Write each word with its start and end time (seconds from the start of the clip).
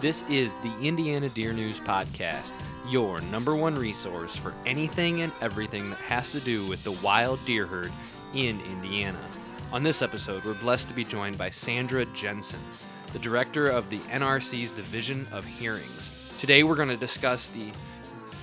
This 0.00 0.24
is 0.30 0.56
the 0.62 0.74
Indiana 0.80 1.28
Deer 1.28 1.52
News 1.52 1.78
Podcast, 1.78 2.52
your 2.88 3.20
number 3.20 3.54
one 3.54 3.74
resource 3.74 4.34
for 4.34 4.54
anything 4.64 5.20
and 5.20 5.30
everything 5.42 5.90
that 5.90 5.98
has 5.98 6.32
to 6.32 6.40
do 6.40 6.66
with 6.66 6.82
the 6.84 6.92
wild 6.92 7.44
deer 7.44 7.66
herd 7.66 7.92
in 8.32 8.62
Indiana. 8.62 9.20
On 9.72 9.82
this 9.82 10.00
episode, 10.00 10.42
we're 10.42 10.54
blessed 10.54 10.88
to 10.88 10.94
be 10.94 11.04
joined 11.04 11.36
by 11.36 11.50
Sandra 11.50 12.06
Jensen, 12.06 12.60
the 13.12 13.18
director 13.18 13.68
of 13.68 13.90
the 13.90 13.98
NRC's 13.98 14.70
Division 14.70 15.28
of 15.32 15.44
Hearings. 15.44 16.10
Today, 16.38 16.62
we're 16.62 16.76
going 16.76 16.88
to 16.88 16.96
discuss 16.96 17.50
the 17.50 17.70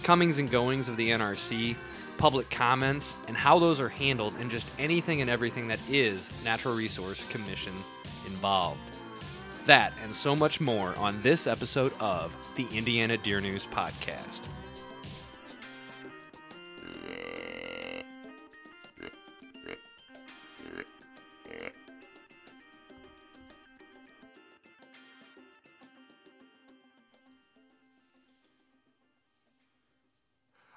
comings 0.04 0.38
and 0.38 0.52
goings 0.52 0.90
of 0.90 0.96
the 0.96 1.10
NRC, 1.10 1.76
public 2.20 2.52
comments, 2.52 3.16
and 3.28 3.36
how 3.36 3.58
those 3.58 3.80
are 3.80 3.90
handled, 3.90 4.36
and 4.40 4.52
just 4.52 4.68
anything 4.78 5.22
and 5.22 5.30
everything 5.30 5.68
that 5.70 5.80
is 5.90 6.30
Natural 6.44 6.76
Resource 6.76 7.26
Commission 7.30 7.74
involved. 8.28 8.97
That 9.68 9.92
and 10.02 10.16
so 10.16 10.34
much 10.34 10.62
more 10.62 10.96
on 10.96 11.22
this 11.24 11.46
episode 11.46 11.92
of 12.00 12.34
the 12.56 12.66
Indiana 12.72 13.18
Deer 13.18 13.42
News 13.42 13.66
Podcast. 13.66 14.40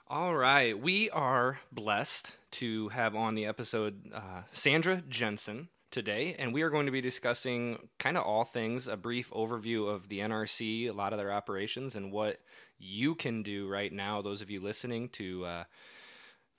All 0.09 0.35
right, 0.35 0.77
we 0.77 1.09
are 1.11 1.61
blessed 1.71 2.33
to 2.51 2.89
have 2.89 3.15
on 3.15 3.37
the 3.37 3.47
episode 3.47 4.13
uh, 4.13 4.43
Sandra 4.51 5.05
Jensen 5.09 5.69
today, 5.91 6.37
and 6.39 6.55
we 6.55 6.63
are 6.63 6.71
going 6.71 6.87
to 6.87 6.93
be 6.93 7.01
discussing 7.01 7.89
kind 7.99 8.17
of 8.17 8.25
all 8.25 8.45
things 8.45 8.89
a 8.89 8.97
brief 8.97 9.31
overview 9.31 9.89
of 9.89 10.09
the 10.09 10.21
NRC, 10.21 10.89
a 10.89 10.93
lot 10.93 11.13
of 11.13 11.19
their 11.19 11.33
operations, 11.33 11.97
and 11.97 12.13
what 12.13 12.37
you 12.79 13.15
can 13.15 13.43
do 13.43 13.69
right 13.69 13.93
now, 13.93 14.23
those 14.23 14.43
of 14.43 14.51
you 14.51 14.61
listening, 14.61 15.09
to 15.11 15.45
uh, 15.45 15.65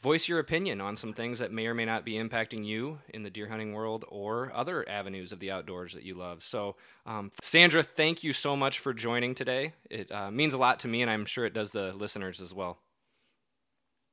voice 0.01 0.27
your 0.27 0.39
opinion 0.39 0.81
on 0.81 0.97
some 0.97 1.13
things 1.13 1.39
that 1.39 1.51
may 1.51 1.67
or 1.67 1.73
may 1.73 1.85
not 1.85 2.03
be 2.03 2.13
impacting 2.13 2.65
you 2.65 2.99
in 3.09 3.23
the 3.23 3.29
deer 3.29 3.47
hunting 3.47 3.73
world 3.73 4.03
or 4.09 4.51
other 4.53 4.87
avenues 4.89 5.31
of 5.31 5.39
the 5.39 5.51
outdoors 5.51 5.93
that 5.93 6.03
you 6.03 6.15
love. 6.15 6.43
So, 6.43 6.75
um, 7.05 7.31
Sandra, 7.41 7.83
thank 7.83 8.23
you 8.23 8.33
so 8.33 8.55
much 8.55 8.79
for 8.79 8.93
joining 8.93 9.35
today. 9.35 9.73
It 9.89 10.11
uh, 10.11 10.31
means 10.31 10.53
a 10.53 10.57
lot 10.57 10.79
to 10.79 10.87
me, 10.87 11.01
and 11.01 11.11
I'm 11.11 11.25
sure 11.25 11.45
it 11.45 11.53
does 11.53 11.71
the 11.71 11.93
listeners 11.93 12.41
as 12.41 12.53
well. 12.53 12.79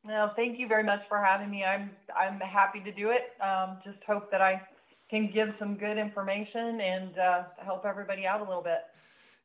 No, 0.05 0.31
thank 0.37 0.59
you 0.59 0.69
very 0.69 0.85
much 0.85 1.01
for 1.09 1.23
having 1.23 1.51
me. 1.51 1.65
I'm 1.65 1.91
I'm 2.17 2.39
happy 2.41 2.81
to 2.81 2.93
do 2.93 3.11
it. 3.11 3.33
Um, 3.45 3.79
just 3.85 3.99
hope 4.07 4.31
that 4.31 4.41
I 4.41 4.63
can 5.11 5.31
give 5.33 5.49
some 5.59 5.77
good 5.77 5.99
information 5.99 6.81
and 6.81 7.19
uh, 7.19 7.43
help 7.65 7.85
everybody 7.87 8.27
out 8.27 8.41
a 8.41 8.45
little 8.45 8.63
bit. 8.63 8.81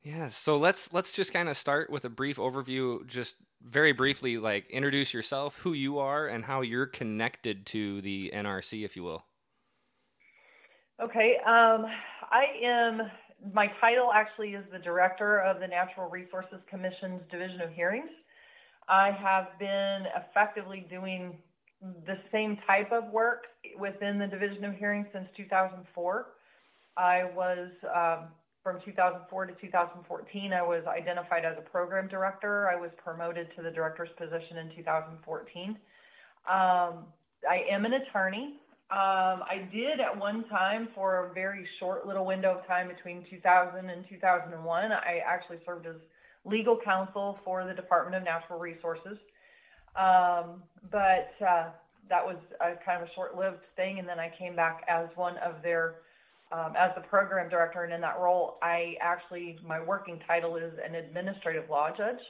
Yeah, 0.04 0.28
so 0.28 0.58
let's 0.58 0.92
let's 0.92 1.14
just 1.14 1.32
kind 1.32 1.48
of 1.48 1.56
start 1.56 1.90
with 1.90 2.04
a 2.04 2.10
brief 2.10 2.36
overview, 2.36 3.08
just 3.08 3.36
very 3.64 3.94
briefly, 3.94 4.38
like 4.38 4.70
introduce 4.70 5.14
yourself, 5.14 5.56
who 5.58 5.72
you 5.72 6.00
are, 6.00 6.28
and 6.28 6.44
how 6.44 6.62
you're 6.62 6.86
connected 6.86 7.66
to 7.68 8.02
the 8.02 8.32
NRC, 8.36 8.84
if 8.84 8.98
you 8.98 9.04
will. 9.04 9.24
Okay, 11.02 11.38
um, 11.48 11.86
I 12.30 12.46
am. 12.64 13.02
My 13.54 13.68
title 13.80 14.12
actually 14.14 14.50
is 14.50 14.66
the 14.72 14.80
director 14.80 15.40
of 15.40 15.60
the 15.60 15.68
Natural 15.68 16.10
Resources 16.10 16.60
Commission's 16.70 17.22
Division 17.32 17.62
of 17.62 17.72
Hearings. 17.72 18.10
I 18.90 19.12
have 19.12 19.58
been 19.60 20.04
effectively 20.18 20.86
doing 20.90 21.38
the 22.06 22.18
same 22.32 22.58
type 22.66 22.92
of 22.92 23.12
work 23.12 23.44
within 23.78 24.18
the 24.18 24.28
Division 24.28 24.64
of 24.66 24.76
Hearings 24.76 25.08
since 25.14 25.28
2004. 25.36 26.28
I 26.96 27.24
was 27.36 27.70
um, 27.94 28.28
from 28.64 28.80
2004 28.86 29.48
to 29.48 29.54
2014. 29.60 30.54
I 30.54 30.62
was 30.62 30.84
identified 30.88 31.44
as 31.44 31.58
a 31.58 31.70
program 31.70 32.08
director. 32.08 32.70
I 32.70 32.80
was 32.80 32.92
promoted 33.04 33.48
to 33.58 33.64
the 33.64 33.72
director's 33.72 34.10
position 34.18 34.58
in 34.58 34.76
2014. 34.76 35.70
Um, 35.70 35.78
I 37.50 37.66
am 37.70 37.86
an 37.86 37.94
attorney. 37.94 38.60
Um, 38.92 39.42
I 39.50 39.68
did 39.74 40.00
at 40.00 40.18
one 40.18 40.46
time 40.50 40.90
for 40.94 41.26
a 41.26 41.34
very 41.34 41.68
short 41.80 42.06
little 42.06 42.26
window 42.26 42.60
of 42.60 42.68
time 42.68 42.88
between 42.88 43.26
2000 43.30 43.90
and 43.90 44.06
2001. 44.08 44.92
I 44.92 45.22
actually 45.26 45.58
served 45.66 45.88
as 45.88 45.96
legal 46.46 46.78
counsel 46.84 47.40
for 47.44 47.66
the 47.66 47.74
Department 47.74 48.16
of 48.16 48.24
Natural 48.24 48.60
Resources. 48.60 49.18
Um, 49.96 50.64
but 50.92 51.32
uh, 51.46 51.70
that 52.10 52.26
was 52.26 52.38
a 52.62 52.84
kind 52.84 53.02
of 53.02 53.08
a 53.08 53.12
short-lived 53.14 53.64
thing, 53.76 54.00
and 54.00 54.08
then 54.08 54.20
I 54.20 54.32
came 54.38 54.56
back 54.56 54.84
as 54.88 55.08
one 55.16 55.38
of 55.38 55.62
their 55.62 55.96
um, 56.52 56.74
as 56.78 56.92
the 56.96 57.02
program 57.02 57.50
director, 57.50 57.84
and 57.84 57.92
in 57.92 58.02
that 58.02 58.20
role, 58.20 58.60
I 58.62 58.94
actually 59.02 59.58
my 59.66 59.84
working 59.84 60.20
title 60.28 60.56
is 60.58 60.74
an 60.88 60.94
administrative 60.96 61.70
law 61.70 61.90
judge. 61.96 62.22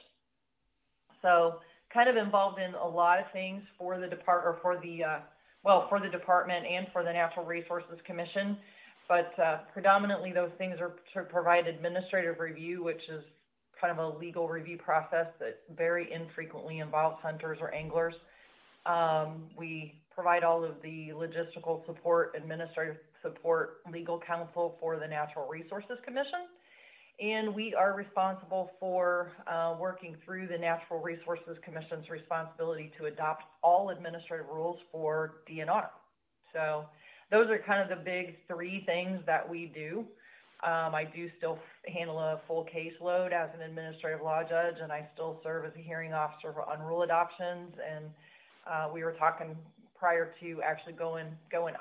So 1.20 1.60
kind 1.92 2.08
of 2.08 2.16
involved 2.16 2.58
in 2.58 2.74
a 2.74 2.88
lot 2.88 3.18
of 3.18 3.26
things 3.32 3.62
for 3.78 3.98
the 4.00 4.06
depart 4.06 4.44
or 4.44 4.58
for 4.62 4.80
the 4.82 5.04
uh, 5.04 5.18
well 5.62 5.86
for 5.88 6.00
the 6.00 6.08
department 6.08 6.64
and 6.66 6.86
for 6.92 7.02
the 7.02 7.12
Natural 7.12 7.44
Resources 7.44 7.98
Commission, 8.06 8.56
but 9.08 9.38
uh, 9.38 9.58
predominantly 9.72 10.32
those 10.32 10.50
things 10.58 10.76
are 10.80 10.94
to 11.14 11.28
provide 11.28 11.66
administrative 11.66 12.40
review, 12.40 12.82
which 12.82 13.02
is 13.10 13.22
kind 13.84 13.98
of 13.98 14.14
a 14.14 14.18
legal 14.18 14.48
review 14.48 14.78
process 14.78 15.26
that 15.38 15.60
very 15.76 16.10
infrequently 16.10 16.78
involves 16.78 17.18
hunters 17.22 17.58
or 17.60 17.74
anglers. 17.74 18.14
Um, 18.86 19.44
we 19.58 20.00
provide 20.14 20.42
all 20.42 20.64
of 20.64 20.76
the 20.82 21.08
logistical 21.14 21.84
support, 21.84 22.34
administrative 22.34 22.96
support, 23.22 23.80
legal 23.92 24.20
counsel 24.26 24.76
for 24.80 24.98
the 24.98 25.06
Natural 25.06 25.46
Resources 25.48 25.98
Commission. 26.04 26.48
And 27.20 27.54
we 27.54 27.74
are 27.74 27.94
responsible 27.94 28.70
for 28.80 29.32
uh, 29.46 29.76
working 29.78 30.16
through 30.24 30.48
the 30.48 30.58
Natural 30.58 31.00
Resources 31.00 31.58
Commission's 31.62 32.08
responsibility 32.08 32.90
to 32.98 33.06
adopt 33.06 33.44
all 33.62 33.90
administrative 33.90 34.46
rules 34.46 34.78
for 34.90 35.42
DNR. 35.48 35.88
So 36.54 36.86
those 37.30 37.48
are 37.50 37.58
kind 37.66 37.82
of 37.82 37.98
the 37.98 38.02
big 38.02 38.36
three 38.48 38.82
things 38.86 39.20
that 39.26 39.46
we 39.46 39.70
do. 39.74 40.06
Um, 40.64 40.94
I 40.94 41.04
do 41.04 41.28
still 41.36 41.58
handle 41.86 42.18
a 42.18 42.40
full 42.48 42.64
caseload 42.64 43.32
as 43.32 43.50
an 43.54 43.60
administrative 43.60 44.22
law 44.22 44.42
judge, 44.42 44.76
and 44.82 44.90
I 44.90 45.06
still 45.12 45.38
serve 45.42 45.66
as 45.66 45.72
a 45.76 45.82
hearing 45.82 46.14
officer 46.14 46.54
on 46.62 46.80
rule 46.80 47.02
adoptions. 47.02 47.74
And 47.84 48.06
uh, 48.66 48.88
we 48.92 49.04
were 49.04 49.12
talking 49.12 49.54
prior 49.94 50.32
to 50.40 50.62
actually 50.62 50.94
going 50.94 51.26
going 51.52 51.74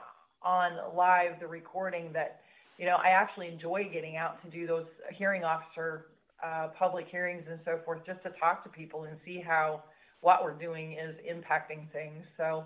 on 0.44 0.72
live 0.96 1.40
the 1.40 1.48
recording 1.48 2.12
that 2.12 2.42
you 2.78 2.86
know 2.86 2.98
I 2.98 3.10
actually 3.10 3.48
enjoy 3.48 3.90
getting 3.92 4.18
out 4.18 4.44
to 4.44 4.50
do 4.50 4.68
those 4.68 4.86
hearing 5.18 5.46
officer 5.46 6.08
uh, 6.44 6.68
public 6.78 7.08
hearings 7.08 7.44
and 7.50 7.60
so 7.64 7.80
forth, 7.86 8.06
just 8.06 8.22
to 8.24 8.32
talk 8.38 8.64
to 8.66 8.70
people 8.70 9.06
and 9.06 9.16
see 9.24 9.42
how 9.46 9.84
what 10.20 10.44
we're 10.44 10.60
doing 10.60 10.94
is 10.94 11.16
impacting 11.24 11.90
things. 11.94 12.24
So 12.36 12.66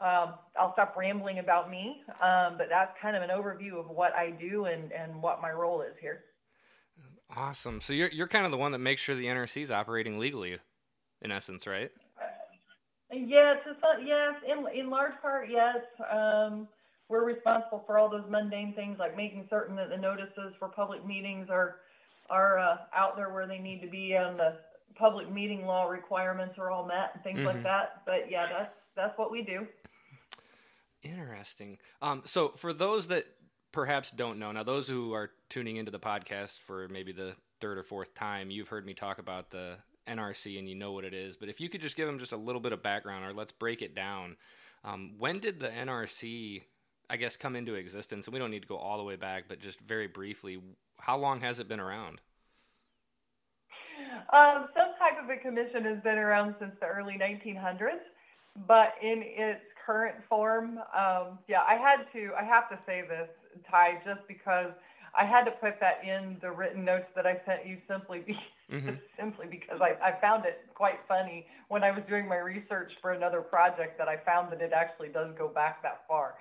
um, 0.00 0.34
I'll 0.58 0.72
stop 0.72 0.94
rambling 0.96 1.38
about 1.38 1.70
me, 1.70 2.02
um, 2.22 2.54
but 2.56 2.68
that's 2.70 2.92
kind 3.00 3.16
of 3.16 3.22
an 3.22 3.30
overview 3.30 3.78
of 3.78 3.90
what 3.90 4.14
I 4.14 4.30
do 4.30 4.64
and, 4.64 4.92
and 4.92 5.22
what 5.22 5.42
my 5.42 5.50
role 5.50 5.82
is 5.82 5.94
here. 6.00 6.24
Awesome. 7.36 7.80
So 7.80 7.92
you're 7.92 8.10
you're 8.10 8.26
kind 8.26 8.44
of 8.44 8.50
the 8.50 8.56
one 8.56 8.72
that 8.72 8.78
makes 8.78 9.00
sure 9.00 9.14
the 9.14 9.26
NRC 9.26 9.62
is 9.62 9.70
operating 9.70 10.18
legally, 10.18 10.58
in 11.22 11.30
essence, 11.30 11.66
right? 11.66 11.90
Yes, 13.12 13.58
yes. 14.04 14.34
In 14.48 14.66
in 14.76 14.90
large 14.90 15.12
part, 15.22 15.48
yes. 15.50 15.76
Um, 16.12 16.66
we're 17.08 17.24
responsible 17.24 17.82
for 17.86 17.98
all 17.98 18.08
those 18.08 18.24
mundane 18.28 18.72
things 18.74 18.96
like 18.98 19.16
making 19.16 19.46
certain 19.50 19.76
that 19.76 19.90
the 19.90 19.96
notices 19.96 20.54
for 20.58 20.68
public 20.68 21.06
meetings 21.06 21.48
are 21.50 21.76
are 22.30 22.58
uh, 22.58 22.76
out 22.94 23.16
there 23.16 23.30
where 23.30 23.46
they 23.46 23.58
need 23.58 23.80
to 23.82 23.88
be, 23.88 24.12
and 24.12 24.38
the 24.38 24.56
public 24.96 25.30
meeting 25.30 25.66
law 25.66 25.88
requirements 25.88 26.54
are 26.58 26.70
all 26.70 26.86
met 26.86 27.10
and 27.14 27.22
things 27.22 27.38
mm-hmm. 27.38 27.48
like 27.48 27.62
that. 27.62 28.02
But 28.06 28.30
yeah, 28.30 28.46
that's 28.48 28.72
that's 28.96 29.18
what 29.18 29.30
we 29.30 29.42
do. 29.42 29.66
Interesting. 31.02 31.78
Um, 32.02 32.22
so 32.24 32.48
for 32.48 32.72
those 32.72 33.08
that 33.08 33.24
perhaps 33.72 34.10
don't 34.10 34.38
know, 34.38 34.52
now 34.52 34.62
those 34.62 34.86
who 34.88 35.12
are 35.12 35.30
tuning 35.48 35.76
into 35.76 35.90
the 35.90 35.98
podcast 35.98 36.58
for 36.58 36.88
maybe 36.88 37.12
the 37.12 37.34
third 37.60 37.78
or 37.78 37.82
fourth 37.82 38.14
time, 38.14 38.50
you've 38.50 38.68
heard 38.68 38.84
me 38.84 38.94
talk 38.94 39.18
about 39.18 39.50
the 39.50 39.76
NRC 40.06 40.58
and 40.58 40.68
you 40.68 40.74
know 40.74 40.92
what 40.92 41.04
it 41.04 41.14
is. 41.14 41.36
But 41.36 41.48
if 41.48 41.60
you 41.60 41.68
could 41.68 41.80
just 41.80 41.96
give 41.96 42.06
them 42.06 42.18
just 42.18 42.32
a 42.32 42.36
little 42.36 42.60
bit 42.60 42.72
of 42.72 42.82
background, 42.82 43.24
or 43.24 43.32
let's 43.32 43.52
break 43.52 43.82
it 43.82 43.94
down. 43.94 44.36
Um, 44.84 45.12
when 45.18 45.38
did 45.38 45.60
the 45.60 45.68
NRC, 45.68 46.62
I 47.08 47.16
guess, 47.16 47.36
come 47.36 47.56
into 47.56 47.74
existence? 47.74 48.26
And 48.26 48.32
we 48.32 48.38
don't 48.38 48.50
need 48.50 48.62
to 48.62 48.68
go 48.68 48.76
all 48.76 48.98
the 48.98 49.04
way 49.04 49.16
back, 49.16 49.44
but 49.48 49.60
just 49.60 49.80
very 49.80 50.06
briefly, 50.06 50.58
how 50.98 51.16
long 51.16 51.40
has 51.40 51.60
it 51.60 51.68
been 51.68 51.80
around? 51.80 52.20
Um, 54.32 54.68
some 54.74 54.94
type 54.98 55.22
of 55.22 55.28
a 55.28 55.36
commission 55.36 55.84
has 55.84 56.02
been 56.02 56.18
around 56.18 56.54
since 56.60 56.72
the 56.80 56.86
early 56.86 57.18
1900s, 57.20 58.00
but 58.66 58.94
in 59.02 59.22
its 59.24 59.60
current 59.90 60.16
form, 60.28 60.78
um, 60.94 61.38
yeah, 61.48 61.62
I 61.66 61.74
had 61.74 62.06
to, 62.12 62.30
I 62.38 62.44
have 62.44 62.68
to 62.70 62.78
say 62.86 63.02
this, 63.02 63.28
Ty, 63.68 64.00
just 64.06 64.26
because 64.28 64.70
I 65.18 65.24
had 65.24 65.42
to 65.44 65.50
put 65.50 65.80
that 65.80 66.06
in 66.06 66.36
the 66.40 66.50
written 66.52 66.84
notes 66.84 67.10
that 67.16 67.26
I 67.26 67.40
sent 67.44 67.66
you 67.66 67.78
simply 67.88 68.20
be, 68.20 68.38
mm-hmm. 68.70 68.90
simply 69.18 69.46
because 69.50 69.80
I, 69.80 69.98
I 70.00 70.20
found 70.20 70.44
it 70.44 70.60
quite 70.74 71.00
funny 71.08 71.46
when 71.68 71.82
I 71.82 71.90
was 71.90 72.02
doing 72.08 72.28
my 72.28 72.36
research 72.36 72.92
for 73.02 73.12
another 73.12 73.40
project 73.40 73.98
that 73.98 74.06
I 74.06 74.18
found 74.24 74.52
that 74.52 74.60
it 74.60 74.72
actually 74.72 75.08
does 75.08 75.34
go 75.36 75.48
back 75.48 75.82
that 75.82 76.02
far. 76.06 76.34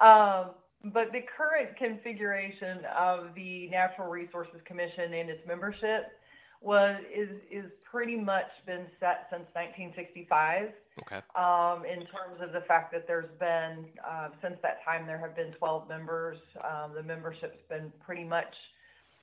Um, 0.00 0.50
but 0.92 1.12
the 1.12 1.20
current 1.36 1.76
configuration 1.78 2.80
of 2.98 3.34
the 3.34 3.68
Natural 3.70 4.08
Resources 4.08 4.60
Commission 4.66 5.14
and 5.14 5.30
its 5.30 5.40
membership 5.46 6.12
was 6.60 7.00
is 7.14 7.30
is 7.50 7.70
pretty 7.90 8.16
much 8.16 8.50
been 8.66 8.86
set 9.00 9.26
since 9.30 9.46
1965. 9.54 10.68
Okay. 11.00 11.20
Um, 11.34 11.84
in 11.86 12.00
terms 12.06 12.40
of 12.42 12.52
the 12.52 12.60
fact 12.68 12.92
that 12.92 13.06
there's 13.06 13.30
been 13.38 13.86
uh, 14.06 14.28
since 14.42 14.56
that 14.62 14.84
time 14.84 15.06
there 15.06 15.18
have 15.18 15.34
been 15.34 15.52
12 15.52 15.88
members. 15.88 16.38
Um, 16.62 16.92
the 16.94 17.02
membership's 17.02 17.62
been 17.68 17.92
pretty 18.04 18.24
much 18.24 18.52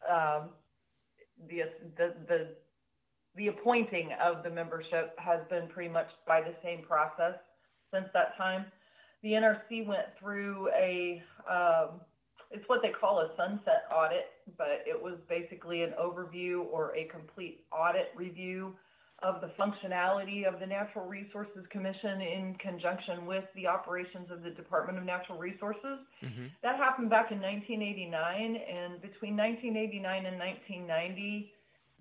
um, 0.09 0.49
the 1.47 1.63
the 1.97 2.15
the 2.27 2.55
the 3.35 3.47
appointing 3.47 4.09
of 4.21 4.43
the 4.43 4.49
membership 4.49 5.13
has 5.19 5.39
been 5.49 5.67
pretty 5.67 5.91
much 5.93 6.07
by 6.27 6.41
the 6.41 6.55
same 6.63 6.83
process 6.83 7.35
since 7.93 8.07
that 8.13 8.35
time. 8.35 8.65
The 9.23 9.29
NRC 9.29 9.85
went 9.85 10.07
through 10.19 10.69
a, 10.69 11.21
um, 11.49 12.01
it's 12.51 12.67
what 12.67 12.81
they 12.81 12.91
call 12.91 13.19
a 13.19 13.29
sunset 13.35 13.83
audit, 13.93 14.31
but 14.57 14.83
it 14.85 15.01
was 15.01 15.15
basically 15.27 15.81
an 15.83 15.93
overview 15.99 16.65
or 16.71 16.95
a 16.95 17.05
complete 17.05 17.65
audit 17.71 18.11
review 18.15 18.73
of 19.23 19.41
the 19.41 19.49
functionality 19.59 20.47
of 20.47 20.59
the 20.59 20.65
Natural 20.65 21.05
Resources 21.05 21.65
Commission 21.71 22.21
in 22.21 22.55
conjunction 22.59 23.25
with 23.25 23.45
the 23.55 23.65
operations 23.65 24.29
of 24.31 24.43
the 24.43 24.51
Department 24.51 24.97
of 24.97 25.03
Natural 25.03 25.39
Resources. 25.39 25.99
Mm-hmm. 26.23 26.45
That 26.61 26.77
happened 26.77 27.09
back 27.09 27.31
in 27.31 27.41
1989, 27.41 28.55
and 28.55 29.01
between 29.01 29.35
1989 29.35 30.25
and 30.25 30.37
1990, 30.37 31.51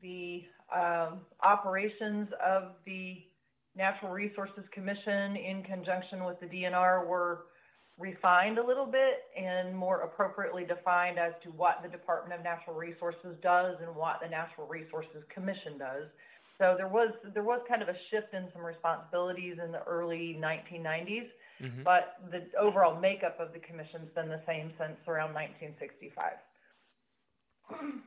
the 0.02 0.44
um, 0.75 1.20
operations 1.43 2.28
of 2.44 2.72
the 2.84 3.22
Natural 3.75 4.12
Resources 4.12 4.64
Commission 4.72 5.37
in 5.37 5.62
conjunction 5.62 6.25
with 6.25 6.38
the 6.40 6.46
DNR 6.46 7.06
were 7.06 7.46
refined 7.98 8.58
a 8.58 8.66
little 8.66 8.87
bit 8.87 9.25
and 9.37 9.75
more 9.75 10.00
appropriately 10.00 10.64
defined 10.64 11.19
as 11.19 11.32
to 11.43 11.50
what 11.50 11.81
the 11.82 11.88
Department 11.88 12.38
of 12.38 12.44
Natural 12.44 12.76
Resources 12.76 13.37
does 13.43 13.76
and 13.81 13.94
what 13.96 14.20
the 14.22 14.28
Natural 14.28 14.66
Resources 14.66 15.25
Commission 15.32 15.78
does. 15.78 16.04
So 16.58 16.75
there 16.76 16.88
was 16.88 17.10
there 17.34 17.43
was 17.43 17.60
kind 17.69 17.82
of 17.82 17.88
a 17.88 17.96
shift 18.10 18.32
in 18.32 18.48
some 18.52 18.64
responsibilities 18.64 19.56
in 19.62 19.72
the 19.72 19.82
early 19.84 20.38
1990s, 20.40 21.28
mm-hmm. 21.62 21.82
but 21.84 22.16
the 22.31 22.44
overall 22.58 22.98
makeup 22.98 23.38
of 23.38 23.52
the 23.52 23.58
commission's 23.58 24.08
been 24.14 24.28
the 24.28 24.40
same 24.46 24.72
since 24.78 24.96
around 25.06 25.34
1965. 25.34 26.32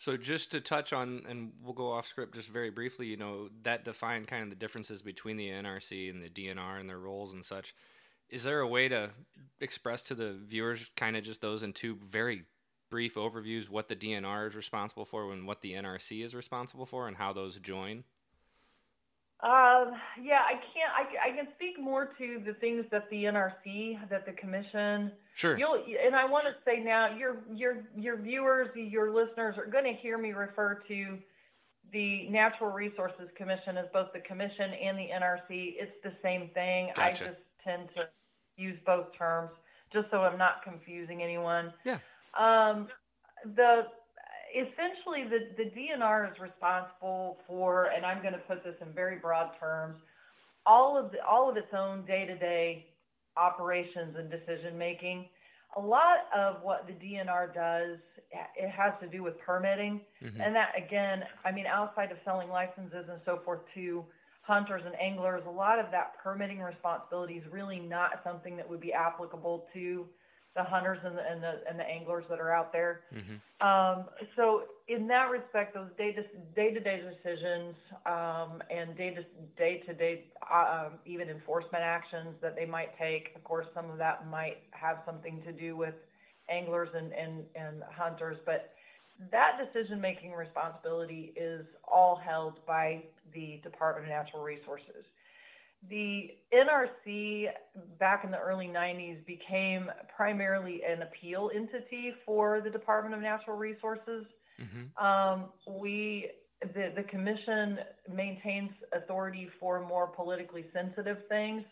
So 0.00 0.16
just 0.16 0.52
to 0.52 0.62
touch 0.62 0.94
on, 0.94 1.24
and 1.28 1.52
we'll 1.62 1.74
go 1.74 1.92
off 1.92 2.06
script 2.06 2.34
just 2.34 2.48
very 2.48 2.70
briefly. 2.70 3.06
You 3.06 3.18
know 3.18 3.50
that 3.64 3.84
defined 3.84 4.28
kind 4.28 4.42
of 4.42 4.48
the 4.48 4.56
differences 4.56 5.02
between 5.02 5.36
the 5.36 5.50
NRC 5.50 6.08
and 6.08 6.22
the 6.22 6.30
DNR 6.30 6.80
and 6.80 6.88
their 6.88 6.98
roles 6.98 7.34
and 7.34 7.44
such. 7.44 7.74
Is 8.30 8.44
there 8.44 8.60
a 8.60 8.66
way 8.66 8.88
to 8.88 9.10
express 9.60 10.02
to 10.02 10.14
the 10.14 10.32
viewers 10.32 10.90
kind 10.96 11.16
of 11.16 11.24
just 11.24 11.40
those 11.40 11.62
in 11.62 11.72
two 11.72 11.96
very 11.96 12.44
brief 12.90 13.14
overviews 13.14 13.68
what 13.68 13.88
the 13.88 13.96
DNR 13.96 14.48
is 14.48 14.54
responsible 14.54 15.04
for 15.04 15.32
and 15.32 15.46
what 15.46 15.62
the 15.62 15.72
NRC 15.74 16.24
is 16.24 16.34
responsible 16.34 16.86
for 16.86 17.08
and 17.08 17.16
how 17.16 17.32
those 17.32 17.56
join? 17.58 18.04
Um, 19.42 19.92
yeah, 20.22 20.42
I 20.44 20.52
can't. 20.52 20.92
I, 20.94 21.30
I 21.30 21.36
can 21.36 21.48
speak 21.54 21.80
more 21.80 22.10
to 22.18 22.42
the 22.44 22.52
things 22.54 22.84
that 22.90 23.08
the 23.08 23.24
NRC, 23.24 23.96
that 24.10 24.26
the 24.26 24.32
commission. 24.32 25.12
Sure. 25.32 25.58
You'll, 25.58 25.82
and 26.04 26.14
I 26.14 26.26
want 26.26 26.44
to 26.44 26.52
say 26.70 26.80
now, 26.80 27.16
your 27.16 27.38
your 27.54 27.78
your 27.96 28.18
viewers, 28.18 28.68
your 28.74 29.10
listeners 29.10 29.56
are 29.56 29.64
going 29.64 29.84
to 29.84 29.94
hear 29.94 30.18
me 30.18 30.32
refer 30.32 30.82
to 30.88 31.18
the 31.90 32.28
Natural 32.28 32.70
Resources 32.70 33.30
Commission 33.34 33.78
as 33.78 33.86
both 33.94 34.12
the 34.12 34.20
commission 34.20 34.72
and 34.74 34.98
the 34.98 35.08
NRC. 35.08 35.74
It's 35.78 35.96
the 36.04 36.12
same 36.22 36.50
thing. 36.52 36.90
Gotcha. 36.94 37.24
I 37.24 37.28
just 37.28 37.40
tend 37.64 37.88
to 37.96 38.08
use 38.56 38.78
both 38.84 39.06
terms 39.16 39.50
just 39.92 40.06
so 40.10 40.18
I'm 40.18 40.38
not 40.38 40.62
confusing 40.62 41.22
anyone. 41.22 41.72
Yeah. 41.84 41.98
Um, 42.38 42.88
the 43.56 43.86
essentially 44.54 45.24
the, 45.28 45.62
the 45.62 45.70
DNR 45.70 46.30
is 46.30 46.38
responsible 46.40 47.38
for, 47.46 47.86
and 47.86 48.04
I'm 48.04 48.20
going 48.22 48.34
to 48.34 48.40
put 48.40 48.64
this 48.64 48.74
in 48.80 48.92
very 48.92 49.16
broad 49.16 49.50
terms, 49.58 49.96
all 50.66 50.98
of 50.98 51.12
the, 51.12 51.24
all 51.24 51.48
of 51.48 51.56
its 51.56 51.72
own 51.76 52.04
day-to-day 52.04 52.86
operations 53.36 54.16
and 54.18 54.30
decision 54.30 54.76
making. 54.76 55.26
A 55.76 55.80
lot 55.80 56.26
of 56.36 56.56
what 56.62 56.86
the 56.88 56.92
DNR 56.92 57.54
does, 57.54 57.98
it 58.56 58.70
has 58.70 58.92
to 59.00 59.06
do 59.06 59.22
with 59.22 59.38
permitting, 59.38 60.00
mm-hmm. 60.22 60.40
and 60.40 60.54
that 60.54 60.72
again, 60.76 61.22
I 61.44 61.52
mean, 61.52 61.66
outside 61.66 62.10
of 62.10 62.18
selling 62.24 62.48
licenses 62.48 63.06
and 63.08 63.20
so 63.24 63.40
forth 63.44 63.60
to 63.74 64.04
hunters 64.42 64.82
and 64.84 64.94
anglers, 65.00 65.42
a 65.46 65.50
lot 65.50 65.78
of 65.78 65.86
that 65.90 66.14
permitting 66.22 66.60
responsibility 66.60 67.34
is 67.34 67.44
really 67.52 67.80
not 67.80 68.20
something 68.24 68.56
that 68.56 68.68
would 68.68 68.80
be 68.80 68.92
applicable 68.92 69.66
to 69.74 70.06
the 70.56 70.64
hunters 70.64 70.98
and 71.04 71.16
the, 71.16 71.22
and 71.30 71.42
the, 71.42 71.60
and 71.68 71.78
the 71.78 71.84
anglers 71.84 72.24
that 72.28 72.40
are 72.40 72.52
out 72.52 72.72
there. 72.72 73.02
Mm-hmm. 73.14 73.66
Um, 73.66 74.06
so 74.34 74.62
in 74.88 75.06
that 75.06 75.30
respect, 75.30 75.74
those 75.74 75.90
day 75.96 76.12
to 76.12 76.80
day 76.80 77.00
decisions 77.00 77.74
um, 78.04 78.60
and 78.68 78.96
day 78.96 79.14
to 79.14 79.22
day 79.56 79.82
to 79.86 79.94
day 79.94 80.24
um, 80.52 80.94
even 81.06 81.28
enforcement 81.28 81.84
actions 81.84 82.34
that 82.42 82.56
they 82.56 82.66
might 82.66 82.98
take. 82.98 83.28
Of 83.36 83.44
course, 83.44 83.66
some 83.74 83.90
of 83.90 83.98
that 83.98 84.28
might 84.28 84.58
have 84.72 84.98
something 85.06 85.40
to 85.46 85.52
do 85.52 85.76
with 85.76 85.94
anglers 86.50 86.88
and, 86.94 87.12
and, 87.12 87.44
and 87.54 87.82
hunters, 87.96 88.36
but 88.44 88.72
that 89.30 89.58
decision 89.62 90.00
making 90.00 90.32
responsibility 90.32 91.32
is 91.36 91.66
all 91.86 92.16
held 92.16 92.64
by 92.66 93.02
the 93.34 93.60
Department 93.62 94.06
of 94.06 94.10
Natural 94.10 94.42
Resources 94.42 95.04
the 95.88 96.32
NRC 96.52 97.46
back 97.98 98.24
in 98.24 98.30
the 98.30 98.38
early 98.38 98.66
90s 98.66 99.24
became 99.24 99.90
primarily 100.14 100.82
an 100.86 101.02
appeal 101.02 101.50
entity 101.54 102.12
for 102.26 102.60
the 102.60 102.68
Department 102.68 103.14
of 103.14 103.22
Natural 103.22 103.56
Resources. 103.56 104.26
Mm-hmm. 104.60 105.04
Um, 105.04 105.46
we 105.66 106.30
the, 106.74 106.92
the 106.94 107.04
commission 107.04 107.78
maintains 108.12 108.70
authority 108.92 109.48
for 109.58 109.80
more 109.80 110.06
politically 110.06 110.66
sensitive 110.74 111.16
things. 111.30 111.64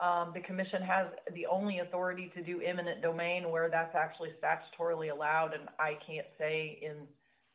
Um, 0.00 0.30
the 0.32 0.40
commission 0.40 0.80
has 0.82 1.06
the 1.34 1.46
only 1.46 1.80
authority 1.80 2.30
to 2.36 2.42
do 2.42 2.60
eminent 2.62 3.02
domain 3.02 3.50
where 3.50 3.68
that's 3.68 3.96
actually 3.96 4.30
statutorily 4.42 5.12
allowed, 5.12 5.54
and 5.54 5.68
I 5.78 5.98
can't 6.06 6.26
say 6.38 6.78
in 6.82 7.06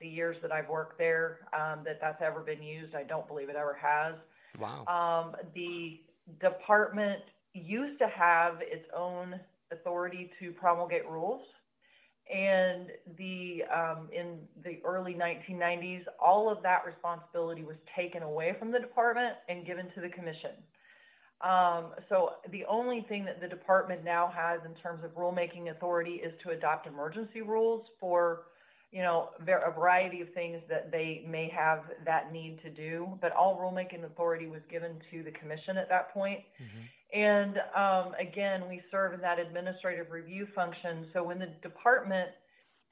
the 0.02 0.08
years 0.08 0.36
that 0.42 0.52
I've 0.52 0.68
worked 0.68 0.98
there 0.98 1.48
um, 1.54 1.80
that 1.86 2.00
that's 2.02 2.22
ever 2.22 2.42
been 2.42 2.62
used. 2.62 2.96
I 2.96 3.04
don't 3.04 3.28
believe 3.28 3.50
it 3.50 3.56
ever 3.56 3.78
has. 3.82 4.16
Wow. 4.60 4.86
Um, 4.88 5.36
the 5.56 6.02
department 6.42 7.22
used 7.54 8.00
to 8.00 8.08
have 8.08 8.56
its 8.60 8.86
own 8.96 9.40
authority 9.72 10.30
to 10.40 10.52
promulgate 10.52 11.08
rules. 11.10 11.42
And 12.34 12.88
the 13.18 13.64
um, 13.74 14.08
in 14.14 14.40
the 14.64 14.80
early 14.86 15.14
1990s, 15.14 16.04
all 16.24 16.50
of 16.50 16.64
that 16.64 16.86
responsibility 16.86 17.64
was 17.64 17.76
taken 17.96 18.24
away 18.24 18.56
from 18.60 18.72
the 18.72 18.80
department 18.80 19.36
and 19.50 19.66
given 19.66 19.88
to 19.96 20.02
the 20.02 20.10
commission. 20.10 20.52
Um, 21.44 21.92
so 22.08 22.32
the 22.52 22.64
only 22.66 23.06
thing 23.10 23.26
that 23.26 23.42
the 23.42 23.48
department 23.48 24.04
now 24.04 24.32
has 24.34 24.62
in 24.66 24.74
terms 24.76 25.04
of 25.04 25.12
rulemaking 25.12 25.70
authority 25.70 26.22
is 26.24 26.32
to 26.44 26.52
adopt 26.52 26.88
emergency 26.88 27.42
rules 27.42 27.86
for 28.00 28.44
you 28.94 29.02
know, 29.02 29.30
a 29.42 29.72
variety 29.72 30.22
of 30.22 30.32
things 30.36 30.62
that 30.70 30.92
they 30.92 31.26
may 31.28 31.50
have 31.50 31.80
that 32.06 32.32
need 32.32 32.60
to 32.62 32.70
do, 32.70 33.18
but 33.22 33.32
all 33.32 33.58
rulemaking 33.60 34.06
authority 34.06 34.46
was 34.46 34.62
given 34.70 34.92
to 35.10 35.24
the 35.24 35.32
commission 35.32 35.78
at 35.78 35.90
that 35.90 36.14
point. 36.14 36.42
Mm-hmm. 36.62 37.20
And 37.20 37.58
um, 37.76 38.14
again, 38.22 38.70
we 38.70 38.84
serve 38.92 39.16
in 39.16 39.22
that 39.22 39.40
administrative 39.40 40.12
review 40.12 40.48
function. 40.54 41.08
So 41.12 41.24
when 41.24 41.40
the 41.40 41.50
department, 41.64 42.30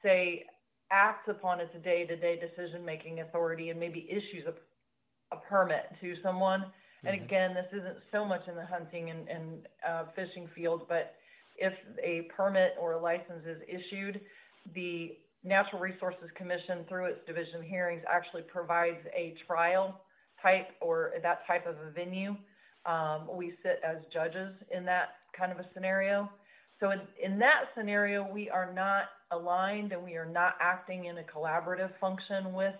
say, 0.02 0.44
acts 0.90 1.28
upon 1.28 1.60
its 1.60 1.72
day-to-day 1.84 2.40
decision-making 2.40 3.20
authority 3.20 3.70
and 3.70 3.78
maybe 3.78 4.08
issues 4.10 4.44
a, 4.48 5.34
a 5.36 5.38
permit 5.48 5.84
to 6.00 6.16
someone, 6.20 6.64
mm-hmm. 7.04 7.08
and 7.08 7.24
again, 7.24 7.54
this 7.54 7.66
isn't 7.72 7.98
so 8.10 8.24
much 8.24 8.42
in 8.48 8.54
the 8.54 8.66
hunting 8.66 9.10
and, 9.10 9.28
and 9.28 9.66
uh, 9.88 10.04
fishing 10.14 10.48
field, 10.54 10.82
but 10.88 11.14
if 11.56 11.72
a 12.02 12.28
permit 12.34 12.74
or 12.80 12.92
a 12.92 13.00
license 13.00 13.44
is 13.46 13.58
issued, 13.68 14.20
the 14.74 15.16
Natural 15.44 15.80
Resources 15.80 16.30
Commission, 16.36 16.84
through 16.88 17.06
its 17.06 17.18
division 17.26 17.56
of 17.56 17.62
hearings, 17.62 18.02
actually 18.08 18.42
provides 18.42 19.04
a 19.14 19.34
trial 19.46 20.00
type 20.40 20.68
or 20.80 21.12
that 21.22 21.46
type 21.46 21.66
of 21.66 21.74
a 21.86 21.90
venue. 21.90 22.36
Um, 22.86 23.28
we 23.32 23.54
sit 23.62 23.80
as 23.84 23.98
judges 24.12 24.54
in 24.74 24.84
that 24.86 25.10
kind 25.36 25.52
of 25.52 25.58
a 25.58 25.66
scenario. 25.74 26.30
So 26.80 26.90
in, 26.90 27.00
in 27.22 27.38
that 27.38 27.70
scenario, 27.76 28.28
we 28.32 28.50
are 28.50 28.72
not 28.72 29.04
aligned 29.30 29.92
and 29.92 30.02
we 30.02 30.14
are 30.16 30.26
not 30.26 30.54
acting 30.60 31.06
in 31.06 31.18
a 31.18 31.22
collaborative 31.22 31.90
function 32.00 32.52
with 32.52 32.74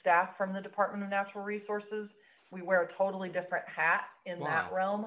staff 0.00 0.30
from 0.38 0.52
the 0.52 0.60
Department 0.60 1.04
of 1.04 1.10
Natural 1.10 1.44
Resources. 1.44 2.08
We 2.50 2.62
wear 2.62 2.82
a 2.82 2.88
totally 2.96 3.28
different 3.28 3.64
hat 3.66 4.02
in 4.26 4.38
wow. 4.38 4.46
that 4.46 4.72
realm. 4.74 5.06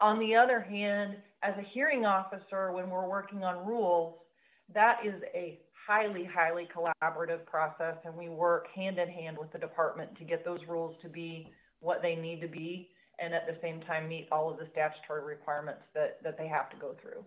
On 0.00 0.18
the 0.18 0.34
other 0.36 0.60
hand, 0.60 1.16
as 1.42 1.54
a 1.58 1.62
hearing 1.74 2.04
officer, 2.04 2.72
when 2.72 2.90
we're 2.90 3.08
working 3.08 3.42
on 3.42 3.66
rules, 3.66 4.14
that 4.74 4.98
is 5.04 5.20
a 5.34 5.58
highly, 5.86 6.24
highly 6.24 6.68
collaborative 6.74 7.44
process, 7.46 7.96
and 8.04 8.14
we 8.14 8.28
work 8.28 8.66
hand 8.74 8.98
in 8.98 9.08
hand 9.08 9.38
with 9.38 9.50
the 9.52 9.58
department 9.58 10.16
to 10.18 10.24
get 10.24 10.44
those 10.44 10.60
rules 10.68 10.94
to 11.02 11.08
be 11.08 11.48
what 11.80 12.02
they 12.02 12.14
need 12.14 12.40
to 12.40 12.48
be, 12.48 12.90
and 13.18 13.32
at 13.32 13.46
the 13.46 13.56
same 13.62 13.80
time 13.80 14.08
meet 14.08 14.28
all 14.30 14.50
of 14.50 14.58
the 14.58 14.66
statutory 14.70 15.24
requirements 15.24 15.82
that, 15.94 16.22
that 16.22 16.36
they 16.36 16.46
have 16.46 16.68
to 16.70 16.76
go 16.76 16.94
through. 17.00 17.24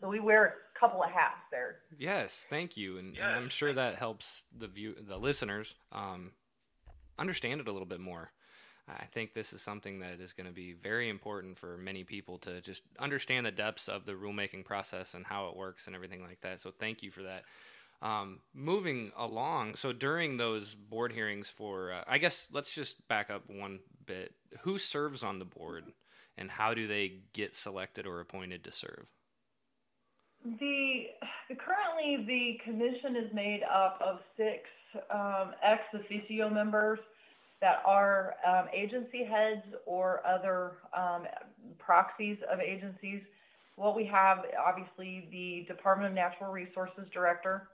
So 0.00 0.08
we 0.08 0.20
wear 0.20 0.44
a 0.44 0.78
couple 0.78 1.02
of 1.02 1.10
hats 1.10 1.40
there. 1.50 1.76
Yes, 1.96 2.46
thank 2.50 2.76
you, 2.76 2.98
and, 2.98 3.14
yes. 3.14 3.24
and 3.24 3.34
I'm 3.34 3.48
sure 3.48 3.72
that 3.72 3.94
helps 3.94 4.44
the 4.56 4.66
view, 4.66 4.94
the 5.00 5.16
listeners, 5.16 5.74
um, 5.92 6.32
understand 7.18 7.60
it 7.60 7.68
a 7.68 7.72
little 7.72 7.86
bit 7.86 8.00
more. 8.00 8.30
I 8.88 9.06
think 9.06 9.34
this 9.34 9.52
is 9.52 9.60
something 9.60 9.98
that 9.98 10.20
is 10.20 10.32
going 10.32 10.46
to 10.46 10.52
be 10.52 10.72
very 10.72 11.08
important 11.08 11.58
for 11.58 11.76
many 11.76 12.04
people 12.04 12.38
to 12.38 12.60
just 12.60 12.82
understand 13.00 13.44
the 13.44 13.50
depths 13.50 13.88
of 13.88 14.04
the 14.04 14.12
rulemaking 14.12 14.64
process 14.64 15.14
and 15.14 15.26
how 15.26 15.48
it 15.48 15.56
works 15.56 15.86
and 15.86 15.96
everything 15.96 16.22
like 16.22 16.40
that. 16.42 16.60
So 16.60 16.70
thank 16.70 17.02
you 17.02 17.10
for 17.10 17.22
that. 17.22 17.42
Um, 18.00 18.40
moving 18.54 19.10
along, 19.16 19.74
so 19.74 19.92
during 19.92 20.36
those 20.36 20.74
board 20.74 21.12
hearings 21.12 21.48
for, 21.48 21.92
uh, 21.92 22.04
I 22.06 22.18
guess 22.18 22.46
let's 22.52 22.72
just 22.72 23.08
back 23.08 23.30
up 23.30 23.44
one 23.48 23.80
bit. 24.04 24.34
Who 24.60 24.78
serves 24.78 25.24
on 25.24 25.38
the 25.38 25.46
board, 25.46 25.86
and 26.36 26.50
how 26.50 26.74
do 26.74 26.86
they 26.86 27.20
get 27.32 27.54
selected 27.54 28.06
or 28.06 28.20
appointed 28.20 28.62
to 28.64 28.72
serve? 28.72 29.06
The 30.44 31.06
currently 31.58 32.24
the 32.26 32.60
commission 32.64 33.16
is 33.16 33.32
made 33.34 33.62
up 33.62 33.98
of 34.04 34.18
six 34.36 34.68
um, 35.10 35.52
ex 35.62 35.82
officio 35.94 36.48
members 36.50 36.98
that 37.60 37.82
are 37.86 38.34
um, 38.46 38.66
agency 38.74 39.24
heads 39.24 39.62
or 39.86 40.20
other 40.26 40.72
um, 40.96 41.24
proxies 41.78 42.36
of 42.52 42.60
agencies. 42.60 43.22
What 43.76 43.96
we 43.96 44.04
have, 44.06 44.38
obviously, 44.64 45.28
the 45.30 45.64
Department 45.72 46.10
of 46.10 46.14
Natural 46.14 46.52
Resources 46.52 47.06
Director, 47.12 47.68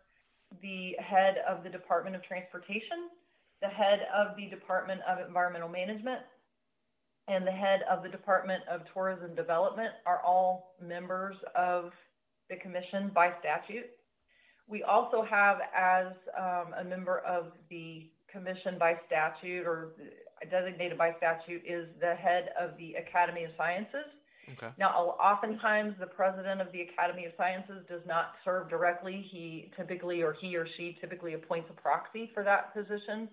the 0.60 0.92
head 0.98 1.36
of 1.48 1.62
the 1.64 1.70
Department 1.70 2.16
of 2.16 2.22
Transportation, 2.24 3.10
the 3.60 3.68
head 3.68 4.00
of 4.14 4.36
the 4.36 4.46
Department 4.48 5.00
of 5.08 5.24
Environmental 5.26 5.68
Management, 5.68 6.20
and 7.28 7.46
the 7.46 7.52
head 7.52 7.80
of 7.90 8.02
the 8.02 8.08
Department 8.08 8.62
of 8.70 8.80
Tourism 8.92 9.34
Development 9.34 9.90
are 10.06 10.20
all 10.24 10.74
members 10.82 11.36
of 11.56 11.92
the 12.50 12.56
commission 12.56 13.10
by 13.14 13.32
statute. 13.40 13.86
We 14.68 14.82
also 14.82 15.24
have 15.28 15.58
as 15.76 16.12
um, 16.38 16.74
a 16.78 16.84
member 16.84 17.18
of 17.18 17.52
the 17.70 18.08
commission 18.30 18.76
by 18.78 18.94
statute 19.06 19.66
or 19.66 19.92
designated 20.50 20.96
by 20.96 21.12
statute 21.18 21.62
is 21.66 21.86
the 22.00 22.14
head 22.14 22.50
of 22.60 22.76
the 22.78 22.94
Academy 22.94 23.44
of 23.44 23.50
Sciences. 23.56 24.08
Okay. 24.54 24.68
Now, 24.78 24.90
oftentimes 25.22 25.94
the 26.00 26.06
president 26.06 26.60
of 26.60 26.72
the 26.72 26.82
Academy 26.82 27.26
of 27.26 27.32
Sciences 27.36 27.84
does 27.88 28.00
not 28.06 28.32
serve 28.44 28.68
directly. 28.68 29.24
He 29.30 29.70
typically, 29.76 30.22
or 30.22 30.34
he 30.40 30.56
or 30.56 30.66
she 30.76 30.96
typically 31.00 31.34
appoints 31.34 31.68
a 31.70 31.80
proxy 31.80 32.30
for 32.34 32.42
that 32.42 32.74
position. 32.74 33.28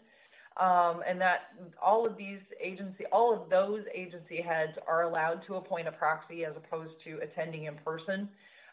Um, 0.58 1.02
and 1.08 1.22
that 1.22 1.54
all 1.82 2.06
of 2.06 2.18
these 2.18 2.40
agency, 2.62 3.06
all 3.12 3.34
of 3.34 3.50
those 3.50 3.84
agency 3.96 4.42
heads 4.42 4.74
are 4.88 5.04
allowed 5.04 5.42
to 5.48 5.56
appoint 5.56 5.88
a 5.88 5.92
proxy 5.92 6.44
as 6.44 6.54
opposed 6.58 6.94
to 7.06 7.20
attending 7.24 7.66
in 7.66 7.76
person. 7.76 8.30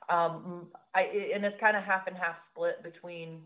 Um, 0.09 0.69
I, 0.95 1.03
and 1.35 1.45
it's 1.45 1.59
kind 1.61 1.77
of 1.77 1.83
half 1.83 2.07
and 2.07 2.17
half 2.17 2.37
split 2.53 2.83
between 2.83 3.41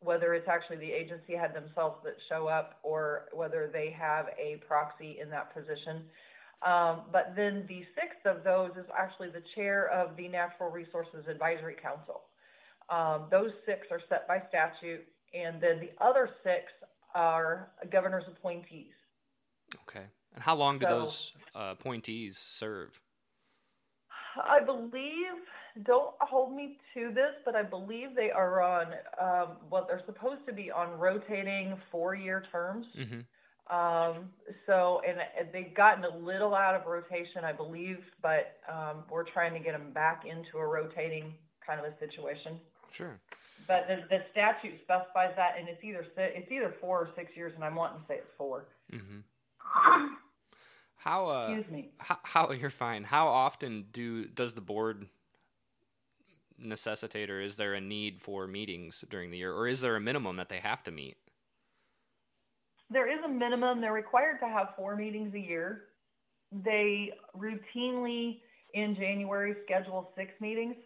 whether 0.00 0.34
it's 0.34 0.48
actually 0.48 0.76
the 0.76 0.92
agency 0.92 1.34
head 1.34 1.54
themselves 1.54 1.96
that 2.04 2.14
show 2.28 2.46
up 2.46 2.78
or 2.82 3.26
whether 3.32 3.70
they 3.72 3.94
have 3.98 4.26
a 4.38 4.62
proxy 4.66 5.18
in 5.20 5.30
that 5.30 5.54
position. 5.54 6.02
Um, 6.64 7.02
but 7.12 7.32
then 7.34 7.64
the 7.68 7.84
sixth 7.94 8.24
of 8.26 8.44
those 8.44 8.70
is 8.72 8.86
actually 8.96 9.30
the 9.30 9.42
chair 9.54 9.88
of 9.90 10.16
the 10.16 10.28
Natural 10.28 10.70
Resources 10.70 11.26
Advisory 11.28 11.76
Council. 11.80 12.22
Um, 12.90 13.26
those 13.30 13.50
six 13.66 13.86
are 13.90 14.00
set 14.08 14.28
by 14.28 14.42
statute, 14.48 15.04
and 15.32 15.60
then 15.60 15.80
the 15.80 15.90
other 16.04 16.28
six 16.42 16.72
are 17.14 17.70
governor's 17.90 18.24
appointees. 18.28 18.92
Okay. 19.88 20.04
And 20.34 20.42
how 20.42 20.54
long 20.54 20.78
do 20.78 20.86
so, 20.86 21.00
those 21.00 21.32
uh, 21.54 21.74
appointees 21.78 22.36
serve? 22.36 23.00
I 24.36 24.60
believe, 24.64 25.38
don't 25.82 26.14
hold 26.20 26.54
me 26.54 26.78
to 26.94 27.12
this, 27.12 27.32
but 27.44 27.56
I 27.56 27.62
believe 27.62 28.14
they 28.14 28.30
are 28.30 28.62
on 28.62 28.86
um, 29.20 29.56
what 29.68 29.88
they're 29.88 30.02
supposed 30.06 30.46
to 30.46 30.52
be 30.52 30.70
on 30.70 30.98
rotating 30.98 31.76
four 31.90 32.14
year 32.14 32.44
terms. 32.52 32.86
Mm-hmm. 32.96 33.20
Um, 33.74 34.26
so, 34.66 35.00
and, 35.08 35.18
and 35.38 35.48
they've 35.52 35.74
gotten 35.74 36.04
a 36.04 36.16
little 36.16 36.54
out 36.54 36.74
of 36.74 36.86
rotation, 36.86 37.44
I 37.44 37.52
believe, 37.52 37.98
but 38.22 38.58
um, 38.70 39.04
we're 39.10 39.24
trying 39.24 39.54
to 39.54 39.58
get 39.58 39.72
them 39.72 39.90
back 39.92 40.24
into 40.26 40.58
a 40.58 40.66
rotating 40.66 41.34
kind 41.66 41.80
of 41.80 41.86
a 41.86 41.98
situation. 41.98 42.60
Sure. 42.92 43.18
But 43.66 43.86
the, 43.88 44.04
the 44.10 44.22
statute 44.30 44.78
specifies 44.82 45.32
that, 45.36 45.54
and 45.58 45.68
it's 45.68 45.82
either 45.82 46.06
it's 46.18 46.52
either 46.52 46.74
four 46.80 46.98
or 46.98 47.08
six 47.16 47.32
years, 47.34 47.52
and 47.54 47.64
I'm 47.64 47.74
wanting 47.74 48.00
to 48.00 48.06
say 48.06 48.14
it's 48.16 48.30
4 48.36 48.66
mm-hmm. 48.92 50.06
How 50.96 51.28
uh, 51.28 51.48
excuse 51.48 51.72
me? 51.72 51.88
How, 51.98 52.18
how 52.22 52.52
you're 52.52 52.70
fine. 52.70 53.04
How 53.04 53.28
often 53.28 53.86
do 53.92 54.26
does 54.26 54.54
the 54.54 54.60
board 54.60 55.06
necessitate, 56.58 57.30
or 57.30 57.40
is 57.40 57.56
there 57.56 57.74
a 57.74 57.80
need 57.80 58.20
for 58.20 58.46
meetings 58.46 59.04
during 59.08 59.30
the 59.30 59.38
year, 59.38 59.52
or 59.52 59.66
is 59.66 59.80
there 59.80 59.96
a 59.96 60.00
minimum 60.00 60.36
that 60.36 60.48
they 60.48 60.58
have 60.58 60.82
to 60.84 60.90
meet? 60.90 61.16
There 62.90 63.10
is 63.10 63.24
a 63.24 63.28
minimum. 63.28 63.80
They're 63.80 63.92
required 63.92 64.38
to 64.40 64.48
have 64.48 64.68
four 64.76 64.96
meetings 64.96 65.34
a 65.34 65.40
year. 65.40 65.84
They 66.52 67.10
routinely 67.36 68.40
in 68.74 68.94
January 68.94 69.54
schedule 69.64 70.12
six 70.16 70.32
meetings. 70.40 70.76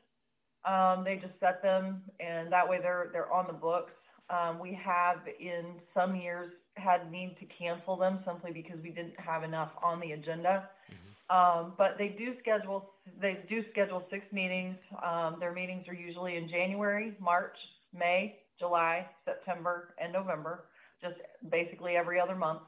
Um, 0.65 1.05
they 1.05 1.17
just 1.17 1.39
set 1.41 1.63
them, 1.63 2.03
and 2.21 2.53
that 2.53 2.69
way 2.69 2.79
they're 2.81 3.11
they're 3.13 3.33
on 3.33 3.47
the 3.47 3.53
books. 3.53 3.93
Um, 4.31 4.59
we 4.59 4.79
have 4.85 5.19
in 5.41 5.81
some 5.95 6.15
years 6.15 6.53
had 6.75 7.11
need 7.11 7.37
to 7.41 7.47
cancel 7.47 7.97
them 7.97 8.21
simply 8.27 8.53
because 8.53 8.79
we 8.83 8.91
didn't 8.91 9.19
have 9.19 9.43
enough 9.43 9.71
on 9.83 10.01
the 10.01 10.13
agenda. 10.13 10.69
Mm-hmm. 10.91 11.08
Um, 11.31 11.75
but 11.77 11.97
they 11.99 12.09
do 12.09 12.35
schedule 12.41 12.91
they 13.21 13.39
do 13.49 13.63
schedule 13.71 14.03
six 14.11 14.25
meetings. 14.33 14.77
Um, 15.05 15.37
their 15.41 15.53
meetings 15.53 15.87
are 15.89 15.95
usually 15.95 16.37
in 16.37 16.49
January, 16.49 17.15
March, 17.21 17.57
May, 17.97 18.37
July, 18.59 19.07
September, 19.25 19.95
and 20.03 20.13
November, 20.13 20.65
just 21.03 21.17
basically 21.51 21.97
every 21.97 22.21
other 22.21 22.35
month. 22.35 22.61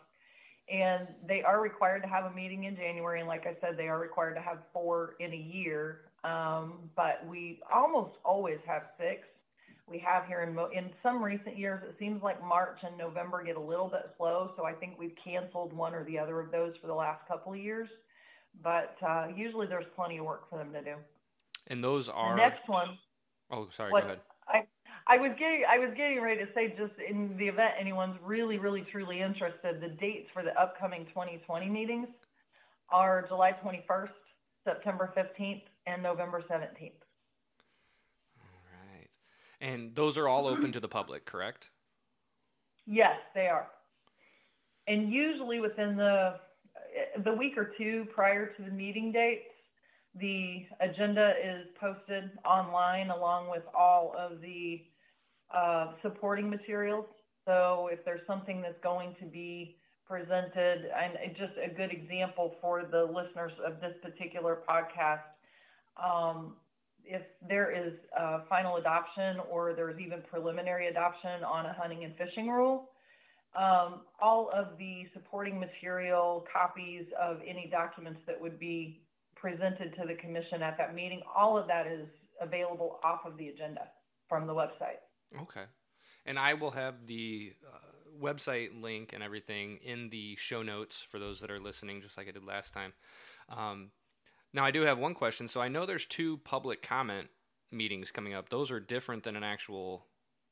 And 0.71 1.09
they 1.27 1.43
are 1.43 1.61
required 1.61 2.03
to 2.03 2.09
have 2.09 2.25
a 2.25 2.31
meeting 2.31 2.65
in 2.65 2.77
January, 2.77 3.21
and 3.21 3.29
like 3.29 3.47
I 3.47 3.57
said, 3.61 3.77
they 3.77 3.89
are 3.89 3.99
required 3.99 4.35
to 4.35 4.41
have 4.41 4.59
four 4.73 5.17
in 5.21 5.33
a 5.33 5.37
year. 5.37 6.03
Um, 6.23 6.91
but 6.97 7.27
we 7.29 7.61
almost 7.75 8.17
always 8.25 8.59
have 8.67 8.83
six 8.99 9.27
we 9.91 9.99
have 9.99 10.25
here 10.27 10.43
in 10.43 10.57
in 10.77 10.91
some 11.03 11.23
recent 11.23 11.59
years. 11.59 11.83
It 11.87 11.97
seems 11.99 12.23
like 12.23 12.43
March 12.47 12.79
and 12.83 12.97
November 12.97 13.43
get 13.43 13.57
a 13.57 13.61
little 13.61 13.89
bit 13.89 14.09
slow, 14.17 14.53
so 14.57 14.65
I 14.65 14.73
think 14.73 14.95
we've 14.99 15.17
canceled 15.23 15.73
one 15.73 15.95
or 15.95 16.05
the 16.05 16.19
other 16.19 16.39
of 16.41 16.53
those 16.53 16.75
for 16.81 16.87
the 16.87 16.95
last 16.95 17.27
couple 17.27 17.53
of 17.53 17.59
years. 17.59 17.89
But 18.63 18.97
uh, 19.07 19.29
usually 19.35 19.67
there's 19.67 19.87
plenty 19.97 20.19
of 20.19 20.27
work 20.27 20.49
for 20.51 20.59
them 20.59 20.73
to 20.73 20.83
do. 20.83 20.95
And 21.69 21.83
those 21.83 22.09
are 22.09 22.37
the 22.37 22.43
next 22.43 22.69
one. 22.69 22.99
Oh, 23.51 23.69
sorry. 23.71 23.93
What, 23.93 24.03
go 24.03 24.07
ahead. 24.09 24.21
I 24.49 24.67
I 25.07 25.17
was 25.19 25.33
getting 25.39 25.65
I 25.69 25.79
was 25.79 25.91
getting 25.97 26.21
ready 26.21 26.45
to 26.45 26.53
say 26.55 26.75
just 26.77 26.93
in 27.09 27.37
the 27.39 27.47
event 27.47 27.75
anyone's 27.79 28.17
really 28.25 28.59
really 28.59 28.87
truly 28.91 29.21
interested, 29.21 29.81
the 29.81 29.89
dates 29.89 30.29
for 30.33 30.43
the 30.43 30.59
upcoming 30.61 31.07
2020 31.07 31.69
meetings 31.69 32.09
are 32.91 33.25
July 33.29 33.53
21st, 33.65 34.09
September 34.65 35.13
15th, 35.17 35.63
and 35.87 36.03
November 36.03 36.43
17th. 36.51 36.93
All 38.37 38.63
right, 38.91 39.09
And 39.61 39.95
those 39.95 40.19
are 40.19 40.29
all 40.29 40.49
open 40.49 40.73
to 40.73 40.81
the 40.81 40.89
public, 40.89 41.25
correct? 41.25 41.69
Yes, 42.87 43.17
they 43.35 43.47
are. 43.47 43.69
And 44.89 45.13
usually 45.13 45.61
within 45.61 45.97
the 45.97 46.41
the 47.25 47.33
week 47.33 47.57
or 47.57 47.73
two 47.77 48.07
prior 48.15 48.47
to 48.47 48.63
the 48.63 48.71
meeting 48.71 49.13
dates, 49.13 49.45
the 50.19 50.65
agenda 50.81 51.35
is 51.43 51.67
posted 51.81 52.31
online 52.45 53.11
along 53.11 53.51
with 53.51 53.63
all 53.75 54.15
of 54.19 54.41
the 54.41 54.83
uh, 55.55 55.93
supporting 56.03 56.51
materials. 56.51 57.07
So 57.45 57.89
if 57.93 58.05
there's 58.05 58.27
something 58.27 58.61
that's 58.61 58.81
going 58.83 59.15
to 59.21 59.27
be 59.27 59.77
presented, 60.07 60.91
and 60.97 61.37
just 61.37 61.53
a 61.65 61.73
good 61.73 61.93
example 61.93 62.57
for 62.61 62.85
the 62.91 63.05
listeners 63.05 63.53
of 63.65 63.81
this 63.81 63.95
particular 64.03 64.59
podcast, 64.69 65.21
um, 66.03 66.55
if 67.05 67.23
there 67.49 67.71
is 67.71 67.95
a 68.17 68.41
final 68.49 68.77
adoption 68.77 69.39
or 69.51 69.73
there's 69.75 69.99
even 70.01 70.23
preliminary 70.29 70.89
adoption 70.89 71.45
on 71.45 71.67
a 71.67 71.73
hunting 71.73 72.05
and 72.05 72.15
fishing 72.17 72.49
rule, 72.49 72.91
um, 73.57 74.03
all 74.21 74.51
of 74.55 74.79
the 74.79 75.07
supporting 75.13 75.59
material, 75.59 76.45
copies 76.53 77.05
of 77.21 77.39
any 77.47 77.69
documents 77.71 78.21
that 78.27 78.41
would 78.41 78.59
be 78.59 79.03
presented 79.35 79.95
to 79.97 80.07
the 80.07 80.15
commission 80.15 80.63
at 80.63 80.77
that 80.79 80.95
meeting, 80.95 81.23
all 81.35 81.59
of 81.59 81.67
that 81.67 81.87
is 81.87 82.07
available 82.41 83.01
off 83.03 83.21
of 83.25 83.37
the 83.37 83.49
agenda 83.49 83.83
from 84.29 84.47
the 84.47 84.55
website. 84.55 85.01
Okay. 85.43 85.65
And 86.27 86.39
I 86.39 86.55
will 86.55 86.71
have 86.71 87.07
the 87.07 87.53
uh, 87.67 87.79
website 88.23 88.81
link 88.81 89.13
and 89.13 89.23
everything 89.23 89.79
in 89.83 90.11
the 90.11 90.37
show 90.37 90.63
notes 90.63 91.05
for 91.09 91.19
those 91.19 91.41
that 91.41 91.51
are 91.51 91.59
listening, 91.59 92.03
just 92.03 92.17
like 92.17 92.29
I 92.29 92.33
did 92.33 92.45
last 92.45 92.73
time. 92.73 92.93
Um, 93.49 93.91
now, 94.53 94.65
I 94.65 94.71
do 94.71 94.83
have 94.83 94.99
one 94.99 95.15
question. 95.15 95.49
So 95.49 95.61
I 95.61 95.69
know 95.69 95.87
there's 95.87 96.07
two 96.07 96.39
public 96.39 96.83
comment 96.83 97.29
meetings 97.73 98.11
coming 98.11 98.35
up. 98.35 98.49
Those 98.49 98.71
are 98.71 98.81
different 98.81 99.23
than 99.23 99.37
an 99.37 99.45
actual 99.45 100.07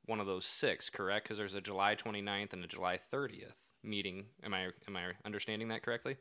one 0.08 0.20
of 0.20 0.26
those 0.26 0.46
six, 0.46 0.90
correct? 0.90 1.24
Because 1.24 1.38
there's 1.38 1.54
a 1.54 1.60
July 1.60 1.94
29th 1.94 2.52
and 2.52 2.64
a 2.64 2.66
July 2.66 2.98
30th 3.12 3.74
meeting. 3.84 4.26
Am 4.42 4.54
I 4.54 4.68
am 4.86 4.96
I 4.96 5.12
understanding 5.24 5.68
that 5.68 5.82
correctly? 5.82 6.16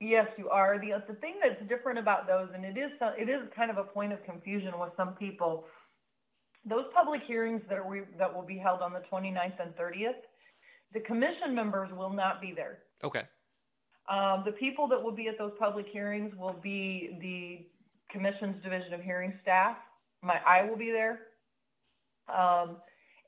Yes, 0.00 0.26
you 0.38 0.48
are. 0.48 0.78
The 0.78 1.02
the 1.08 1.18
thing 1.18 1.34
that's 1.42 1.60
different 1.68 1.98
about 1.98 2.26
those, 2.26 2.48
and 2.54 2.64
it 2.64 2.78
is 2.78 2.90
it 3.18 3.28
is 3.28 3.48
kind 3.54 3.70
of 3.70 3.78
a 3.78 3.84
point 3.84 4.12
of 4.12 4.22
confusion 4.24 4.78
with 4.78 4.90
some 4.96 5.14
people. 5.14 5.64
Those 6.64 6.84
public 6.94 7.22
hearings 7.26 7.62
that 7.68 7.84
we 7.84 8.02
that 8.16 8.32
will 8.32 8.44
be 8.44 8.58
held 8.58 8.80
on 8.80 8.92
the 8.92 9.02
29th 9.10 9.60
and 9.60 9.74
30th, 9.74 10.22
the 10.92 11.00
commission 11.00 11.54
members 11.54 11.90
will 11.96 12.12
not 12.12 12.40
be 12.40 12.52
there. 12.54 12.78
Okay. 13.02 13.22
Um, 14.08 14.42
the 14.46 14.52
people 14.52 14.88
that 14.88 15.02
will 15.02 15.12
be 15.12 15.28
at 15.28 15.36
those 15.36 15.52
public 15.58 15.86
hearings 15.92 16.32
will 16.38 16.56
be 16.62 17.18
the 17.20 17.66
commission's 18.10 18.62
division 18.62 18.94
of 18.94 19.02
hearing 19.02 19.34
staff. 19.42 19.76
My 20.22 20.40
I 20.46 20.68
will 20.68 20.76
be 20.78 20.90
there, 20.92 21.20
um, 22.36 22.76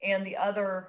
and 0.02 0.26
the 0.26 0.36
other, 0.36 0.88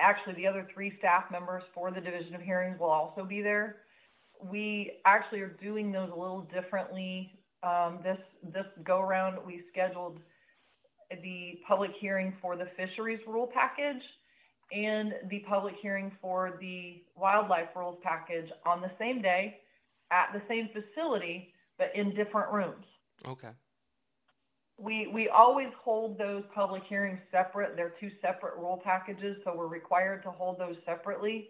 actually 0.00 0.34
the 0.34 0.46
other 0.46 0.66
three 0.72 0.92
staff 0.98 1.24
members 1.30 1.62
for 1.74 1.90
the 1.90 2.00
division 2.00 2.34
of 2.34 2.42
hearings 2.42 2.78
will 2.78 2.90
also 2.90 3.24
be 3.24 3.42
there 3.42 3.76
we 4.42 4.92
actually 5.04 5.40
are 5.40 5.56
doing 5.62 5.92
those 5.92 6.10
a 6.14 6.18
little 6.18 6.48
differently. 6.52 7.38
Um, 7.62 8.00
this 8.02 8.18
this 8.42 8.66
go 8.84 9.00
around, 9.00 9.38
we 9.44 9.62
scheduled 9.72 10.18
the 11.10 11.58
public 11.66 11.92
hearing 12.00 12.34
for 12.42 12.56
the 12.56 12.66
fisheries 12.76 13.20
rule 13.26 13.48
package 13.52 14.02
and 14.72 15.14
the 15.30 15.40
public 15.48 15.74
hearing 15.80 16.10
for 16.20 16.58
the 16.60 17.02
wildlife 17.14 17.68
rules 17.76 17.98
package 18.02 18.50
on 18.66 18.80
the 18.80 18.90
same 18.98 19.22
day 19.22 19.58
at 20.10 20.28
the 20.32 20.42
same 20.48 20.68
facility, 20.72 21.52
but 21.78 21.92
in 21.94 22.14
different 22.14 22.52
rooms. 22.52 22.84
Okay. 23.26 23.50
We 24.78 25.08
we 25.12 25.28
always 25.28 25.68
hold 25.82 26.18
those 26.18 26.44
public 26.54 26.82
hearings 26.84 27.18
separate. 27.30 27.76
They're 27.76 27.94
two 27.98 28.10
separate 28.20 28.56
rule 28.56 28.80
packages, 28.84 29.38
so 29.44 29.54
we're 29.56 29.68
required 29.68 30.22
to 30.24 30.30
hold 30.30 30.58
those 30.58 30.76
separately. 30.84 31.48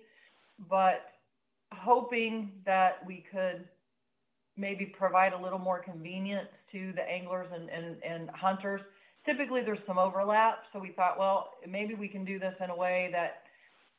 But 0.70 1.02
hoping 1.72 2.52
that 2.64 3.04
we 3.04 3.24
could 3.30 3.66
maybe 4.56 4.86
provide 4.86 5.32
a 5.32 5.38
little 5.38 5.58
more 5.58 5.80
convenience 5.80 6.48
to 6.72 6.92
the 6.94 7.02
anglers 7.02 7.48
and, 7.52 7.68
and, 7.68 7.96
and 8.02 8.30
hunters. 8.30 8.80
Typically, 9.26 9.62
there's 9.62 9.78
some 9.86 9.98
overlap, 9.98 10.58
so 10.72 10.78
we 10.78 10.92
thought, 10.92 11.18
well, 11.18 11.50
maybe 11.68 11.94
we 11.94 12.08
can 12.08 12.24
do 12.24 12.38
this 12.38 12.54
in 12.62 12.70
a 12.70 12.76
way 12.76 13.10
that 13.12 13.42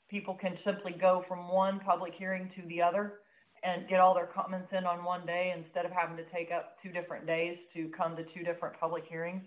people 0.10 0.34
can 0.34 0.58
simply 0.66 0.96
go 1.00 1.24
from 1.28 1.50
one 1.50 1.80
public 1.80 2.14
hearing 2.18 2.50
to 2.56 2.66
the 2.68 2.82
other 2.82 3.20
and 3.68 3.88
get 3.90 4.00
all 4.00 4.14
their 4.14 4.28
comments 4.28 4.70
in 4.72 4.86
on 4.86 5.04
one 5.04 5.26
day 5.26 5.54
instead 5.58 5.86
of 5.86 5.92
having 5.92 6.16
to 6.16 6.24
take 6.34 6.52
up 6.52 6.78
two 6.82 6.90
different 6.90 7.28
days 7.28 7.58
to 7.74 7.90
come 7.98 8.16
to 8.16 8.24
two 8.34 8.44
different 8.44 8.80
public 8.80 9.04
hearings. 9.10 9.42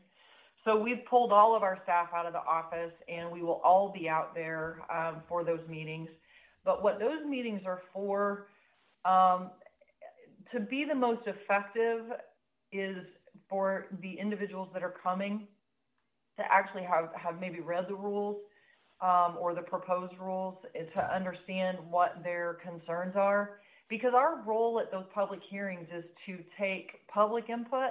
So 0.64 0.78
we've 0.78 1.02
pulled 1.08 1.32
all 1.32 1.56
of 1.56 1.62
our 1.62 1.78
staff 1.84 2.08
out 2.14 2.26
of 2.26 2.34
the 2.34 2.40
office, 2.40 2.92
and 3.08 3.32
we 3.32 3.42
will 3.42 3.62
all 3.64 3.90
be 3.90 4.08
out 4.10 4.34
there 4.34 4.82
um, 4.94 5.22
for 5.26 5.42
those 5.42 5.60
meetings. 5.68 6.08
But 6.66 6.82
what 6.82 6.98
those 6.98 7.24
meetings 7.26 7.62
are 7.64 7.80
for, 7.94 8.48
um, 9.06 9.50
to 10.52 10.60
be 10.60 10.84
the 10.86 10.94
most 10.94 11.22
effective, 11.26 12.02
is 12.72 12.98
for 13.48 13.86
the 14.02 14.12
individuals 14.12 14.68
that 14.74 14.82
are 14.82 14.94
coming 15.02 15.48
to 16.36 16.44
actually 16.52 16.82
have, 16.82 17.08
have 17.16 17.40
maybe 17.40 17.60
read 17.60 17.86
the 17.88 17.94
rules 17.94 18.36
um, 19.00 19.36
or 19.40 19.54
the 19.54 19.62
proposed 19.62 20.12
rules 20.20 20.58
to 20.74 21.14
understand 21.14 21.78
what 21.88 22.22
their 22.22 22.58
concerns 22.62 23.16
are. 23.16 23.60
Because 23.90 24.12
our 24.14 24.40
role 24.46 24.80
at 24.80 24.90
those 24.90 25.04
public 25.12 25.40
hearings 25.50 25.88
is 25.94 26.04
to 26.26 26.38
take 26.58 27.06
public 27.08 27.50
input. 27.50 27.90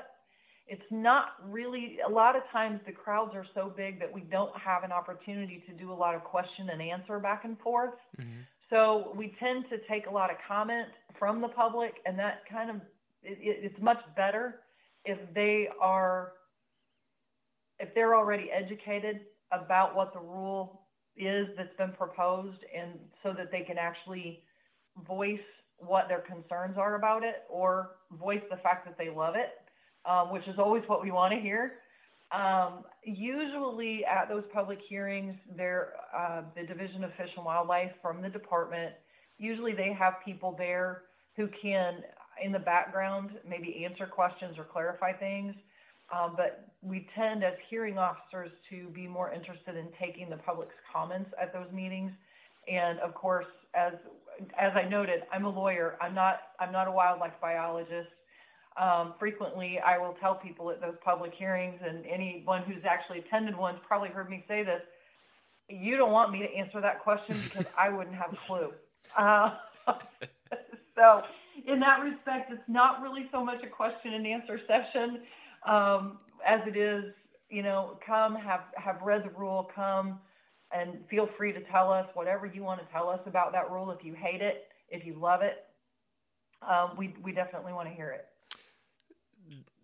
It's 0.65 0.81
not 0.91 1.33
really, 1.47 1.97
a 2.07 2.09
lot 2.09 2.35
of 2.35 2.43
times 2.51 2.79
the 2.85 2.91
crowds 2.91 3.35
are 3.35 3.45
so 3.53 3.71
big 3.75 3.99
that 3.99 4.11
we 4.11 4.21
don't 4.21 4.55
have 4.57 4.83
an 4.83 4.91
opportunity 4.91 5.63
to 5.67 5.73
do 5.73 5.91
a 5.91 5.93
lot 5.93 6.15
of 6.15 6.23
question 6.23 6.69
and 6.69 6.81
answer 6.81 7.19
back 7.19 7.43
and 7.43 7.59
forth. 7.59 7.95
Mm-hmm. 8.19 8.41
So 8.69 9.11
we 9.15 9.35
tend 9.39 9.65
to 9.71 9.77
take 9.89 10.05
a 10.07 10.11
lot 10.11 10.29
of 10.29 10.37
comment 10.47 10.87
from 11.17 11.41
the 11.41 11.47
public, 11.49 11.95
and 12.05 12.17
that 12.19 12.43
kind 12.49 12.69
of 12.69 12.75
it, 13.23 13.37
it's 13.41 13.81
much 13.81 13.97
better 14.15 14.61
if 15.05 15.17
they 15.33 15.67
are 15.81 16.33
if 17.79 17.93
they're 17.95 18.15
already 18.15 18.51
educated 18.51 19.21
about 19.51 19.95
what 19.95 20.13
the 20.13 20.19
rule 20.19 20.81
is 21.17 21.47
that's 21.57 21.75
been 21.77 21.93
proposed, 21.93 22.59
and 22.77 22.91
so 23.23 23.33
that 23.35 23.51
they 23.51 23.61
can 23.61 23.77
actually 23.77 24.43
voice 25.07 25.39
what 25.79 26.07
their 26.07 26.21
concerns 26.21 26.77
are 26.77 26.95
about 26.95 27.23
it, 27.23 27.43
or 27.49 27.91
voice 28.19 28.41
the 28.49 28.57
fact 28.57 28.85
that 28.85 28.97
they 28.97 29.09
love 29.09 29.35
it, 29.35 29.49
um, 30.09 30.31
which 30.31 30.47
is 30.47 30.55
always 30.57 30.83
what 30.87 31.01
we 31.03 31.11
want 31.11 31.33
to 31.33 31.39
hear. 31.39 31.73
Um, 32.31 32.83
usually 33.03 34.05
at 34.05 34.29
those 34.29 34.43
public 34.53 34.79
hearings, 34.87 35.35
there, 35.55 35.93
uh, 36.15 36.43
the 36.55 36.63
Division 36.63 37.03
of 37.03 37.11
Fish 37.15 37.29
and 37.35 37.45
Wildlife 37.45 37.91
from 38.01 38.21
the 38.21 38.29
department, 38.29 38.93
usually 39.37 39.73
they 39.73 39.93
have 39.97 40.15
people 40.23 40.53
there 40.57 41.03
who 41.35 41.47
can, 41.61 42.03
in 42.43 42.51
the 42.51 42.59
background, 42.59 43.31
maybe 43.47 43.83
answer 43.83 44.05
questions 44.05 44.57
or 44.57 44.63
clarify 44.63 45.13
things. 45.13 45.55
Um, 46.15 46.33
but 46.35 46.67
we 46.81 47.07
tend 47.15 47.43
as 47.43 47.53
hearing 47.69 47.97
officers 47.97 48.51
to 48.69 48.89
be 48.89 49.07
more 49.07 49.31
interested 49.31 49.75
in 49.75 49.87
taking 49.99 50.29
the 50.29 50.37
public's 50.37 50.73
comments 50.91 51.29
at 51.41 51.53
those 51.53 51.71
meetings. 51.71 52.11
And 52.71 52.99
of 52.99 53.13
course, 53.13 53.45
as 53.75 53.93
as 54.57 54.71
I 54.75 54.87
noted, 54.87 55.23
I'm 55.31 55.45
a 55.45 55.49
lawyer. 55.49 55.97
I'm 56.01 56.13
not 56.13 56.41
I'm 56.59 56.71
not 56.71 56.87
a 56.87 56.91
wildlife 56.91 57.33
biologist. 57.41 58.09
Um, 58.77 59.13
frequently, 59.19 59.79
I 59.85 59.97
will 59.97 60.15
tell 60.21 60.35
people 60.35 60.71
at 60.71 60.79
those 60.79 60.95
public 61.03 61.33
hearings, 61.33 61.79
and 61.85 62.05
anyone 62.05 62.63
who's 62.63 62.83
actually 62.89 63.19
attended 63.19 63.57
one's 63.57 63.79
probably 63.85 64.09
heard 64.09 64.29
me 64.29 64.43
say 64.47 64.63
this. 64.63 64.81
You 65.67 65.97
don't 65.97 66.11
want 66.11 66.31
me 66.31 66.39
to 66.39 66.53
answer 66.53 66.79
that 66.81 67.01
question 67.03 67.37
because 67.43 67.65
I 67.77 67.89
wouldn't 67.89 68.15
have 68.15 68.33
a 68.33 68.37
clue. 68.47 68.71
Uh, 69.17 69.55
so, 70.95 71.23
in 71.67 71.79
that 71.81 72.01
respect, 72.03 72.51
it's 72.51 72.61
not 72.67 73.01
really 73.01 73.27
so 73.31 73.43
much 73.43 73.61
a 73.63 73.67
question 73.67 74.13
and 74.13 74.25
answer 74.25 74.59
session 74.65 75.21
um, 75.67 76.19
as 76.45 76.61
it 76.65 76.77
is, 76.77 77.13
you 77.49 77.63
know, 77.63 77.97
come 78.05 78.35
have 78.35 78.61
have 78.75 79.01
read 79.01 79.23
the 79.23 79.37
rule, 79.37 79.69
come 79.75 80.19
and 80.71 80.99
feel 81.09 81.27
free 81.37 81.51
to 81.53 81.61
tell 81.61 81.91
us 81.91 82.07
whatever 82.13 82.45
you 82.45 82.63
want 82.63 82.79
to 82.79 82.85
tell 82.91 83.09
us 83.09 83.19
about 83.25 83.51
that 83.53 83.71
rule. 83.71 83.91
If 83.91 84.03
you 84.03 84.13
hate 84.13 84.41
it, 84.41 84.67
if 84.89 85.05
you 85.05 85.15
love 85.19 85.41
it, 85.41 85.65
um, 86.67 86.91
we 86.97 87.15
we 87.23 87.31
definitely 87.31 87.73
want 87.73 87.87
to 87.87 87.93
hear 87.93 88.09
it. 88.09 88.25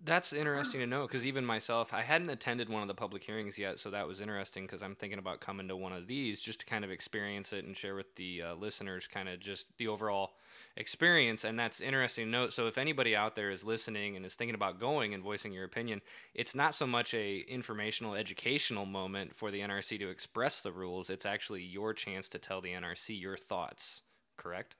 That's 0.04 0.34
interesting 0.34 0.82
to 0.82 0.86
know 0.86 1.08
because 1.08 1.26
even 1.26 1.44
myself, 1.44 1.92
I 1.92 2.04
hadn't 2.04 2.30
attended 2.30 2.70
one 2.70 2.84
of 2.84 2.88
the 2.88 2.94
public 2.94 3.24
hearings 3.24 3.58
yet, 3.58 3.80
so 3.80 3.90
that 3.90 4.08
was 4.08 4.22
interesting 4.22 4.66
because 4.66 4.84
I'm 4.84 4.94
thinking 4.94 5.18
about 5.18 5.42
coming 5.42 5.68
to 5.70 5.76
one 5.76 5.94
of 5.94 6.06
these 6.06 6.40
just 6.40 6.60
to 6.60 6.66
kind 6.68 6.86
of 6.86 6.92
experience 6.92 7.52
it 7.54 7.66
and 7.66 7.76
share 7.76 7.96
with 7.96 8.16
the 8.16 8.44
uh, 8.44 8.56
listeners 8.56 9.08
kind 9.08 9.28
of 9.28 9.40
just 9.40 9.66
the 9.78 9.88
overall 9.88 10.34
experience. 10.78 11.44
And 11.44 11.58
that's 11.58 11.80
interesting 11.80 12.26
to 12.26 12.32
note. 12.32 12.54
So 12.54 12.68
if 12.68 12.78
anybody 12.78 13.16
out 13.16 13.36
there 13.36 13.50
is 13.50 13.64
listening 13.64 14.16
and 14.16 14.26
is 14.26 14.36
thinking 14.36 14.56
about 14.56 14.80
going 14.80 15.14
and 15.14 15.24
voicing 15.24 15.54
your 15.54 15.64
opinion, 15.64 16.02
it's 16.34 16.56
not 16.56 16.76
so 16.76 16.86
much 16.86 17.14
a 17.14 17.38
informational, 17.48 18.16
educational 18.16 18.86
moment 18.86 19.36
for 19.36 19.52
the 19.52 19.62
NRC 19.62 20.00
to 20.00 20.10
express 20.10 20.62
the 20.62 20.72
rules. 20.72 21.10
It's 21.10 21.26
actually 21.26 21.64
your 21.64 21.94
chance 21.94 22.28
to 22.30 22.40
tell 22.40 22.62
the 22.62 22.74
NRC 22.74 23.20
your 23.20 23.38
thoughts. 23.38 24.02
Correct? 24.38 24.76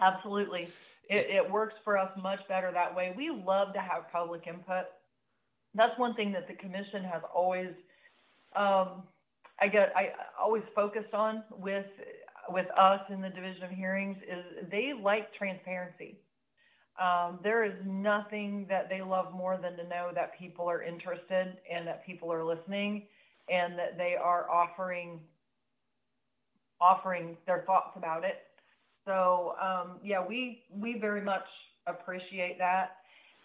Absolutely. 0.00 0.68
It, 1.08 1.26
it 1.30 1.50
works 1.50 1.74
for 1.84 1.96
us 1.96 2.10
much 2.20 2.40
better 2.48 2.70
that 2.72 2.94
way. 2.94 3.14
We 3.16 3.30
love 3.30 3.72
to 3.74 3.80
have 3.80 4.10
public 4.12 4.46
input. 4.46 4.86
That's 5.74 5.96
one 5.98 6.14
thing 6.14 6.32
that 6.32 6.48
the 6.48 6.54
commission 6.54 7.04
has 7.04 7.22
always, 7.34 7.70
um, 8.56 9.04
I 9.60 9.68
get, 9.70 9.92
I 9.94 10.10
always 10.40 10.64
focused 10.74 11.14
on 11.14 11.44
with 11.56 11.86
with 12.48 12.66
us 12.78 13.00
in 13.10 13.20
the 13.20 13.28
division 13.28 13.64
of 13.64 13.70
hearings 13.70 14.16
is 14.28 14.70
they 14.70 14.92
like 15.00 15.34
transparency. 15.34 16.18
Um, 17.00 17.40
there 17.42 17.64
is 17.64 17.74
nothing 17.84 18.66
that 18.68 18.88
they 18.88 19.02
love 19.02 19.32
more 19.32 19.58
than 19.60 19.76
to 19.76 19.84
know 19.84 20.10
that 20.14 20.38
people 20.38 20.68
are 20.68 20.82
interested 20.82 21.58
and 21.70 21.86
that 21.86 22.06
people 22.06 22.32
are 22.32 22.44
listening 22.44 23.06
and 23.50 23.78
that 23.78 23.98
they 23.98 24.14
are 24.20 24.50
offering 24.50 25.20
offering 26.80 27.36
their 27.46 27.62
thoughts 27.66 27.92
about 27.96 28.22
it 28.24 28.46
so 29.06 29.54
um, 29.62 29.98
yeah, 30.04 30.24
we 30.26 30.64
we 30.70 30.98
very 30.98 31.22
much 31.22 31.46
appreciate 31.86 32.58
that, 32.58 32.96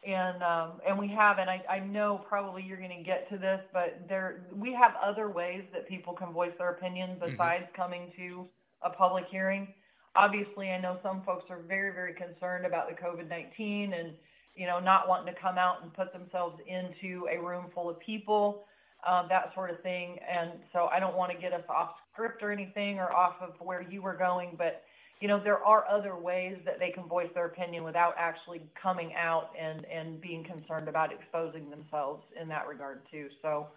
and 0.06 0.42
um, 0.42 0.82
and 0.86 0.98
we 0.98 1.08
have, 1.10 1.38
and 1.38 1.50
I, 1.50 1.62
I 1.70 1.80
know 1.80 2.26
probably 2.28 2.64
you're 2.64 2.80
going 2.80 2.98
to 2.98 3.04
get 3.04 3.30
to 3.30 3.38
this, 3.38 3.62
but 3.72 4.02
there 4.10 4.42
we 4.54 4.74
have 4.74 4.94
other 5.02 5.30
ways 5.30 5.64
that 5.72 5.88
people 5.88 6.14
can 6.14 6.34
voice 6.34 6.52
their 6.58 6.72
opinion 6.72 7.12
mm-hmm. 7.12 7.32
besides 7.32 7.66
mm-hmm. 7.66 7.82
coming 7.82 8.12
to 8.18 8.48
a 8.84 8.90
public 8.90 9.26
hearing. 9.30 9.68
Obviously, 10.16 10.70
I 10.70 10.80
know 10.80 11.00
some 11.04 11.24
folks 11.24 11.46
are 11.50 11.62
very 11.68 11.94
very 11.94 12.14
concerned 12.14 12.66
about 12.66 12.90
the 12.90 12.96
COVID 12.96 13.30
nineteen 13.30 13.94
and 13.94 14.14
you 14.56 14.68
know 14.68 14.80
not 14.80 15.08
wanting 15.08 15.34
to 15.34 15.40
come 15.40 15.58
out 15.58 15.84
and 15.84 15.94
put 15.94 16.12
themselves 16.14 16.60
into 16.68 17.28
a 17.32 17.42
room 17.42 17.66
full 17.74 17.90
of 17.90 18.00
people. 18.00 18.64
Uh, 19.08 19.28
that 19.30 19.52
sort 19.56 19.72
of 19.72 19.82
thing. 19.82 20.20
And 20.32 20.52
so 20.72 20.88
I 20.94 21.00
don't 21.00 21.18
want 21.18 21.32
to 21.32 21.38
get 21.38 21.54
us 21.54 21.64
off 21.68 21.96
script 22.14 22.44
or 22.44 22.52
anything 22.52 23.00
or 23.00 23.12
off 23.12 23.34
of 23.42 23.54
where 23.60 23.82
you 23.82 24.00
were 24.00 24.16
going, 24.16 24.54
but 24.60 24.84
you 25.22 25.28
know, 25.28 25.40
there 25.42 25.64
are 25.64 25.88
other 25.88 26.16
ways 26.16 26.58
that 26.66 26.80
they 26.80 26.90
can 26.90 27.08
voice 27.08 27.30
their 27.36 27.46
opinion 27.46 27.84
without 27.84 28.16
actually 28.18 28.62
coming 28.82 29.14
out 29.16 29.52
and, 29.60 29.86
and 29.86 30.20
being 30.20 30.44
concerned 30.44 30.88
about 30.88 31.14
exposing 31.14 31.70
themselves 31.70 32.24
in 32.42 32.48
that 32.50 32.68
regard 32.68 33.02
too. 33.12 33.28
So 33.42 33.68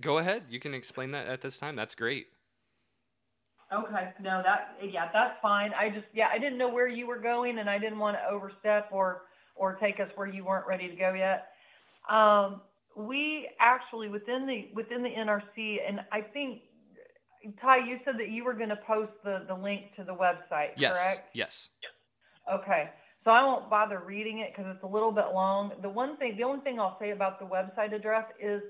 go 0.00 0.18
ahead. 0.18 0.44
You 0.48 0.60
can 0.60 0.72
explain 0.72 1.10
that 1.10 1.26
at 1.26 1.40
this 1.40 1.58
time. 1.58 1.74
That's 1.74 1.96
great. 1.96 2.28
Okay, 3.72 4.12
no, 4.22 4.42
that 4.42 4.78
yeah, 4.82 5.08
that's 5.12 5.36
fine. 5.42 5.72
I 5.78 5.90
just 5.90 6.06
yeah, 6.14 6.28
I 6.32 6.38
didn't 6.38 6.56
know 6.56 6.70
where 6.70 6.88
you 6.88 7.06
were 7.06 7.18
going, 7.18 7.58
and 7.58 7.68
I 7.68 7.78
didn't 7.78 7.98
want 7.98 8.16
to 8.16 8.34
overstep 8.34 8.88
or 8.90 9.22
or 9.56 9.74
take 9.74 10.00
us 10.00 10.08
where 10.14 10.26
you 10.26 10.44
weren't 10.44 10.66
ready 10.66 10.88
to 10.88 10.96
go 10.96 11.12
yet. 11.12 11.48
Um, 12.08 12.62
we 12.96 13.48
actually 13.60 14.08
within 14.08 14.46
the 14.46 14.70
within 14.74 15.02
the 15.02 15.10
NRC, 15.10 15.76
and 15.86 16.00
I 16.10 16.22
think 16.22 16.62
Ty, 17.60 17.86
you 17.86 17.98
said 18.04 18.14
that 18.18 18.30
you 18.30 18.44
were 18.44 18.54
going 18.54 18.70
to 18.70 18.78
post 18.86 19.12
the 19.22 19.44
the 19.46 19.54
link 19.54 19.94
to 19.96 20.04
the 20.04 20.14
website. 20.14 20.70
Yes. 20.76 20.98
Correct? 20.98 21.28
Yes. 21.34 21.68
Okay. 22.52 22.90
So 23.24 23.32
I 23.32 23.44
won't 23.44 23.68
bother 23.68 24.00
reading 24.00 24.38
it 24.38 24.54
because 24.56 24.72
it's 24.74 24.82
a 24.82 24.86
little 24.86 25.12
bit 25.12 25.26
long. 25.34 25.72
The 25.82 25.88
one 25.88 26.16
thing, 26.16 26.36
the 26.38 26.44
only 26.44 26.60
thing 26.60 26.80
I'll 26.80 26.98
say 26.98 27.10
about 27.10 27.38
the 27.38 27.44
website 27.44 27.92
address 27.94 28.24
is 28.40 28.62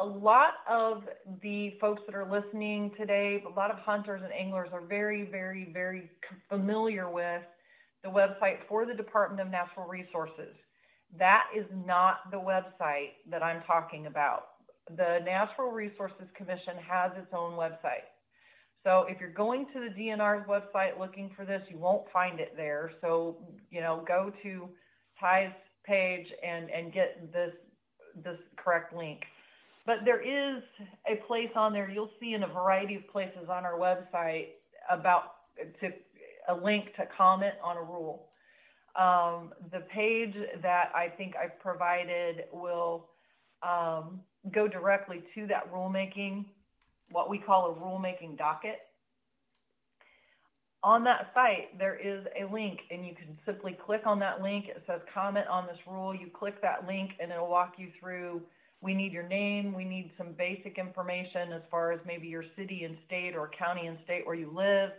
a 0.00 0.04
lot 0.04 0.54
of 0.68 1.04
the 1.42 1.74
folks 1.80 2.02
that 2.06 2.14
are 2.14 2.28
listening 2.28 2.90
today, 2.98 3.42
a 3.46 3.54
lot 3.58 3.70
of 3.70 3.78
hunters 3.78 4.22
and 4.24 4.32
anglers 4.32 4.68
are 4.72 4.80
very, 4.80 5.28
very, 5.30 5.70
very 5.72 6.10
familiar 6.48 7.08
with 7.08 7.42
the 8.02 8.08
website 8.08 8.58
for 8.68 8.84
the 8.84 8.94
Department 8.94 9.40
of 9.40 9.50
Natural 9.50 9.86
Resources. 9.86 10.54
That 11.18 11.44
is 11.56 11.64
not 11.86 12.30
the 12.32 12.38
website 12.38 13.12
that 13.30 13.42
I'm 13.42 13.62
talking 13.62 14.06
about. 14.06 14.46
The 14.96 15.20
Natural 15.24 15.70
Resources 15.70 16.26
Commission 16.36 16.74
has 16.86 17.12
its 17.16 17.32
own 17.32 17.52
website. 17.52 18.10
So 18.82 19.06
if 19.08 19.18
you're 19.20 19.32
going 19.32 19.66
to 19.72 19.80
the 19.80 19.94
DNR's 19.98 20.46
website 20.46 20.98
looking 20.98 21.30
for 21.36 21.46
this, 21.46 21.62
you 21.70 21.78
won't 21.78 22.04
find 22.12 22.40
it 22.40 22.52
there. 22.56 22.90
So, 23.00 23.38
you 23.70 23.80
know, 23.80 24.04
go 24.06 24.30
to 24.42 24.68
Ty's 25.18 25.52
page 25.86 26.26
and, 26.46 26.68
and 26.70 26.92
get 26.92 27.32
this 27.32 27.52
this 28.22 28.38
correct 28.56 28.94
link. 28.94 29.20
But 29.86 29.96
there 30.04 30.20
is 30.20 30.62
a 31.06 31.16
place 31.26 31.50
on 31.54 31.72
there 31.72 31.90
you'll 31.90 32.10
see 32.20 32.32
in 32.32 32.42
a 32.42 32.48
variety 32.48 32.94
of 32.94 33.06
places 33.08 33.48
on 33.50 33.64
our 33.64 33.78
website 33.78 34.48
about 34.90 35.34
to 35.80 35.90
a 36.48 36.54
link 36.54 36.94
to 36.96 37.04
comment 37.16 37.54
on 37.62 37.76
a 37.76 37.82
rule. 37.82 38.26
Um, 38.96 39.52
the 39.72 39.80
page 39.80 40.34
that 40.62 40.92
I 40.94 41.08
think 41.08 41.34
I 41.36 41.48
provided 41.48 42.44
will 42.52 43.06
um, 43.62 44.20
go 44.52 44.68
directly 44.68 45.22
to 45.34 45.46
that 45.48 45.72
rulemaking, 45.72 46.44
what 47.10 47.28
we 47.30 47.38
call 47.38 47.70
a 47.70 47.74
rulemaking 47.74 48.38
docket. 48.38 48.78
On 50.82 51.02
that 51.04 51.30
site, 51.32 51.78
there 51.78 51.96
is 51.96 52.26
a 52.38 52.52
link, 52.52 52.80
and 52.90 53.06
you 53.06 53.14
can 53.14 53.38
simply 53.46 53.76
click 53.86 54.02
on 54.04 54.18
that 54.18 54.42
link. 54.42 54.66
It 54.68 54.82
says 54.86 55.00
comment 55.12 55.46
on 55.48 55.66
this 55.66 55.78
rule. 55.86 56.14
You 56.14 56.28
click 56.38 56.60
that 56.60 56.86
link, 56.86 57.12
and 57.20 57.32
it'll 57.32 57.48
walk 57.48 57.74
you 57.78 57.88
through 57.98 58.42
we 58.84 58.92
need 58.92 59.12
your 59.12 59.26
name. 59.26 59.72
We 59.72 59.84
need 59.84 60.10
some 60.18 60.32
basic 60.36 60.78
information 60.78 61.52
as 61.54 61.62
far 61.70 61.90
as 61.90 62.00
maybe 62.06 62.28
your 62.28 62.44
city 62.54 62.84
and 62.84 62.98
state 63.06 63.34
or 63.34 63.50
county 63.58 63.86
and 63.86 63.96
state 64.04 64.26
where 64.26 64.34
you 64.34 64.52
live. 64.54 64.90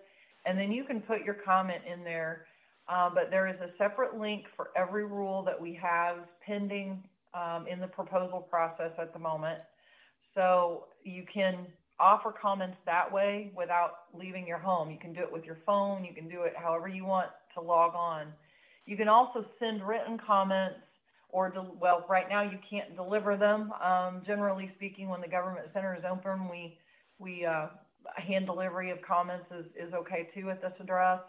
And 0.47 0.57
then 0.57 0.71
you 0.71 0.83
can 0.83 1.01
put 1.01 1.23
your 1.23 1.35
comment 1.35 1.83
in 1.91 2.03
there. 2.03 2.47
Uh, 2.89 3.09
but 3.13 3.29
there 3.29 3.47
is 3.47 3.55
a 3.61 3.69
separate 3.77 4.19
link 4.19 4.45
for 4.55 4.69
every 4.75 5.05
rule 5.05 5.43
that 5.43 5.59
we 5.59 5.77
have 5.79 6.17
pending 6.45 7.03
um, 7.35 7.67
in 7.67 7.79
the 7.79 7.87
proposal 7.87 8.39
process 8.39 8.91
at 8.99 9.13
the 9.13 9.19
moment. 9.19 9.59
So 10.33 10.85
you 11.03 11.23
can 11.31 11.67
offer 11.99 12.31
comments 12.31 12.77
that 12.85 13.11
way 13.11 13.51
without 13.55 13.91
leaving 14.17 14.47
your 14.47 14.57
home. 14.57 14.89
You 14.89 14.97
can 14.99 15.13
do 15.13 15.21
it 15.21 15.31
with 15.31 15.45
your 15.45 15.57
phone. 15.63 16.03
You 16.03 16.13
can 16.13 16.27
do 16.27 16.41
it 16.41 16.53
however 16.57 16.87
you 16.87 17.05
want 17.05 17.29
to 17.53 17.61
log 17.61 17.93
on. 17.95 18.27
You 18.85 18.97
can 18.97 19.07
also 19.07 19.45
send 19.59 19.87
written 19.87 20.19
comments 20.25 20.79
or 21.35 21.51
well, 21.81 22.05
right 22.07 22.29
now 22.29 22.41
you 22.43 22.57
can't 22.69 22.95
deliver 22.95 23.35
them. 23.35 23.73
Um, 23.83 24.21
generally 24.25 24.71
speaking, 24.77 25.09
when 25.09 25.19
the 25.19 25.27
government 25.27 25.67
center 25.73 25.93
is 25.93 26.03
open, 26.09 26.47
we 26.49 26.77
we 27.19 27.45
uh, 27.45 27.67
hand 28.15 28.45
delivery 28.45 28.89
of 28.89 29.01
comments 29.01 29.45
is, 29.51 29.65
is 29.75 29.93
okay 29.93 30.29
too 30.33 30.49
at 30.49 30.61
this 30.61 30.71
address. 30.79 31.19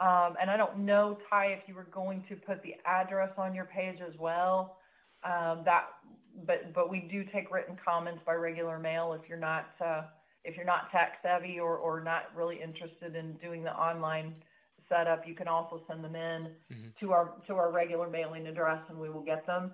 Um, 0.00 0.36
and 0.40 0.48
I 0.48 0.56
don't 0.56 0.78
know, 0.78 1.18
Ty, 1.28 1.46
if 1.46 1.62
you 1.66 1.74
were 1.74 1.88
going 1.92 2.22
to 2.28 2.36
put 2.36 2.62
the 2.62 2.76
address 2.86 3.30
on 3.36 3.52
your 3.52 3.64
page 3.64 3.98
as 4.00 4.16
well. 4.20 4.76
Um, 5.24 5.62
that, 5.64 5.86
but 6.46 6.72
but 6.72 6.88
we 6.88 7.08
do 7.10 7.24
take 7.24 7.50
written 7.50 7.76
comments 7.84 8.20
by 8.24 8.34
regular 8.34 8.78
mail 8.78 9.18
if 9.20 9.28
you're 9.28 9.36
not 9.36 9.66
uh, 9.84 10.02
if 10.44 10.56
you're 10.56 10.64
not 10.64 10.92
tech 10.92 11.14
savvy 11.24 11.58
or 11.58 11.76
or 11.76 12.00
not 12.00 12.30
really 12.36 12.60
interested 12.62 13.16
in 13.16 13.32
doing 13.42 13.64
the 13.64 13.72
online 13.72 14.32
set 14.90 15.06
up, 15.06 15.26
you 15.26 15.34
can 15.34 15.48
also 15.48 15.80
send 15.88 16.04
them 16.04 16.14
in 16.14 16.48
mm-hmm. 16.70 16.88
to 17.00 17.12
our 17.12 17.32
to 17.46 17.54
our 17.54 17.72
regular 17.72 18.10
mailing 18.10 18.46
address, 18.46 18.82
and 18.90 18.98
we 18.98 19.08
will 19.08 19.22
get 19.22 19.46
them. 19.46 19.72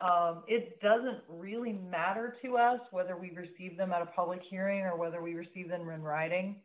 Um, 0.00 0.44
it 0.46 0.80
doesn't 0.80 1.18
really 1.28 1.72
matter 1.72 2.36
to 2.44 2.56
us 2.56 2.80
whether 2.92 3.16
we 3.16 3.30
receive 3.30 3.76
them 3.76 3.92
at 3.92 4.02
a 4.02 4.06
public 4.06 4.40
hearing 4.48 4.82
or 4.82 4.96
whether 4.96 5.22
we 5.22 5.34
receive 5.34 5.68
them 5.68 5.88
in 5.88 6.02
writing. 6.02 6.56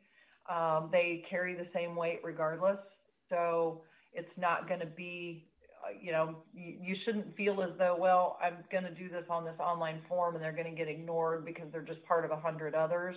Um, 0.49 0.89
they 0.91 1.23
carry 1.29 1.56
the 1.56 1.67
same 1.73 1.95
weight 1.95 2.19
regardless. 2.23 2.77
So 3.29 3.82
it's 4.13 4.29
not 4.38 4.67
going 4.67 4.82
to 4.82 4.86
be, 4.86 5.47
uh, 5.84 5.97
you 5.99 6.12
know, 6.12 6.36
you, 6.53 6.77
you, 6.79 6.95
shouldn't 7.06 7.36
feel 7.36 7.63
as 7.63 7.71
though, 7.79 7.95
well, 7.99 8.38
I'm 8.43 8.58
going 8.71 8.84
to 8.84 8.93
do 8.93 9.10
this 9.10 9.23
on 9.29 9.45
this 9.45 9.60
online 9.60 10.01
form 10.08 10.36
and 10.36 10.43
they're 10.43 10.51
going 10.51 10.69
to 10.69 10.77
get 10.77 10.88
ignored 10.88 11.45
because 11.45 11.65
they're 11.71 11.82
just 11.82 12.03
part 12.06 12.25
of 12.25 12.32
a 12.32 12.38
hundred 12.38 12.75
others. 12.75 13.15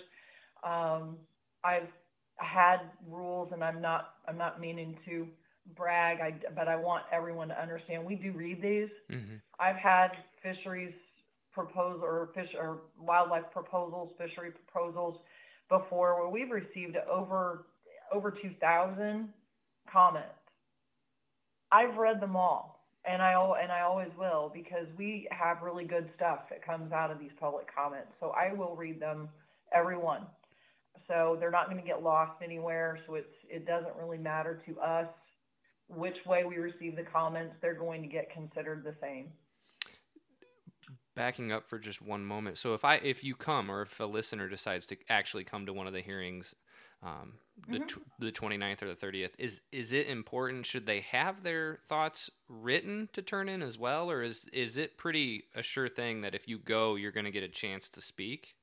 Um, 0.63 1.17
I've 1.63 1.89
had 2.37 2.77
rules, 3.09 3.49
and 3.51 3.63
I'm 3.63 3.81
not 3.81 4.13
I'm 4.27 4.37
not 4.37 4.59
meaning 4.59 4.97
to 5.05 5.27
brag, 5.75 6.19
I, 6.21 6.33
but 6.55 6.67
I 6.67 6.75
want 6.75 7.03
everyone 7.11 7.49
to 7.49 7.61
understand 7.61 8.05
we 8.05 8.15
do 8.15 8.31
read 8.31 8.61
these. 8.61 8.89
Mm-hmm. 9.11 9.35
I've 9.59 9.75
had 9.75 10.09
fisheries 10.41 10.93
proposal 11.51 12.03
or 12.03 12.29
fish 12.35 12.49
or 12.57 12.81
wildlife 12.99 13.45
proposals, 13.51 14.11
fishery 14.17 14.51
proposals 14.51 15.19
before 15.69 16.21
where 16.21 16.29
we've 16.29 16.51
received 16.51 16.95
over 17.11 17.65
over 18.13 18.31
2,000 18.31 19.27
comments. 19.91 20.29
I've 21.71 21.97
read 21.97 22.21
them 22.21 22.37
all, 22.37 22.85
and 23.03 23.21
I 23.21 23.33
and 23.61 23.71
I 23.71 23.81
always 23.81 24.09
will 24.17 24.49
because 24.53 24.85
we 24.97 25.27
have 25.31 25.61
really 25.61 25.83
good 25.83 26.09
stuff 26.15 26.41
that 26.49 26.65
comes 26.65 26.93
out 26.93 27.11
of 27.11 27.19
these 27.19 27.31
public 27.39 27.65
comments. 27.73 28.11
So 28.19 28.27
I 28.29 28.53
will 28.53 28.75
read 28.75 29.01
them, 29.01 29.27
every 29.73 29.97
one 29.97 30.21
so 31.07 31.37
they're 31.39 31.51
not 31.51 31.69
going 31.69 31.81
to 31.81 31.87
get 31.87 32.03
lost 32.03 32.41
anywhere. 32.43 32.99
So 33.07 33.15
it's 33.15 33.33
it 33.49 33.65
doesn't 33.65 33.95
really 33.95 34.17
matter 34.17 34.61
to 34.67 34.79
us 34.79 35.07
which 35.89 36.17
way 36.25 36.43
we 36.43 36.57
receive 36.57 36.95
the 36.95 37.03
comments. 37.03 37.55
They're 37.61 37.73
going 37.73 38.01
to 38.01 38.07
get 38.07 38.31
considered 38.31 38.83
the 38.83 38.95
same. 39.01 39.27
Backing 41.15 41.51
up 41.51 41.67
for 41.67 41.79
just 41.79 42.01
one 42.01 42.25
moment. 42.25 42.57
So 42.57 42.73
if 42.73 42.85
I 42.85 42.95
if 42.95 43.23
you 43.23 43.35
come 43.35 43.71
or 43.71 43.83
if 43.83 43.99
a 43.99 44.05
listener 44.05 44.47
decides 44.47 44.85
to 44.87 44.97
actually 45.09 45.43
come 45.43 45.65
to 45.65 45.73
one 45.73 45.87
of 45.87 45.93
the 45.93 46.01
hearings, 46.01 46.53
um, 47.01 47.33
the 47.67 47.79
mm-hmm. 47.79 48.25
the 48.25 48.31
29th 48.31 48.83
or 48.83 48.87
the 48.87 48.95
30th, 48.95 49.31
is 49.39 49.61
is 49.71 49.93
it 49.93 50.07
important? 50.07 50.65
Should 50.65 50.85
they 50.85 50.99
have 51.01 51.41
their 51.41 51.79
thoughts 51.87 52.29
written 52.47 53.09
to 53.13 53.21
turn 53.23 53.49
in 53.49 53.63
as 53.63 53.79
well, 53.79 54.11
or 54.11 54.21
is 54.21 54.45
is 54.53 54.77
it 54.77 54.97
pretty 54.97 55.45
a 55.55 55.63
sure 55.63 55.89
thing 55.89 56.21
that 56.21 56.35
if 56.35 56.47
you 56.47 56.59
go, 56.59 56.95
you're 56.95 57.11
going 57.11 57.25
to 57.25 57.31
get 57.31 57.43
a 57.43 57.49
chance 57.49 57.89
to 57.89 58.01
speak? 58.01 58.56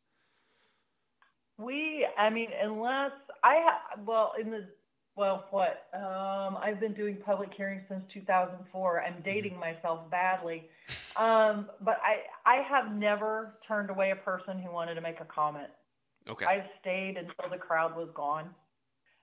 We, 1.58 2.06
I 2.18 2.30
mean, 2.30 2.48
unless 2.62 3.12
I, 3.42 3.60
ha- 3.64 4.00
well, 4.04 4.32
in 4.40 4.50
the, 4.50 4.64
well, 5.16 5.44
what? 5.50 5.86
Um, 5.94 6.56
I've 6.60 6.80
been 6.80 6.94
doing 6.94 7.16
public 7.24 7.50
hearings 7.54 7.82
since 7.88 8.02
2004. 8.12 9.02
I'm 9.02 9.12
mm-hmm. 9.12 9.22
dating 9.22 9.58
myself 9.58 10.10
badly. 10.10 10.64
Um, 11.16 11.68
but 11.80 11.98
I, 12.02 12.22
I 12.44 12.62
have 12.68 12.92
never 12.92 13.54
turned 13.66 13.90
away 13.90 14.10
a 14.10 14.16
person 14.16 14.58
who 14.58 14.72
wanted 14.72 14.94
to 14.96 15.00
make 15.00 15.20
a 15.20 15.24
comment. 15.24 15.68
Okay. 16.28 16.46
I've 16.46 16.64
stayed 16.80 17.16
until 17.16 17.50
the 17.50 17.58
crowd 17.58 17.96
was 17.96 18.08
gone. 18.14 18.50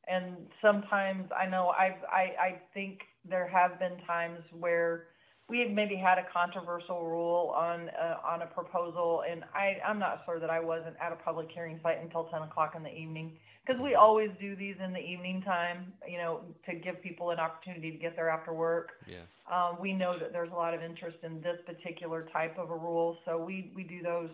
And 0.07 0.35
sometimes 0.61 1.29
I 1.37 1.45
know 1.45 1.69
I've, 1.69 2.03
I, 2.09 2.33
I 2.39 2.61
think 2.73 3.01
there 3.27 3.47
have 3.47 3.77
been 3.79 3.97
times 4.07 4.39
where 4.57 5.07
we 5.51 5.59
had 5.59 5.75
maybe 5.75 5.97
had 5.97 6.17
a 6.17 6.23
controversial 6.31 7.05
rule 7.05 7.53
on 7.55 7.89
uh, 7.89 8.15
on 8.25 8.41
a 8.41 8.45
proposal, 8.45 9.23
and 9.29 9.43
I 9.53 9.75
I'm 9.85 9.99
not 9.99 10.21
sure 10.25 10.39
that 10.39 10.49
I 10.49 10.61
wasn't 10.61 10.95
at 10.99 11.11
a 11.11 11.17
public 11.17 11.49
hearing 11.53 11.77
site 11.83 12.01
until 12.01 12.23
10 12.31 12.43
o'clock 12.43 12.73
in 12.77 12.83
the 12.83 12.89
evening 12.89 13.33
because 13.67 13.79
we 13.81 13.93
always 13.95 14.29
do 14.39 14.55
these 14.55 14.75
in 14.83 14.93
the 14.93 14.99
evening 14.99 15.41
time, 15.41 15.91
you 16.07 16.17
know, 16.17 16.39
to 16.65 16.75
give 16.75 17.03
people 17.03 17.31
an 17.31 17.39
opportunity 17.39 17.91
to 17.91 17.97
get 17.97 18.15
there 18.15 18.29
after 18.29 18.53
work. 18.53 18.91
Yeah. 19.05 19.27
Um, 19.51 19.77
we 19.79 19.91
know 19.91 20.17
that 20.17 20.31
there's 20.31 20.51
a 20.51 20.55
lot 20.55 20.73
of 20.73 20.81
interest 20.81 21.17
in 21.21 21.41
this 21.41 21.57
particular 21.65 22.29
type 22.31 22.57
of 22.57 22.71
a 22.71 22.75
rule, 22.75 23.17
so 23.25 23.37
we 23.37 23.73
we 23.75 23.83
do 23.83 24.01
those 24.01 24.29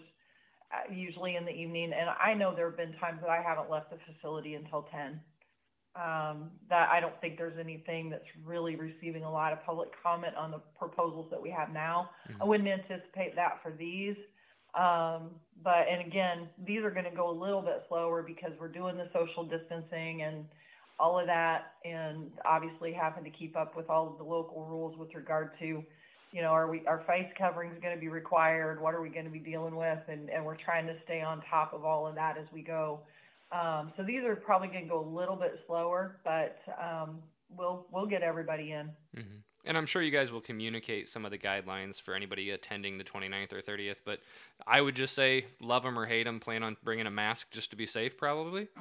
uh, 0.72 0.94
usually 0.94 1.36
in 1.36 1.46
the 1.46 1.52
evening. 1.52 1.94
And 2.00 2.12
I 2.24 2.36
know 2.36 2.54
there 2.56 2.70
have 2.70 2.78
been 2.78 2.94
times 3.00 3.22
that 3.22 3.32
I 3.32 3.42
haven't 3.42 3.72
left 3.72 3.90
the 3.90 3.98
facility 4.06 4.54
until 4.54 4.88
10 4.92 5.20
um, 5.98 6.52
that 6.70 6.90
I 6.92 7.00
don't 7.00 7.20
think 7.22 7.38
there's 7.38 7.58
anything 7.60 8.10
that's 8.10 8.28
really 8.46 8.76
receiving 8.76 9.24
a 9.24 9.32
lot 9.32 9.52
of 9.52 9.64
public 9.66 9.90
comment 10.02 10.36
on 10.36 10.52
the 10.52 10.62
proposals 10.78 11.28
that 11.32 11.42
we 11.42 11.50
have 11.50 11.74
now. 11.74 12.12
Mm-hmm. 12.30 12.42
I 12.44 12.46
wouldn't 12.46 12.70
anticipate 12.70 13.36
that 13.36 13.60
for 13.64 13.72
these. 13.72 14.16
Um, 14.76 15.32
but, 15.64 15.88
and 15.90 16.06
again, 16.06 16.50
these 16.66 16.84
are 16.84 16.92
going 16.92 17.06
to 17.06 17.16
go 17.16 17.32
a 17.32 17.38
little 17.38 17.64
bit 17.64 17.84
slower 17.90 18.22
because 18.22 18.52
we're 18.60 18.68
doing 18.68 18.96
the 18.96 19.10
social 19.12 19.44
distancing 19.44 20.22
and 20.22 20.46
all 21.00 21.20
of 21.20 21.28
that, 21.28 21.74
and 21.86 22.32
obviously 22.46 22.92
having 22.92 23.24
to 23.24 23.30
keep 23.30 23.56
up 23.56 23.76
with 23.76 23.90
all 23.90 24.10
of 24.12 24.18
the 24.18 24.24
local 24.24 24.66
rules 24.66 24.98
with 24.98 25.14
regard 25.16 25.52
to, 25.60 25.84
you 26.32 26.42
know, 26.42 26.50
are 26.50 26.70
we, 26.70 26.86
our 26.88 27.04
face 27.08 27.28
covering 27.38 27.72
is 27.72 27.80
going 27.82 27.96
to 27.96 28.00
be 28.00 28.08
required? 28.08 28.82
What 28.82 28.94
are 28.94 29.02
we 29.02 29.10
going 29.10 29.26
to 29.26 29.32
be 29.32 29.40
dealing 29.40 29.76
with? 29.76 30.00
And, 30.08 30.30
and 30.30 30.44
we're 30.44 30.58
trying 30.58 30.88
to 30.88 30.96
stay 31.06 31.22
on 31.22 31.42
top 31.50 31.74
of 31.74 31.86
all 31.86 32.08
of 32.08 32.16
that 32.16 32.38
as 32.38 32.46
we 32.52 32.62
go. 32.62 33.00
Um, 33.52 33.94
so 33.96 34.04
these 34.04 34.24
are 34.24 34.36
probably 34.36 34.68
going 34.68 34.84
to 34.84 34.90
go 34.90 35.00
a 35.00 35.10
little 35.10 35.36
bit 35.36 35.60
slower, 35.66 36.20
but 36.24 36.60
um, 36.82 37.20
we'll 37.50 37.86
we'll 37.92 38.06
get 38.06 38.22
everybody 38.22 38.72
in. 38.72 38.90
Mm-hmm. 39.16 39.38
And 39.66 39.78
I'm 39.78 39.86
sure 39.86 40.02
you 40.02 40.12
guys 40.12 40.32
will 40.32 40.42
communicate 40.42 41.10
some 41.10 41.26
of 41.26 41.32
the 41.32 41.38
guidelines 41.38 42.02
for 42.02 42.14
anybody 42.14 42.52
attending 42.52 42.98
the 42.98 43.04
29th 43.04 43.52
or 43.52 43.62
30th. 43.62 43.98
But 44.06 44.22
I 44.66 44.80
would 44.80 44.96
just 44.96 45.14
say, 45.14 45.46
love 45.62 45.84
them 45.84 46.00
or 46.00 46.06
hate 46.06 46.24
them, 46.24 46.40
plan 46.40 46.64
on 46.64 46.78
bringing 46.86 47.06
a 47.06 47.12
mask 47.12 47.52
just 47.52 47.72
to 47.72 47.76
be 47.76 47.86
safe, 47.86 48.18
probably. 48.18 48.70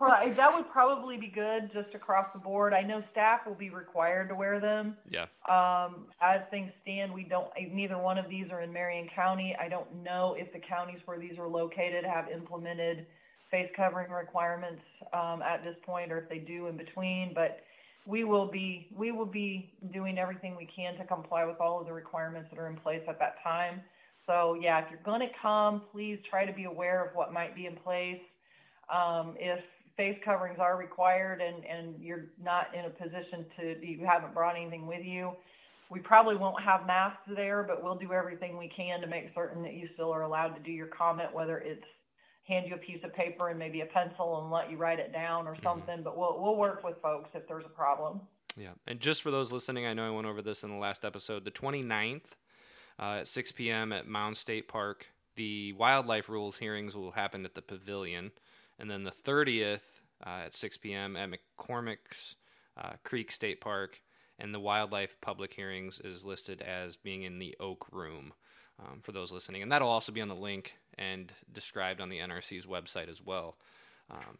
Right, 0.00 0.36
that 0.36 0.52
would 0.52 0.68
probably 0.70 1.16
be 1.16 1.28
good 1.28 1.70
just 1.72 1.94
across 1.94 2.26
the 2.32 2.38
board. 2.38 2.74
I 2.74 2.82
know 2.82 3.02
staff 3.12 3.46
will 3.46 3.54
be 3.54 3.70
required 3.70 4.28
to 4.28 4.34
wear 4.34 4.58
them. 4.60 4.96
Yeah. 5.08 5.26
Um, 5.48 6.06
as 6.20 6.40
things 6.50 6.72
stand, 6.82 7.14
we 7.14 7.22
don't. 7.22 7.48
Neither 7.72 7.96
one 7.96 8.18
of 8.18 8.28
these 8.28 8.50
are 8.50 8.60
in 8.60 8.72
Marion 8.72 9.08
County. 9.14 9.56
I 9.58 9.68
don't 9.68 10.02
know 10.02 10.34
if 10.36 10.52
the 10.52 10.58
counties 10.58 10.98
where 11.04 11.18
these 11.18 11.38
are 11.38 11.46
located 11.46 12.04
have 12.04 12.28
implemented 12.28 13.06
face 13.54 13.70
covering 13.76 14.10
requirements 14.10 14.82
um, 15.12 15.40
at 15.40 15.62
this 15.62 15.76
point, 15.86 16.10
or 16.10 16.18
if 16.18 16.28
they 16.28 16.38
do 16.38 16.66
in 16.66 16.76
between. 16.76 17.30
But 17.32 17.60
we 18.04 18.24
will 18.24 18.50
be 18.50 18.88
we 18.96 19.12
will 19.12 19.26
be 19.26 19.70
doing 19.92 20.18
everything 20.18 20.56
we 20.56 20.68
can 20.74 20.96
to 20.98 21.04
comply 21.04 21.44
with 21.44 21.60
all 21.60 21.80
of 21.80 21.86
the 21.86 21.92
requirements 21.92 22.48
that 22.50 22.58
are 22.58 22.66
in 22.66 22.76
place 22.76 23.02
at 23.08 23.20
that 23.20 23.36
time. 23.44 23.80
So 24.26 24.56
yeah, 24.60 24.82
if 24.82 24.86
you're 24.90 25.04
going 25.04 25.20
to 25.20 25.32
come, 25.40 25.82
please 25.92 26.18
try 26.28 26.44
to 26.44 26.52
be 26.52 26.64
aware 26.64 27.04
of 27.04 27.14
what 27.14 27.32
might 27.32 27.54
be 27.54 27.66
in 27.66 27.76
place. 27.76 28.20
Um, 28.92 29.36
if 29.38 29.60
face 29.96 30.18
coverings 30.24 30.58
are 30.58 30.76
required 30.76 31.40
and, 31.40 31.64
and 31.64 32.02
you're 32.02 32.26
not 32.42 32.74
in 32.76 32.86
a 32.86 32.90
position 32.90 33.46
to, 33.56 33.86
you 33.86 34.04
haven't 34.04 34.34
brought 34.34 34.56
anything 34.56 34.86
with 34.88 35.04
you, 35.04 35.30
we 35.90 36.00
probably 36.00 36.36
won't 36.36 36.60
have 36.60 36.86
masks 36.86 37.22
there, 37.36 37.62
but 37.62 37.84
we'll 37.84 37.94
do 37.94 38.12
everything 38.12 38.58
we 38.58 38.68
can 38.74 39.00
to 39.00 39.06
make 39.06 39.30
certain 39.34 39.62
that 39.62 39.74
you 39.74 39.88
still 39.94 40.10
are 40.10 40.22
allowed 40.22 40.54
to 40.56 40.60
do 40.62 40.72
your 40.72 40.88
comment, 40.88 41.32
whether 41.32 41.58
it's 41.58 41.84
hand 42.44 42.66
you 42.68 42.74
a 42.74 42.78
piece 42.78 43.02
of 43.04 43.12
paper 43.14 43.48
and 43.48 43.58
maybe 43.58 43.80
a 43.80 43.86
pencil 43.86 44.40
and 44.40 44.50
let 44.50 44.70
you 44.70 44.76
write 44.76 44.98
it 44.98 45.12
down 45.12 45.46
or 45.46 45.52
mm-hmm. 45.52 45.62
something. 45.62 45.96
Mm-hmm. 45.96 46.04
But 46.04 46.16
we'll 46.16 46.40
we'll 46.40 46.56
work 46.56 46.84
with 46.84 47.00
folks 47.02 47.30
if 47.34 47.46
there's 47.48 47.64
a 47.64 47.70
problem. 47.70 48.20
Yeah, 48.56 48.70
and 48.86 49.00
just 49.00 49.22
for 49.22 49.30
those 49.30 49.50
listening, 49.50 49.86
I 49.86 49.94
know 49.94 50.06
I 50.06 50.10
went 50.10 50.28
over 50.28 50.40
this 50.40 50.62
in 50.62 50.70
the 50.70 50.76
last 50.76 51.04
episode. 51.04 51.44
The 51.44 51.50
29th 51.50 52.36
uh, 53.00 53.16
at 53.20 53.28
6 53.28 53.52
p.m. 53.52 53.92
at 53.92 54.06
Mound 54.06 54.36
State 54.36 54.68
Park, 54.68 55.10
the 55.34 55.72
wildlife 55.72 56.28
rules 56.28 56.58
hearings 56.58 56.94
will 56.94 57.10
happen 57.10 57.44
at 57.44 57.56
the 57.56 57.62
pavilion 57.62 58.30
and 58.78 58.90
then 58.90 59.04
the 59.04 59.10
30th 59.10 60.00
uh, 60.24 60.42
at 60.46 60.54
6 60.54 60.78
p.m. 60.78 61.16
at 61.16 61.30
McCormick's 61.30 62.36
uh, 62.76 62.92
Creek 63.02 63.30
State 63.30 63.60
Park, 63.60 64.00
and 64.38 64.52
the 64.52 64.60
wildlife 64.60 65.16
public 65.20 65.54
hearings 65.54 66.00
is 66.00 66.24
listed 66.24 66.60
as 66.62 66.96
being 66.96 67.22
in 67.22 67.38
the 67.38 67.54
Oak 67.60 67.86
Room 67.92 68.32
um, 68.80 69.00
for 69.00 69.12
those 69.12 69.30
listening, 69.30 69.62
and 69.62 69.70
that'll 69.70 69.88
also 69.88 70.12
be 70.12 70.20
on 70.20 70.28
the 70.28 70.34
link 70.34 70.76
and 70.98 71.32
described 71.52 72.00
on 72.00 72.08
the 72.08 72.18
NRC's 72.18 72.66
website 72.66 73.08
as 73.08 73.22
well. 73.22 73.56
Um, 74.10 74.38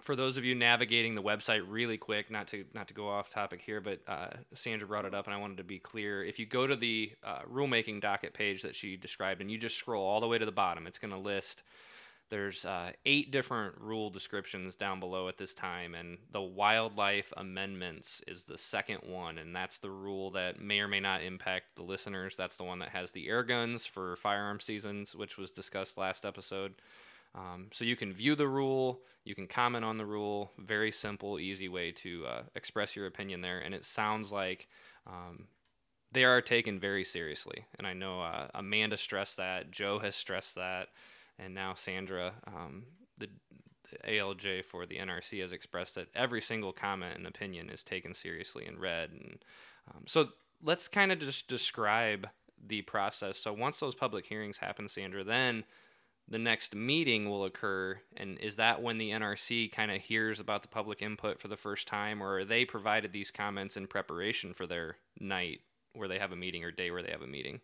for 0.00 0.16
those 0.16 0.36
of 0.36 0.44
you 0.44 0.54
navigating 0.54 1.14
the 1.14 1.22
website 1.22 1.62
really 1.66 1.98
quick, 1.98 2.30
not 2.30 2.48
to 2.48 2.64
not 2.74 2.88
to 2.88 2.94
go 2.94 3.08
off 3.08 3.28
topic 3.30 3.60
here, 3.60 3.80
but 3.80 4.00
uh, 4.08 4.28
Sandra 4.54 4.88
brought 4.88 5.04
it 5.04 5.14
up, 5.14 5.26
and 5.26 5.34
I 5.34 5.38
wanted 5.38 5.58
to 5.58 5.64
be 5.64 5.78
clear. 5.78 6.24
If 6.24 6.38
you 6.38 6.46
go 6.46 6.66
to 6.66 6.76
the 6.76 7.12
uh, 7.22 7.40
rulemaking 7.50 8.00
docket 8.00 8.32
page 8.32 8.62
that 8.62 8.74
she 8.74 8.96
described, 8.96 9.40
and 9.40 9.50
you 9.50 9.58
just 9.58 9.76
scroll 9.76 10.06
all 10.06 10.20
the 10.20 10.28
way 10.28 10.38
to 10.38 10.46
the 10.46 10.52
bottom, 10.52 10.86
it's 10.86 10.98
going 10.98 11.14
to 11.14 11.20
list 11.20 11.62
there's 12.30 12.64
uh, 12.64 12.92
eight 13.04 13.32
different 13.32 13.74
rule 13.80 14.08
descriptions 14.08 14.76
down 14.76 15.00
below 15.00 15.28
at 15.28 15.36
this 15.36 15.52
time, 15.52 15.94
and 15.94 16.18
the 16.30 16.40
wildlife 16.40 17.32
amendments 17.36 18.22
is 18.28 18.44
the 18.44 18.56
second 18.56 19.00
one, 19.04 19.36
and 19.36 19.54
that's 19.54 19.78
the 19.78 19.90
rule 19.90 20.30
that 20.30 20.60
may 20.60 20.80
or 20.80 20.88
may 20.88 21.00
not 21.00 21.22
impact 21.22 21.76
the 21.76 21.82
listeners. 21.82 22.36
That's 22.36 22.56
the 22.56 22.64
one 22.64 22.78
that 22.78 22.90
has 22.90 23.10
the 23.10 23.28
air 23.28 23.42
guns 23.42 23.84
for 23.84 24.16
firearm 24.16 24.60
seasons, 24.60 25.14
which 25.14 25.36
was 25.36 25.50
discussed 25.50 25.98
last 25.98 26.24
episode. 26.24 26.74
Um, 27.34 27.68
so 27.72 27.84
you 27.84 27.96
can 27.96 28.12
view 28.12 28.34
the 28.34 28.48
rule, 28.48 29.02
you 29.24 29.34
can 29.34 29.46
comment 29.46 29.84
on 29.84 29.98
the 29.98 30.06
rule. 30.06 30.52
Very 30.58 30.92
simple, 30.92 31.38
easy 31.38 31.68
way 31.68 31.92
to 31.92 32.24
uh, 32.26 32.42
express 32.54 32.94
your 32.94 33.06
opinion 33.06 33.40
there, 33.40 33.58
and 33.58 33.74
it 33.74 33.84
sounds 33.84 34.32
like. 34.32 34.68
Um, 35.06 35.48
they 36.12 36.24
are 36.24 36.42
taken 36.42 36.80
very 36.80 37.04
seriously, 37.04 37.66
and 37.78 37.86
I 37.86 37.92
know 37.92 38.20
uh, 38.20 38.48
Amanda 38.54 38.96
stressed 38.96 39.36
that. 39.36 39.70
Joe 39.70 40.00
has 40.00 40.16
stressed 40.16 40.56
that 40.56 40.88
and 41.42 41.54
now 41.54 41.74
Sandra, 41.74 42.34
um, 42.46 42.84
the, 43.18 43.28
the, 43.90 44.08
ALJ 44.08 44.64
for 44.64 44.86
the 44.86 44.98
NRC, 44.98 45.40
has 45.40 45.52
expressed 45.52 45.94
that 45.96 46.08
every 46.14 46.40
single 46.40 46.72
comment 46.72 47.16
and 47.16 47.26
opinion 47.26 47.70
is 47.70 47.82
taken 47.82 48.14
seriously 48.14 48.66
and 48.66 48.78
read. 48.78 49.10
And 49.10 49.44
um, 49.92 50.04
so 50.06 50.28
let's 50.62 50.88
kind 50.88 51.10
of 51.10 51.18
just 51.18 51.48
describe 51.48 52.28
the 52.64 52.82
process. 52.82 53.42
So 53.42 53.52
once 53.52 53.80
those 53.80 53.94
public 53.94 54.26
hearings 54.26 54.58
happen, 54.58 54.88
Sandra, 54.88 55.24
then 55.24 55.64
the 56.28 56.38
next 56.38 56.74
meeting 56.74 57.28
will 57.28 57.44
occur 57.44 57.98
and 58.16 58.38
is 58.38 58.56
that 58.56 58.80
when 58.80 58.98
the 58.98 59.10
nrc 59.10 59.72
kind 59.72 59.90
of 59.90 60.00
hears 60.00 60.38
about 60.38 60.62
the 60.62 60.68
public 60.68 61.02
input 61.02 61.40
for 61.40 61.48
the 61.48 61.56
first 61.56 61.88
time 61.88 62.22
or 62.22 62.38
are 62.38 62.44
they 62.44 62.64
provided 62.64 63.12
these 63.12 63.32
comments 63.32 63.76
in 63.76 63.86
preparation 63.88 64.54
for 64.54 64.66
their 64.66 64.96
night 65.18 65.60
where 65.94 66.06
they 66.06 66.20
have 66.20 66.30
a 66.30 66.36
meeting 66.36 66.62
or 66.62 66.70
day 66.70 66.90
where 66.92 67.02
they 67.02 67.10
have 67.10 67.22
a 67.22 67.26
meeting 67.26 67.60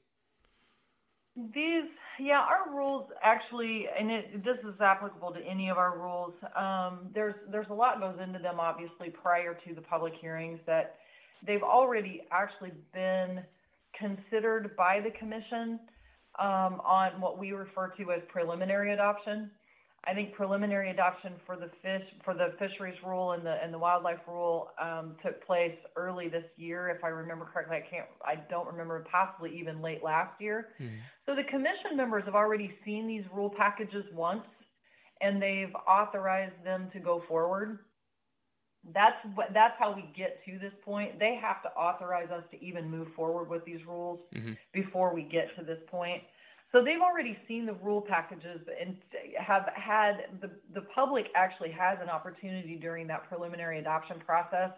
these, 1.36 1.84
yeah, 2.18 2.40
our 2.40 2.74
rules 2.74 3.10
actually, 3.22 3.86
and 3.98 4.10
it, 4.10 4.44
this 4.44 4.56
is 4.64 4.80
applicable 4.80 5.32
to 5.32 5.40
any 5.40 5.68
of 5.68 5.76
our 5.76 5.98
rules. 5.98 6.32
Um, 6.56 7.10
there's 7.14 7.34
there's 7.50 7.66
a 7.70 7.74
lot 7.74 8.00
goes 8.00 8.18
into 8.22 8.38
them, 8.38 8.58
obviously, 8.58 9.10
prior 9.10 9.54
to 9.66 9.74
the 9.74 9.82
public 9.82 10.14
hearings 10.20 10.58
that 10.66 10.96
they've 11.46 11.62
already 11.62 12.22
actually 12.32 12.72
been 12.94 13.42
considered 13.98 14.74
by 14.76 15.00
the 15.00 15.10
commission 15.18 15.78
um, 16.38 16.80
on 16.84 17.20
what 17.20 17.38
we 17.38 17.52
refer 17.52 17.88
to 17.98 18.12
as 18.12 18.20
preliminary 18.28 18.92
adoption. 18.92 19.50
I 20.08 20.14
think 20.14 20.34
preliminary 20.34 20.90
adoption 20.90 21.32
for 21.44 21.56
the 21.56 21.68
fish 21.82 22.02
for 22.24 22.32
the 22.32 22.54
fisheries 22.60 22.96
rule 23.04 23.32
and 23.32 23.44
the 23.44 23.56
and 23.62 23.74
the 23.74 23.78
wildlife 23.78 24.20
rule 24.28 24.68
um, 24.80 25.16
took 25.22 25.44
place 25.44 25.74
early 25.96 26.28
this 26.28 26.44
year, 26.56 26.88
if 26.88 27.02
I 27.02 27.08
remember 27.08 27.44
correctly. 27.52 27.78
I 27.78 27.80
can't, 27.80 28.06
I 28.24 28.36
don't 28.48 28.68
remember, 28.68 29.04
possibly 29.10 29.58
even 29.58 29.82
late 29.82 30.04
last 30.04 30.40
year. 30.40 30.68
Mm-hmm. 30.80 30.94
So 31.26 31.34
the 31.34 31.42
commission 31.50 31.96
members 31.96 32.24
have 32.26 32.36
already 32.36 32.72
seen 32.84 33.08
these 33.08 33.24
rule 33.34 33.52
packages 33.56 34.04
once, 34.14 34.44
and 35.20 35.42
they've 35.42 35.74
authorized 35.88 36.64
them 36.64 36.88
to 36.92 37.00
go 37.00 37.24
forward. 37.26 37.80
That's 38.94 39.16
what 39.34 39.48
that's 39.52 39.74
how 39.76 39.92
we 39.92 40.08
get 40.16 40.38
to 40.44 40.56
this 40.60 40.72
point. 40.84 41.18
They 41.18 41.36
have 41.42 41.64
to 41.64 41.68
authorize 41.70 42.30
us 42.30 42.44
to 42.52 42.64
even 42.64 42.88
move 42.88 43.08
forward 43.16 43.50
with 43.50 43.64
these 43.64 43.84
rules 43.84 44.20
mm-hmm. 44.32 44.52
before 44.72 45.12
we 45.12 45.22
get 45.22 45.48
to 45.58 45.64
this 45.64 45.80
point. 45.88 46.22
So 46.72 46.82
they've 46.82 47.00
already 47.00 47.38
seen 47.46 47.64
the 47.64 47.74
rule 47.74 48.02
packages 48.02 48.60
and 48.80 48.96
have 49.38 49.70
had 49.74 50.40
the, 50.40 50.50
the 50.74 50.82
public 50.94 51.26
actually 51.34 51.70
has 51.70 51.98
an 52.02 52.08
opportunity 52.08 52.76
during 52.76 53.06
that 53.06 53.28
preliminary 53.28 53.78
adoption 53.78 54.16
process 54.24 54.70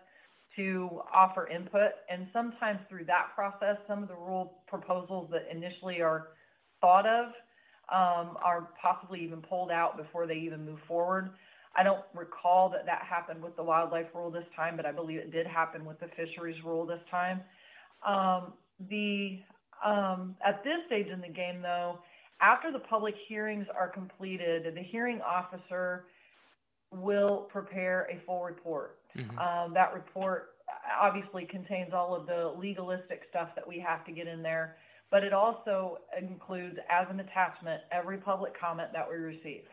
to 0.56 1.00
offer 1.12 1.48
input. 1.48 1.92
And 2.10 2.28
sometimes 2.32 2.80
through 2.88 3.04
that 3.06 3.28
process, 3.34 3.78
some 3.86 4.02
of 4.02 4.08
the 4.08 4.14
rule 4.14 4.58
proposals 4.66 5.30
that 5.32 5.48
initially 5.50 6.00
are 6.02 6.28
thought 6.80 7.06
of 7.06 7.26
um, 7.90 8.36
are 8.42 8.68
possibly 8.80 9.20
even 9.24 9.40
pulled 9.40 9.70
out 9.70 9.96
before 9.96 10.26
they 10.26 10.34
even 10.34 10.64
move 10.64 10.80
forward. 10.86 11.30
I 11.76 11.82
don't 11.82 12.04
recall 12.14 12.68
that 12.70 12.86
that 12.86 13.02
happened 13.08 13.42
with 13.42 13.56
the 13.56 13.62
wildlife 13.62 14.06
rule 14.14 14.30
this 14.30 14.44
time, 14.56 14.76
but 14.76 14.84
I 14.84 14.92
believe 14.92 15.18
it 15.18 15.30
did 15.30 15.46
happen 15.46 15.84
with 15.84 16.00
the 16.00 16.08
fisheries 16.16 16.62
rule 16.64 16.84
this 16.84 17.00
time. 17.10 17.40
Um, 18.06 18.52
the 18.90 19.40
um, 19.84 20.36
at 20.44 20.62
this 20.64 20.78
stage 20.86 21.08
in 21.08 21.20
the 21.20 21.28
game, 21.28 21.62
though, 21.62 21.98
after 22.40 22.70
the 22.70 22.78
public 22.78 23.14
hearings 23.28 23.66
are 23.76 23.88
completed, 23.88 24.72
the 24.74 24.82
hearing 24.82 25.20
officer 25.20 26.04
will 26.92 27.48
prepare 27.50 28.08
a 28.10 28.24
full 28.24 28.42
report. 28.42 28.98
Mm-hmm. 29.16 29.38
Um, 29.38 29.74
that 29.74 29.92
report 29.94 30.50
obviously 31.00 31.46
contains 31.46 31.92
all 31.92 32.14
of 32.14 32.26
the 32.26 32.54
legalistic 32.58 33.22
stuff 33.30 33.48
that 33.56 33.66
we 33.66 33.78
have 33.80 34.04
to 34.06 34.12
get 34.12 34.26
in 34.26 34.42
there, 34.42 34.76
but 35.10 35.24
it 35.24 35.32
also 35.32 35.98
includes, 36.18 36.76
as 36.90 37.06
an 37.10 37.20
attachment, 37.20 37.82
every 37.90 38.18
public 38.18 38.58
comment 38.58 38.90
that 38.92 39.08
we 39.08 39.16
receive. 39.16 39.64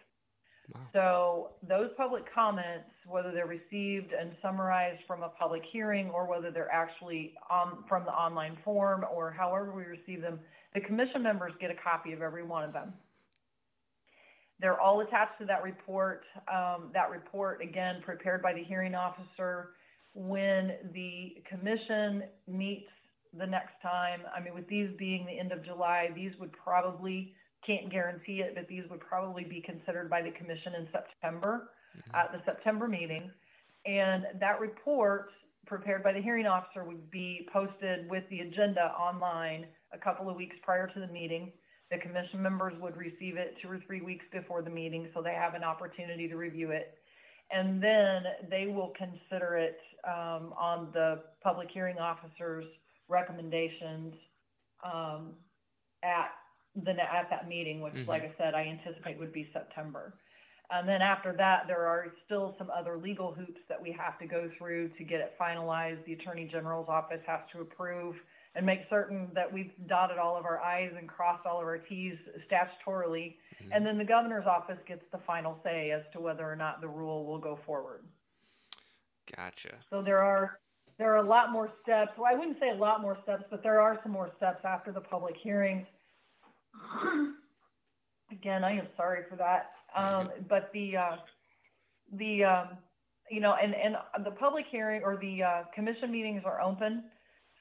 So 0.93 1.51
those 1.67 1.89
public 1.97 2.23
comments, 2.33 2.89
whether 3.07 3.31
they're 3.31 3.45
received 3.45 4.13
and 4.13 4.31
summarized 4.41 5.01
from 5.05 5.23
a 5.23 5.29
public 5.29 5.61
hearing 5.71 6.09
or 6.09 6.27
whether 6.27 6.51
they're 6.51 6.71
actually 6.71 7.33
um, 7.51 7.85
from 7.87 8.03
the 8.05 8.11
online 8.11 8.57
form 8.63 9.05
or 9.13 9.31
however 9.31 9.71
we 9.75 9.83
receive 9.83 10.21
them, 10.21 10.39
the 10.73 10.81
commission 10.81 11.21
members 11.21 11.53
get 11.59 11.71
a 11.71 11.75
copy 11.75 12.13
of 12.13 12.21
every 12.21 12.43
one 12.43 12.63
of 12.63 12.73
them. 12.73 12.93
They're 14.59 14.79
all 14.79 15.01
attached 15.01 15.37
to 15.39 15.45
that 15.45 15.63
report. 15.63 16.23
Um, 16.51 16.89
that 16.93 17.09
report, 17.11 17.61
again, 17.61 18.01
prepared 18.03 18.41
by 18.41 18.53
the 18.53 18.63
hearing 18.63 18.95
officer. 18.95 19.71
When 20.13 20.73
the 20.93 21.35
commission 21.49 22.23
meets 22.47 22.87
the 23.37 23.45
next 23.45 23.73
time, 23.81 24.21
I 24.35 24.41
mean, 24.41 24.55
with 24.55 24.67
these 24.69 24.89
being 24.97 25.25
the 25.25 25.37
end 25.37 25.51
of 25.51 25.63
July, 25.65 26.09
these 26.15 26.31
would 26.39 26.53
probably 26.53 27.33
can't 27.65 27.91
guarantee 27.91 28.41
it, 28.41 28.53
but 28.55 28.67
these 28.67 28.83
would 28.89 28.99
probably 28.99 29.43
be 29.43 29.61
considered 29.61 30.09
by 30.09 30.21
the 30.21 30.31
commission 30.31 30.75
in 30.75 30.87
September 30.91 31.69
mm-hmm. 31.97 32.15
at 32.15 32.31
the 32.31 32.41
September 32.45 32.87
meeting. 32.87 33.31
And 33.85 34.25
that 34.39 34.59
report 34.59 35.29
prepared 35.65 36.03
by 36.03 36.13
the 36.13 36.21
hearing 36.21 36.45
officer 36.45 36.83
would 36.83 37.09
be 37.11 37.47
posted 37.51 38.09
with 38.09 38.23
the 38.29 38.39
agenda 38.39 38.93
online 38.99 39.65
a 39.93 39.97
couple 39.97 40.29
of 40.29 40.35
weeks 40.35 40.55
prior 40.63 40.87
to 40.87 40.99
the 40.99 41.07
meeting 41.07 41.51
The 41.91 41.97
commission 41.97 42.41
members 42.41 42.73
would 42.81 42.97
receive 42.97 43.37
it 43.37 43.55
two 43.61 43.69
or 43.69 43.79
three 43.85 44.01
weeks 44.01 44.25
before 44.31 44.61
the 44.63 44.69
meeting, 44.69 45.07
so 45.13 45.21
they 45.21 45.33
have 45.33 45.53
an 45.53 45.63
opportunity 45.63 46.27
to 46.27 46.35
review 46.35 46.71
it. 46.71 46.95
And 47.51 47.81
then 47.81 48.23
they 48.49 48.65
will 48.67 48.91
consider 48.97 49.55
it 49.55 49.77
um, 50.07 50.53
on 50.59 50.89
the 50.93 51.21
public 51.43 51.67
hearing 51.71 51.99
officer's 51.99 52.65
recommendations 53.07 54.15
um, 54.83 55.33
at 56.03 56.31
the 56.75 56.91
at 57.01 57.29
that 57.29 57.47
meeting, 57.47 57.81
which, 57.81 57.93
Mhm. 57.93 58.07
like 58.07 58.23
I 58.23 58.33
said, 58.37 58.53
I 58.53 58.65
anticipate 58.65 59.17
would 59.17 59.31
be 59.31 59.49
September. 59.51 60.13
And 60.71 60.87
then 60.89 61.01
after 61.01 61.31
that, 61.33 61.67
there 61.67 61.85
are 61.85 62.11
still 62.25 62.55
some 62.57 62.71
other 62.71 62.97
legal 62.97 63.31
hoops 63.31 63.61
that 63.67 63.79
we 63.79 63.91
have 63.91 64.17
to 64.17 64.25
go 64.25 64.49
through 64.57 64.89
to 64.89 65.03
get 65.03 65.21
it 65.21 65.37
finalized. 65.39 66.03
The 66.05 66.13
Attorney 66.13 66.45
General's 66.45 66.89
office 66.89 67.21
has 67.27 67.41
to 67.51 67.61
approve 67.61 68.15
and 68.55 68.65
make 68.65 68.89
certain 68.89 69.31
that 69.33 69.51
we've 69.51 69.71
dotted 69.87 70.17
all 70.17 70.35
of 70.35 70.45
our 70.45 70.59
i's 70.61 70.91
and 70.95 71.07
crossed 71.07 71.45
all 71.45 71.61
of 71.61 71.67
our 71.67 71.77
t's 71.77 72.17
statutorily. 72.49 73.37
Mhm. 73.61 73.69
And 73.73 73.85
then 73.85 73.97
the 73.97 74.05
governor's 74.05 74.47
office 74.47 74.79
gets 74.85 75.07
the 75.11 75.19
final 75.19 75.59
say 75.61 75.91
as 75.91 76.03
to 76.13 76.19
whether 76.19 76.49
or 76.49 76.55
not 76.55 76.81
the 76.81 76.87
rule 76.87 77.25
will 77.25 77.37
go 77.39 77.57
forward. 77.57 78.03
Gotcha. 79.35 79.79
So 79.89 80.01
there 80.01 80.21
are 80.21 80.59
there 80.97 81.11
are 81.13 81.17
a 81.17 81.23
lot 81.27 81.51
more 81.51 81.69
steps. 81.83 82.17
Well, 82.17 82.31
I 82.31 82.35
wouldn't 82.37 82.57
say 82.59 82.69
a 82.69 82.75
lot 82.75 83.01
more 83.01 83.17
steps, 83.23 83.43
but 83.49 83.61
there 83.61 83.81
are 83.81 83.99
some 84.01 84.13
more 84.13 84.31
steps 84.37 84.63
after 84.63 84.93
the 84.93 85.01
public 85.01 85.35
hearings. 85.35 85.85
Again, 88.31 88.63
I 88.63 88.71
am 88.77 88.87
sorry 88.97 89.21
for 89.29 89.35
that. 89.35 89.71
Um, 89.95 90.29
but 90.49 90.71
the 90.73 90.97
uh, 90.97 91.15
the 92.17 92.43
um, 92.43 92.67
you 93.29 93.39
know, 93.39 93.55
and 93.61 93.73
and 93.73 94.25
the 94.25 94.31
public 94.31 94.65
hearing 94.69 95.01
or 95.03 95.17
the 95.17 95.43
uh, 95.43 95.63
commission 95.73 96.11
meetings 96.11 96.43
are 96.45 96.61
open. 96.61 97.03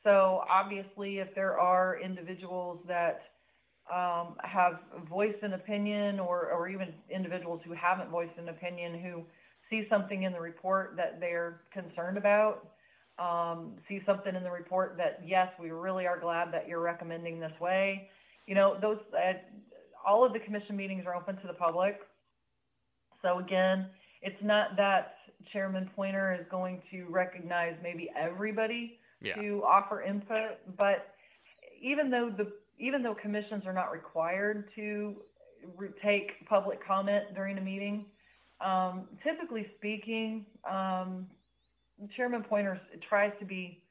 So 0.02 0.42
obviously, 0.50 1.18
if 1.18 1.34
there 1.34 1.58
are 1.58 1.98
individuals 1.98 2.80
that 2.86 3.22
um, 3.92 4.36
have 4.42 4.80
voiced 5.08 5.42
an 5.42 5.54
opinion, 5.54 6.20
or 6.20 6.50
or 6.50 6.68
even 6.68 6.92
individuals 7.14 7.60
who 7.64 7.72
haven't 7.72 8.10
voiced 8.10 8.36
an 8.38 8.48
opinion 8.48 9.00
who 9.00 9.22
see 9.70 9.86
something 9.88 10.24
in 10.24 10.32
the 10.32 10.40
report 10.40 10.94
that 10.96 11.20
they're 11.20 11.60
concerned 11.72 12.18
about, 12.18 12.68
um, 13.18 13.74
see 13.88 14.02
something 14.04 14.34
in 14.34 14.42
the 14.42 14.50
report 14.50 14.96
that 14.98 15.20
yes, 15.24 15.48
we 15.60 15.70
really 15.70 16.06
are 16.06 16.18
glad 16.18 16.52
that 16.52 16.68
you're 16.68 16.80
recommending 16.80 17.40
this 17.40 17.52
way. 17.60 18.08
You 18.46 18.54
know, 18.54 18.76
those 18.80 18.98
uh, 19.14 19.34
all 20.06 20.24
of 20.24 20.32
the 20.32 20.38
commission 20.40 20.76
meetings 20.76 21.04
are 21.06 21.14
open 21.14 21.36
to 21.36 21.46
the 21.46 21.54
public. 21.54 22.00
So 23.22 23.38
again, 23.38 23.86
it's 24.22 24.42
not 24.42 24.76
that 24.76 25.14
Chairman 25.52 25.90
Poynter 25.96 26.36
is 26.38 26.46
going 26.50 26.82
to 26.90 27.04
recognize 27.08 27.74
maybe 27.82 28.10
everybody 28.16 28.98
Yeah. 29.20 29.34
to 29.36 29.62
offer 29.64 30.02
input, 30.02 30.58
but 30.76 31.14
even 31.80 32.10
though 32.10 32.30
the 32.30 32.52
even 32.78 33.02
though 33.02 33.14
commissions 33.14 33.64
are 33.66 33.72
not 33.72 33.92
required 33.92 34.68
to 34.74 35.22
re- 35.76 35.88
take 36.02 36.44
public 36.48 36.84
comment 36.84 37.32
during 37.34 37.56
a 37.56 37.60
meeting, 37.60 38.04
um, 38.60 39.06
typically 39.22 39.70
speaking, 39.76 40.44
um, 40.68 41.26
Chairman 42.16 42.42
Poynter 42.42 42.80
tries 43.08 43.32
to 43.38 43.44
be 43.44 43.83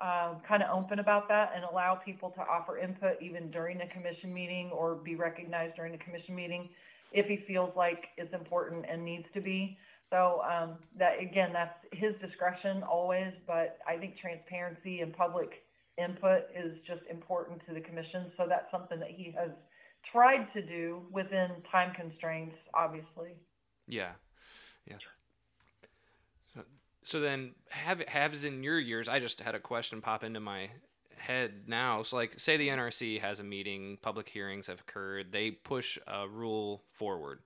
uh, 0.00 0.34
kind 0.46 0.62
of 0.62 0.68
open 0.76 0.98
about 0.98 1.28
that 1.28 1.52
and 1.54 1.64
allow 1.64 1.94
people 1.94 2.30
to 2.30 2.40
offer 2.40 2.78
input 2.78 3.20
even 3.20 3.50
during 3.50 3.78
the 3.78 3.86
commission 3.86 4.32
meeting 4.32 4.70
or 4.70 4.94
be 4.94 5.14
recognized 5.14 5.76
during 5.76 5.92
the 5.92 5.98
commission 5.98 6.34
meeting 6.34 6.68
if 7.12 7.26
he 7.26 7.44
feels 7.46 7.70
like 7.76 8.08
it's 8.16 8.34
important 8.34 8.84
and 8.90 9.04
needs 9.04 9.24
to 9.32 9.40
be. 9.40 9.78
So 10.10 10.42
um, 10.48 10.76
that 10.98 11.18
again, 11.20 11.50
that's 11.52 11.78
his 11.92 12.14
discretion 12.20 12.82
always, 12.82 13.32
but 13.46 13.78
I 13.88 13.96
think 13.96 14.18
transparency 14.18 15.00
and 15.00 15.16
public 15.16 15.50
input 15.98 16.44
is 16.54 16.76
just 16.86 17.00
important 17.10 17.60
to 17.66 17.74
the 17.74 17.80
commission. 17.80 18.30
So 18.36 18.46
that's 18.48 18.70
something 18.70 19.00
that 19.00 19.10
he 19.10 19.34
has 19.38 19.50
tried 20.12 20.46
to 20.52 20.62
do 20.62 21.02
within 21.10 21.50
time 21.72 21.92
constraints, 21.94 22.56
obviously. 22.74 23.32
Yeah. 23.88 24.12
Yeah. 24.86 24.96
So, 27.06 27.20
then 27.20 27.54
have 27.68 28.00
has 28.00 28.44
in 28.44 28.64
your 28.64 28.80
years 28.80 29.08
I 29.08 29.20
just 29.20 29.40
had 29.40 29.54
a 29.54 29.60
question 29.60 30.00
pop 30.00 30.24
into 30.24 30.40
my 30.40 30.70
head 31.16 31.68
now. 31.68 32.02
So 32.02 32.16
like 32.16 32.40
say 32.40 32.56
the 32.56 32.66
NRC 32.66 33.20
has 33.20 33.38
a 33.38 33.44
meeting, 33.44 33.96
public 34.02 34.28
hearings 34.28 34.66
have 34.66 34.80
occurred, 34.80 35.30
they 35.30 35.52
push 35.52 35.98
a 36.08 36.28
rule 36.28 36.82
forward. 36.90 37.42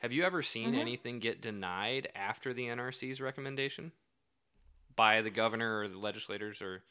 Have 0.00 0.12
you 0.12 0.24
ever 0.24 0.42
seen 0.42 0.74
Mhm. 0.74 0.78
anything 0.78 1.18
get 1.20 1.40
denied 1.40 2.08
after 2.14 2.52
the 2.52 2.68
NRC's 2.68 3.18
recommendation 3.18 3.92
by 4.94 5.22
the 5.22 5.30
governor 5.30 5.80
or 5.80 5.88
the 5.88 5.98
legislators 5.98 6.60
or 6.60 6.82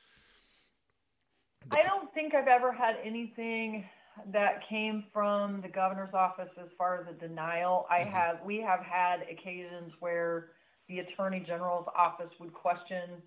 the 1.67 1.77
I 1.77 1.83
don't 1.83 2.11
think 2.15 2.33
I've 2.33 2.47
ever 2.47 2.71
had 2.71 2.95
anything 3.03 3.87
that 4.31 4.67
came 4.67 5.03
from 5.13 5.61
the 5.61 5.69
governor's 5.69 6.15
office 6.15 6.49
as 6.57 6.71
far 6.79 6.99
as 6.99 7.07
a 7.07 7.13
denial. 7.13 7.85
I 7.91 7.99
Mhm. 7.99 8.11
have, 8.11 8.41
we 8.41 8.59
have 8.61 8.79
had 8.79 9.21
occasions 9.29 9.93
where 9.99 10.53
the 10.91 10.99
attorney 10.99 11.39
general's 11.39 11.87
office 11.95 12.31
would 12.39 12.53
question. 12.53 13.21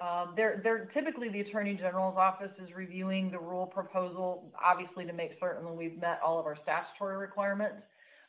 Um, 0.00 0.32
they're, 0.36 0.60
they're 0.64 0.86
typically 0.86 1.28
the 1.28 1.40
attorney 1.40 1.74
general's 1.74 2.16
office 2.16 2.50
is 2.62 2.74
reviewing 2.74 3.30
the 3.30 3.38
rule 3.38 3.66
proposal, 3.66 4.52
obviously 4.62 5.04
to 5.06 5.12
make 5.12 5.32
certain 5.38 5.64
that 5.64 5.74
we've 5.74 6.00
met 6.00 6.18
all 6.24 6.40
of 6.40 6.46
our 6.46 6.56
statutory 6.62 7.16
requirements. 7.16 7.82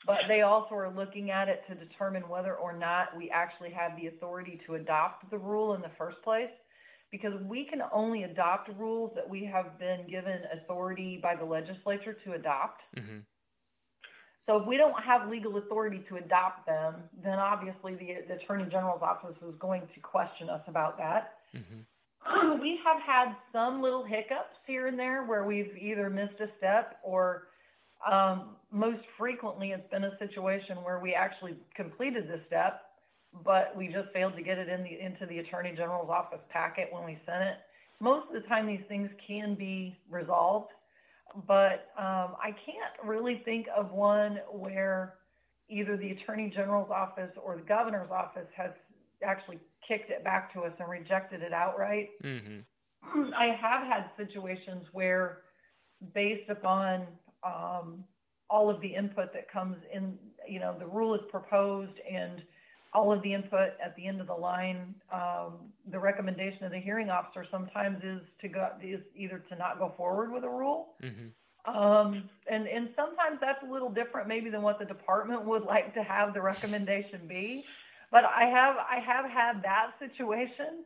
But 0.06 0.20
they 0.28 0.42
also 0.42 0.76
are 0.76 0.94
looking 0.94 1.32
at 1.32 1.50
it 1.50 1.64
to 1.68 1.74
determine 1.74 2.30
whether 2.30 2.54
or 2.56 2.78
not 2.78 3.18
we 3.18 3.32
actually 3.32 3.72
have 3.72 3.96
the 4.00 4.08
authority 4.08 4.60
to 4.68 4.76
adopt 4.76 5.30
the 5.32 5.38
rule 5.38 5.74
in 5.74 5.82
the 5.82 5.90
first 5.98 6.22
place 6.24 6.52
because 7.12 7.34
we 7.44 7.66
can 7.66 7.82
only 7.92 8.24
adopt 8.24 8.70
rules 8.78 9.12
that 9.16 9.28
we 9.28 9.46
have 9.46 9.80
been 9.80 10.06
given 10.08 10.42
authority 10.54 11.20
by 11.24 11.36
the 11.36 11.46
legislature 11.46 12.14
to 12.26 12.34
adopt. 12.34 12.82
Mhm. 12.96 13.24
So 14.46 14.58
if 14.58 14.68
we 14.68 14.78
don't 14.78 14.94
have 15.04 15.30
legal 15.30 15.58
authority 15.58 16.04
to 16.10 16.18
adopt 16.18 16.66
them, 16.68 16.96
then 17.24 17.40
obviously 17.40 17.96
the, 17.96 18.18
the 18.28 18.36
Attorney 18.36 18.66
General's 18.66 19.02
office 19.02 19.36
is 19.48 19.56
going 19.60 19.82
to 19.94 20.00
question 20.02 20.50
us 20.50 20.62
about 20.68 20.98
that. 20.98 21.34
Mhm. 21.56 21.86
We 22.62 22.80
have 22.84 23.02
had 23.02 23.36
some 23.52 23.82
little 23.82 24.04
hiccups 24.04 24.58
here 24.66 24.88
and 24.88 24.98
there 24.98 25.24
where 25.26 25.44
we've 25.44 25.76
either 25.78 26.10
missed 26.10 26.40
a 26.40 26.48
step 26.58 27.00
or 27.04 27.48
um, 28.10 28.56
most 28.72 29.02
frequently 29.18 29.72
it's 29.72 29.90
been 29.90 30.04
a 30.04 30.18
situation 30.18 30.78
where 30.84 31.00
we 31.00 31.14
actually 31.14 31.56
completed 31.76 32.28
the 32.28 32.42
step, 32.48 32.82
but 33.44 33.76
we 33.76 33.88
just 33.88 34.12
failed 34.14 34.36
to 34.36 34.42
get 34.42 34.58
it 34.58 34.70
in 34.70 34.84
the, 34.84 35.00
into 35.00 35.26
the 35.28 35.40
Attorney 35.40 35.74
General's 35.76 36.10
office 36.10 36.42
packet 36.50 36.90
when 36.92 37.04
we 37.04 37.18
sent 37.26 37.44
it. 37.44 37.58
Most 38.00 38.28
of 38.28 38.42
the 38.42 38.48
time 38.48 38.68
these 38.68 38.86
things 38.88 39.10
can 39.26 39.56
be 39.56 39.98
resolved, 40.10 40.70
but 41.48 41.92
um, 41.98 42.36
I 42.42 42.52
can't 42.66 43.08
really 43.08 43.42
think 43.46 43.68
of 43.76 43.92
one 43.92 44.40
where 44.52 45.16
either 45.70 45.98
the 45.98 46.12
Attorney 46.12 46.52
General's 46.56 46.90
office 46.92 47.32
or 47.44 47.56
the 47.56 47.64
Governor's 47.64 48.12
office 48.12 48.48
has 48.56 48.72
actually 49.24 49.60
kicked 49.88 50.10
it 50.10 50.24
back 50.24 50.54
to 50.54 50.62
us 50.62 50.74
and 50.80 50.90
rejected 50.90 51.42
it 51.42 51.54
outright. 51.54 52.10
Mhm. 52.24 52.64
I 53.38 53.48
have 53.60 53.88
had 53.88 54.06
situations 54.18 54.86
where, 54.92 55.42
based 56.14 56.50
upon 56.50 57.08
um, 57.44 58.04
all 58.50 58.70
of 58.70 58.82
the 58.82 58.94
input 58.94 59.34
that 59.34 59.50
comes 59.52 59.78
in, 59.94 60.18
you 60.48 60.60
know, 60.60 60.76
the 60.78 60.88
rule 60.88 61.16
is 61.16 61.22
proposed 61.30 62.00
and 62.12 62.42
all 62.96 63.12
of 63.12 63.22
the 63.22 63.34
input 63.34 63.74
at 63.84 63.94
the 63.98 64.08
end 64.08 64.22
of 64.22 64.28
the 64.28 64.34
line, 64.34 64.96
um, 65.12 65.56
the 65.92 66.00
recommendation 66.00 66.64
of 66.64 66.72
the 66.72 66.80
hearing 66.80 67.10
officer 67.10 67.46
sometimes 67.52 68.02
is 68.04 68.22
to 68.42 68.48
go 68.48 68.70
is 68.82 69.02
either 69.16 69.40
to 69.50 69.56
not 69.58 69.78
go 69.78 69.94
forward 69.98 70.32
with 70.32 70.44
a 70.46 70.50
rule, 70.50 70.94
Mhm. 71.04 71.32
um, 71.66 72.30
and 72.48 72.68
and 72.68 72.90
sometimes 72.96 73.40
that's 73.42 73.62
a 73.64 73.66
little 73.66 73.90
different 73.90 74.28
maybe 74.30 74.50
than 74.50 74.62
what 74.62 74.80
the 74.80 74.86
department 74.86 75.44
would 75.44 75.64
like 75.74 75.94
to 75.94 76.02
have 76.04 76.34
the 76.34 76.42
recommendation 76.42 77.28
be. 77.28 77.66
But 78.12 78.24
I 78.24 78.46
have 78.46 78.78
I 78.78 79.00
have 79.00 79.30
had 79.30 79.62
that 79.64 79.92
situation, 80.00 80.86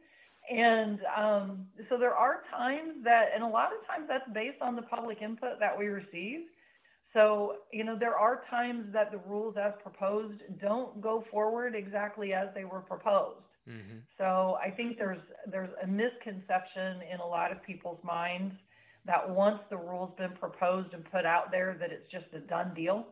and 0.49 0.99
um, 1.15 1.67
so 1.89 1.97
there 1.97 2.15
are 2.15 2.43
times 2.49 3.03
that, 3.03 3.29
and 3.35 3.43
a 3.43 3.47
lot 3.47 3.71
of 3.71 3.85
times 3.85 4.07
that's 4.07 4.27
based 4.31 4.61
on 4.61 4.75
the 4.75 4.81
public 4.81 5.21
input 5.21 5.59
that 5.59 5.77
we 5.77 5.87
receive. 5.87 6.47
So 7.13 7.55
you 7.71 7.83
know 7.83 7.97
there 7.97 8.15
are 8.17 8.43
times 8.49 8.91
that 8.93 9.11
the 9.11 9.17
rules 9.19 9.55
as 9.57 9.73
proposed 9.81 10.41
don't 10.61 11.01
go 11.01 11.23
forward 11.31 11.75
exactly 11.75 12.33
as 12.33 12.49
they 12.53 12.65
were 12.65 12.81
proposed. 12.81 13.45
Mhm. 13.67 14.01
So 14.17 14.57
I 14.61 14.69
think 14.71 14.97
there's 14.97 15.21
there's 15.47 15.71
a 15.81 15.87
misconception 15.87 17.01
in 17.03 17.19
a 17.19 17.25
lot 17.25 17.51
of 17.51 17.61
people's 17.63 18.03
minds 18.03 18.53
that 19.05 19.27
once 19.27 19.59
the 19.69 19.77
rule's 19.77 20.13
been 20.17 20.33
proposed 20.33 20.93
and 20.93 21.03
put 21.11 21.25
out 21.25 21.51
there, 21.51 21.75
that 21.79 21.91
it's 21.91 22.07
just 22.11 22.25
a 22.33 22.39
done 22.39 22.73
deal, 22.75 23.07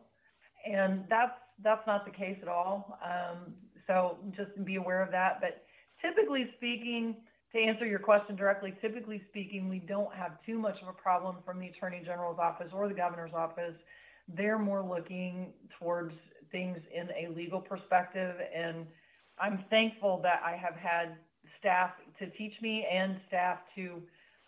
and 0.66 1.04
that's 1.08 1.38
that's 1.62 1.86
not 1.86 2.04
the 2.04 2.10
case 2.12 2.38
at 2.42 2.48
all. 2.48 2.98
Um, 3.02 3.54
so 3.86 4.18
just 4.36 4.50
be 4.64 4.76
aware 4.76 5.02
of 5.02 5.10
that. 5.10 5.40
But 5.40 5.64
typically 6.00 6.52
speaking, 6.56 7.16
to 7.52 7.58
answer 7.58 7.86
your 7.86 7.98
question 7.98 8.36
directly, 8.36 8.74
typically 8.80 9.22
speaking, 9.30 9.68
we 9.68 9.78
don't 9.78 10.14
have 10.14 10.32
too 10.44 10.58
much 10.58 10.76
of 10.82 10.88
a 10.88 10.92
problem 10.92 11.36
from 11.44 11.58
the 11.58 11.68
Attorney 11.68 12.02
General's 12.04 12.38
office 12.38 12.68
or 12.72 12.88
the 12.88 12.94
Governor's 12.94 13.32
office. 13.34 13.74
They're 14.28 14.58
more 14.58 14.82
looking 14.82 15.52
towards 15.78 16.12
things 16.52 16.78
in 16.94 17.08
a 17.10 17.34
legal 17.34 17.60
perspective, 17.60 18.36
and 18.54 18.86
I'm 19.40 19.64
thankful 19.70 20.20
that 20.22 20.42
I 20.44 20.56
have 20.56 20.74
had 20.74 21.16
staff 21.58 21.90
to 22.18 22.28
teach 22.30 22.52
me 22.60 22.86
and 22.92 23.16
staff 23.28 23.58
to 23.76 24.02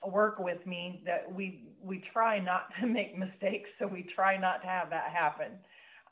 work 0.06 0.38
with 0.38 0.64
me 0.66 1.02
that 1.04 1.32
we 1.32 1.64
we 1.82 2.02
try 2.12 2.38
not 2.38 2.68
to 2.80 2.86
make 2.86 3.16
mistakes, 3.16 3.70
so 3.78 3.86
we 3.86 4.06
try 4.14 4.36
not 4.36 4.60
to 4.62 4.68
have 4.68 4.90
that 4.90 5.10
happen. 5.10 5.52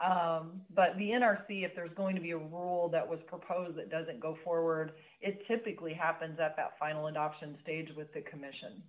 Um, 0.04 0.60
but 0.74 0.96
the 0.96 1.10
NRC, 1.10 1.64
if 1.64 1.74
there's 1.74 1.92
going 1.96 2.14
to 2.14 2.20
be 2.20 2.30
a 2.30 2.38
rule 2.38 2.88
that 2.90 3.08
was 3.08 3.18
proposed 3.26 3.76
that 3.78 3.90
doesn't 3.90 4.20
go 4.20 4.38
forward, 4.44 4.92
it 5.20 5.42
typically 5.48 5.92
happens 5.92 6.38
at 6.38 6.54
that 6.56 6.78
final 6.78 7.08
adoption 7.08 7.56
stage 7.62 7.88
with 7.96 8.12
the 8.14 8.20
commission. 8.20 8.82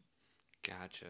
Gotcha. 0.64 1.08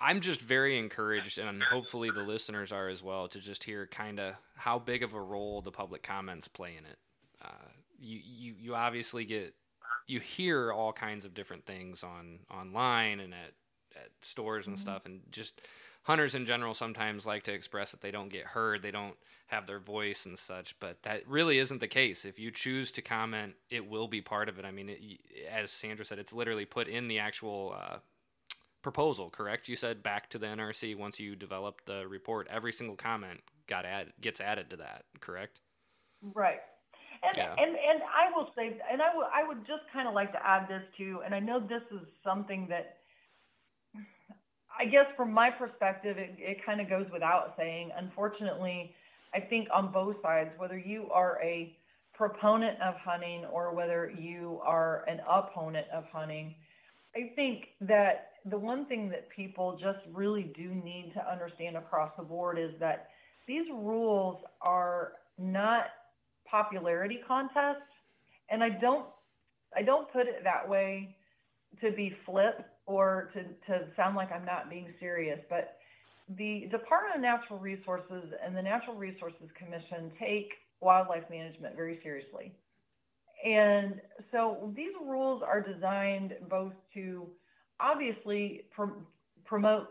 I'm 0.00 0.20
just 0.20 0.40
very 0.40 0.78
encouraged, 0.78 1.38
and 1.38 1.62
hopefully 1.62 2.10
the 2.10 2.22
listeners 2.22 2.70
are 2.70 2.88
as 2.88 3.02
well, 3.02 3.26
to 3.28 3.40
just 3.40 3.64
hear 3.64 3.86
kind 3.86 4.20
of 4.20 4.34
how 4.54 4.78
big 4.78 5.02
of 5.02 5.14
a 5.14 5.20
role 5.20 5.60
the 5.60 5.72
public 5.72 6.02
comments 6.02 6.46
play 6.48 6.76
in 6.78 6.84
it. 6.84 6.98
Uh, 7.42 7.68
you, 7.98 8.20
you, 8.24 8.54
you 8.60 8.74
obviously 8.74 9.24
get, 9.24 9.54
you 10.06 10.20
hear 10.20 10.72
all 10.72 10.92
kinds 10.92 11.24
of 11.24 11.34
different 11.34 11.66
things 11.66 12.04
on 12.04 12.40
online 12.50 13.20
and 13.20 13.32
at, 13.32 13.54
at 14.02 14.10
stores 14.22 14.66
and 14.66 14.76
mm-hmm. 14.76 14.82
stuff, 14.82 15.06
and 15.06 15.20
just 15.30 15.60
hunters 16.02 16.34
in 16.34 16.46
general 16.46 16.72
sometimes 16.72 17.26
like 17.26 17.42
to 17.42 17.52
express 17.52 17.90
that 17.90 18.00
they 18.00 18.10
don't 18.10 18.30
get 18.30 18.44
heard, 18.44 18.82
they 18.82 18.90
don't 18.90 19.16
have 19.48 19.66
their 19.66 19.78
voice 19.78 20.24
and 20.26 20.38
such, 20.38 20.78
but 20.80 21.02
that 21.02 21.28
really 21.28 21.58
isn't 21.58 21.80
the 21.80 21.88
case. 21.88 22.24
If 22.24 22.38
you 22.38 22.50
choose 22.50 22.90
to 22.92 23.02
comment, 23.02 23.54
it 23.68 23.88
will 23.88 24.08
be 24.08 24.22
part 24.22 24.48
of 24.48 24.58
it. 24.58 24.64
I 24.64 24.70
mean, 24.70 24.88
it, 24.88 25.00
as 25.52 25.70
Sandra 25.70 26.04
said, 26.04 26.18
it's 26.18 26.32
literally 26.32 26.64
put 26.64 26.88
in 26.88 27.08
the 27.08 27.18
actual 27.18 27.76
uh, 27.78 27.98
proposal, 28.82 29.28
correct? 29.28 29.68
You 29.68 29.76
said 29.76 30.02
back 30.02 30.30
to 30.30 30.38
the 30.38 30.46
NRC 30.46 30.96
once 30.96 31.20
you 31.20 31.36
developed 31.36 31.84
the 31.86 32.06
report, 32.08 32.48
every 32.50 32.72
single 32.72 32.96
comment 32.96 33.40
got 33.66 33.84
added, 33.84 34.14
gets 34.20 34.40
added 34.40 34.70
to 34.70 34.76
that, 34.76 35.04
correct? 35.20 35.60
Right. 36.22 36.60
And, 37.22 37.36
yeah. 37.36 37.52
and 37.58 37.70
and 37.70 38.00
I 38.02 38.34
will 38.34 38.50
say, 38.56 38.78
and 38.90 39.02
I 39.02 39.08
I 39.34 39.46
would 39.46 39.66
just 39.66 39.82
kind 39.92 40.06
of 40.06 40.14
like 40.14 40.30
to 40.32 40.46
add 40.46 40.68
this 40.68 40.82
too, 40.96 41.20
and 41.24 41.34
I 41.34 41.40
know 41.40 41.58
this 41.58 41.82
is 41.90 42.06
something 42.22 42.68
that 42.70 42.97
I 44.78 44.84
guess 44.84 45.06
from 45.16 45.32
my 45.32 45.50
perspective, 45.50 46.18
it, 46.18 46.36
it 46.38 46.64
kind 46.64 46.80
of 46.80 46.88
goes 46.88 47.06
without 47.12 47.54
saying. 47.56 47.90
Unfortunately, 47.96 48.94
I 49.34 49.40
think 49.40 49.68
on 49.74 49.92
both 49.92 50.16
sides, 50.22 50.50
whether 50.56 50.78
you 50.78 51.08
are 51.12 51.38
a 51.42 51.74
proponent 52.14 52.80
of 52.80 52.94
hunting 52.96 53.44
or 53.46 53.74
whether 53.74 54.10
you 54.10 54.60
are 54.64 55.04
an 55.08 55.20
opponent 55.28 55.86
of 55.92 56.04
hunting, 56.12 56.54
I 57.16 57.32
think 57.34 57.64
that 57.80 58.30
the 58.44 58.58
one 58.58 58.86
thing 58.86 59.08
that 59.10 59.28
people 59.30 59.78
just 59.80 59.98
really 60.12 60.52
do 60.56 60.68
need 60.74 61.12
to 61.14 61.30
understand 61.30 61.76
across 61.76 62.12
the 62.16 62.22
board 62.22 62.58
is 62.58 62.70
that 62.80 63.08
these 63.46 63.66
rules 63.72 64.38
are 64.60 65.12
not 65.38 65.86
popularity 66.48 67.20
contests, 67.26 67.82
and 68.50 68.62
I 68.62 68.68
don't 68.68 69.06
I 69.76 69.82
don't 69.82 70.10
put 70.12 70.26
it 70.26 70.42
that 70.44 70.68
way 70.68 71.16
to 71.80 71.90
be 71.92 72.14
flip 72.24 72.64
or 72.88 73.30
to, 73.34 73.42
to 73.66 73.84
sound 73.94 74.16
like 74.16 74.32
I'm 74.32 74.46
not 74.46 74.70
being 74.70 74.88
serious, 74.98 75.38
but 75.50 75.76
the 76.36 76.66
Department 76.70 77.16
of 77.16 77.20
Natural 77.20 77.58
Resources 77.58 78.32
and 78.44 78.56
the 78.56 78.62
Natural 78.62 78.96
Resources 78.96 79.48
Commission 79.56 80.10
take 80.18 80.50
wildlife 80.80 81.24
management 81.30 81.76
very 81.76 82.00
seriously. 82.02 82.52
And 83.44 84.00
so 84.32 84.72
these 84.74 84.92
rules 85.04 85.42
are 85.46 85.60
designed 85.60 86.34
both 86.48 86.72
to 86.94 87.26
obviously 87.78 88.62
pr- 88.74 88.98
promote 89.44 89.88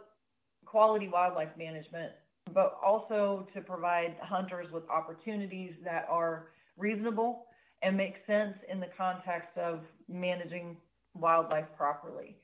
quality 0.66 1.08
wildlife 1.08 1.56
management, 1.56 2.14
but 2.52 2.80
also 2.84 3.48
to 3.54 3.62
provide 3.62 4.16
hunters 4.22 4.68
with 4.74 4.90
opportunities 4.90 5.74
that 5.84 6.08
are 6.10 6.48
reasonable 6.78 7.46
and 7.84 7.96
make 7.96 8.16
sense 8.26 8.56
in 8.72 8.80
the 8.80 8.90
context 8.98 9.56
of 9.56 9.82
managing 10.10 10.78
wildlife 11.14 11.68
properly. 11.78 12.36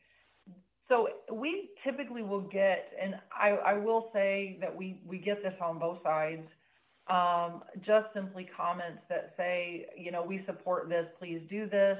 So 0.89 1.07
we 1.31 1.69
typically 1.83 2.23
will 2.23 2.41
get, 2.41 2.91
and 3.01 3.15
I, 3.31 3.49
I 3.49 3.73
will 3.75 4.09
say 4.13 4.57
that 4.61 4.75
we, 4.75 4.99
we 5.05 5.17
get 5.17 5.41
this 5.41 5.53
on 5.61 5.79
both 5.79 5.99
sides, 6.03 6.47
um, 7.07 7.63
just 7.85 8.07
simply 8.13 8.47
comments 8.55 9.01
that 9.09 9.33
say, 9.37 9.85
you 9.97 10.11
know, 10.11 10.23
we 10.23 10.43
support 10.45 10.89
this, 10.89 11.05
please 11.19 11.41
do 11.49 11.69
this 11.69 11.97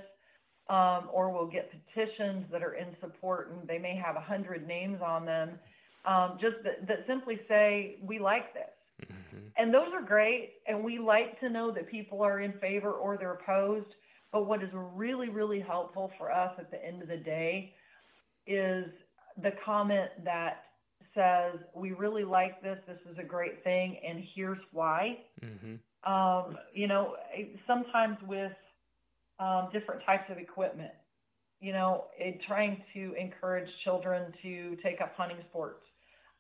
um, 0.70 1.10
or 1.12 1.32
we'll 1.32 1.48
get 1.48 1.72
petitions 1.72 2.46
that 2.52 2.64
are 2.64 2.76
in 2.76 2.96
support 3.02 3.52
and 3.52 3.68
they 3.68 3.78
may 3.78 3.96
have 3.96 4.16
100 4.16 4.66
names 4.68 5.00
on 5.06 5.26
them, 5.26 5.60
um, 6.06 6.38
just 6.40 6.56
that, 6.64 6.88
that, 6.88 7.06
simply 7.08 7.40
say, 7.48 7.98
we 8.02 8.20
like 8.20 8.54
this. 8.54 9.08
Mm-hmm. 9.12 9.48
And 9.58 9.74
those 9.74 9.94
are 9.94 10.02
great. 10.02 10.54
And 10.68 10.84
we 10.84 11.00
like 11.00 11.40
to 11.42 11.50
know 11.50 11.72
that 11.72 11.90
people 11.90 12.22
are 12.22 12.40
in 12.40 12.54
favor 12.60 12.92
or 12.92 13.18
they're 13.18 13.34
opposed. 13.34 13.88
But 14.32 14.48
what 14.48 14.64
is 14.64 14.70
really, 14.74 15.30
really 15.30 15.60
helpful 15.60 16.12
for 16.18 16.32
us 16.32 16.54
at 16.58 16.72
the 16.72 16.84
end 16.84 17.02
of 17.02 17.08
the 17.08 17.18
day 17.18 17.74
is 18.48 18.86
the 19.42 19.52
comment 19.66 20.10
that 20.24 20.64
says, 21.16 21.60
we 21.76 21.92
really 21.92 22.24
like 22.24 22.62
this, 22.62 22.80
this 22.88 22.98
is 23.12 23.18
a 23.20 23.24
great 23.24 23.64
thing, 23.64 23.98
and 24.08 24.24
here's 24.36 24.58
why. 24.72 25.20
Mm-hmm. 25.44 26.12
Um, 26.12 26.58
you 26.74 26.88
know, 26.88 27.16
sometimes 27.68 28.18
with 28.28 28.52
um, 29.40 29.70
different 29.72 30.02
types 30.06 30.30
of 30.30 30.38
equipment. 30.38 30.92
You 31.60 31.72
know, 31.72 32.06
it, 32.18 32.42
trying 32.48 32.84
to 32.94 33.14
encourage 33.20 33.70
children 33.84 34.34
to 34.42 34.78
take 34.84 35.00
up 35.02 35.14
hunting 35.16 35.38
sports. 35.50 35.82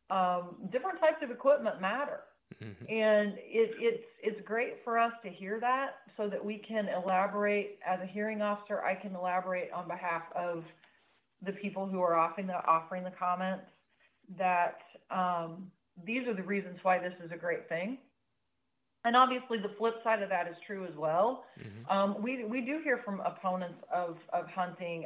Um, 0.09 0.55
different 0.71 0.99
types 0.99 1.17
of 1.21 1.31
equipment 1.31 1.81
matter. 1.81 2.19
Mm-hmm. 2.61 2.85
And 2.89 3.33
it, 3.37 3.71
it's 3.79 4.03
it's 4.21 4.41
great 4.45 4.75
for 4.83 4.99
us 4.99 5.13
to 5.23 5.29
hear 5.29 5.59
that 5.59 5.95
so 6.17 6.29
that 6.29 6.43
we 6.43 6.61
can 6.67 6.87
elaborate 6.87 7.79
as 7.87 7.99
a 8.01 8.05
hearing 8.05 8.41
officer. 8.41 8.83
I 8.83 8.95
can 8.95 9.15
elaborate 9.15 9.71
on 9.71 9.87
behalf 9.87 10.23
of 10.35 10.63
the 11.45 11.51
people 11.53 11.87
who 11.87 12.01
are 12.01 12.15
offering 12.15 12.47
the 12.47 12.65
offering 12.65 13.03
the 13.03 13.11
comments 13.11 13.65
that 14.37 14.77
um, 15.11 15.71
these 16.05 16.27
are 16.27 16.33
the 16.33 16.43
reasons 16.43 16.77
why 16.83 16.99
this 16.99 17.13
is 17.23 17.31
a 17.31 17.37
great 17.37 17.67
thing. 17.69 17.97
And 19.05 19.17
obviously, 19.17 19.57
the 19.57 19.71
flip 19.77 19.95
side 20.03 20.23
of 20.23 20.29
that 20.29 20.47
is 20.47 20.55
true 20.65 20.85
as 20.85 20.95
well. 20.97 21.43
Mm-hmm. 21.59 21.91
Um, 21.91 22.21
we 22.21 22.45
we 22.45 22.61
do 22.61 22.79
hear 22.83 23.01
from 23.03 23.19
opponents 23.21 23.79
of 23.93 24.17
of 24.31 24.47
hunting 24.47 25.05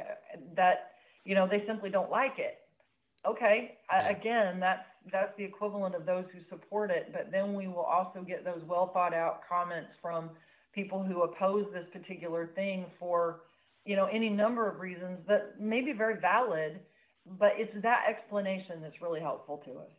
that 0.54 0.92
you 1.24 1.34
know 1.34 1.48
they 1.48 1.64
simply 1.66 1.90
don't 1.90 2.10
like 2.10 2.38
it. 2.38 2.58
Okay, 3.26 3.76
yeah. 3.90 4.08
again, 4.08 4.60
that's 4.60 4.86
that's 5.10 5.36
the 5.36 5.44
equivalent 5.44 5.96
of 5.96 6.06
those 6.06 6.24
who 6.32 6.38
support 6.48 6.90
it. 6.92 7.10
But 7.12 7.32
then 7.32 7.54
we 7.54 7.66
will 7.66 7.82
also 7.82 8.22
get 8.22 8.44
those 8.44 8.62
well 8.68 8.90
thought 8.92 9.14
out 9.14 9.40
comments 9.48 9.90
from 10.00 10.30
people 10.72 11.02
who 11.02 11.22
oppose 11.22 11.66
this 11.72 11.86
particular 11.92 12.50
thing 12.54 12.86
for 13.00 13.40
you 13.88 13.96
know 13.96 14.06
any 14.06 14.28
number 14.28 14.68
of 14.68 14.80
reasons 14.80 15.18
that 15.26 15.60
may 15.60 15.80
be 15.80 15.92
very 15.92 16.20
valid. 16.20 16.80
But 17.38 17.52
it's 17.56 17.74
that 17.82 18.04
explanation 18.08 18.80
that's 18.80 19.02
really 19.02 19.20
helpful 19.20 19.60
to 19.66 19.72
us 19.72 19.90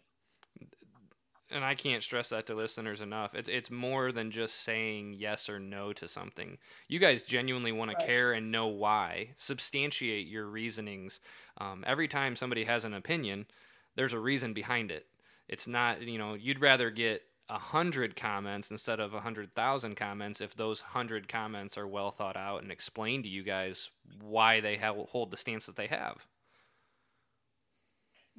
and 1.52 1.66
I 1.66 1.76
can't 1.76 2.04
stress 2.04 2.30
that 2.30 2.46
to 2.48 2.56
listeners 2.56 3.02
enough. 3.02 3.34
It's 3.34 3.50
it's 3.50 3.72
more 3.72 4.12
than 4.12 4.32
just 4.32 4.56
saying 4.62 5.16
yes 5.18 5.50
or 5.50 5.60
no 5.60 5.94
to 5.94 6.08
something. 6.08 6.58
You 6.88 7.00
guys 7.00 7.22
genuinely 7.22 7.72
want 7.72 7.90
right. 7.90 8.00
to 8.00 8.06
care 8.06 8.34
and 8.34 8.52
know 8.52 8.68
why. 8.68 9.30
Substantiate 9.36 10.28
your 10.28 10.46
reasonings. 10.46 11.20
Um, 11.60 11.84
every 11.88 12.08
time 12.08 12.36
somebody 12.36 12.66
has 12.66 12.86
an 12.86 12.94
opinion, 12.94 13.48
there's 13.96 14.14
a 14.14 14.20
reason 14.20 14.54
behind 14.54 14.92
it. 14.92 15.08
It's 15.48 15.68
not 15.68 16.02
you 16.02 16.18
know 16.18 16.36
you'd 16.36 16.62
rather 16.62 16.92
get 16.92 17.24
a 17.50 17.58
hundred 17.58 18.16
comments 18.16 18.70
instead 18.70 19.00
of 19.00 19.14
a 19.14 19.22
hundred 19.22 19.54
thousand 19.56 19.96
comments 19.96 20.40
if 20.40 20.56
those 20.56 20.82
hundred 20.82 21.28
comments 21.28 21.78
are 21.78 21.88
well 21.88 22.12
thought 22.12 22.38
out 22.38 22.62
and 22.62 22.72
explain 22.72 23.24
to 23.24 23.30
you 23.30 23.44
guys 23.44 23.90
why 24.22 24.60
they 24.60 24.78
have, 24.78 24.96
hold 24.96 25.32
the 25.32 25.38
stance 25.38 25.66
that 25.66 25.76
they 25.76 25.88
have 25.88 26.28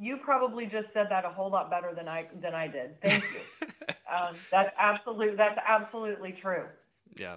you 0.01 0.17
probably 0.17 0.65
just 0.65 0.89
said 0.95 1.09
that 1.11 1.27
a 1.27 1.29
whole 1.29 1.51
lot 1.51 1.71
better 1.71 1.93
than 1.95 2.09
I 2.09 2.27
than 2.41 2.55
I 2.55 2.67
did. 2.67 3.01
Thank 3.03 3.23
you. 3.23 3.67
um, 4.11 4.35
that's 4.51 4.71
absolute. 4.79 5.37
That's 5.37 5.59
absolutely 5.65 6.33
true. 6.41 6.65
Yeah, 7.17 7.37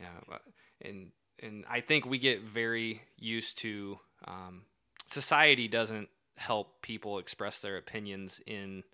yeah, 0.00 0.38
and 0.80 1.10
and 1.42 1.64
I 1.68 1.80
think 1.80 2.06
we 2.06 2.18
get 2.18 2.42
very 2.42 3.02
used 3.16 3.58
to 3.58 3.98
um, 4.26 4.62
society 5.06 5.66
doesn't 5.66 6.08
help 6.36 6.82
people 6.82 7.18
express 7.18 7.58
their 7.58 7.76
opinions 7.76 8.40
in 8.46 8.84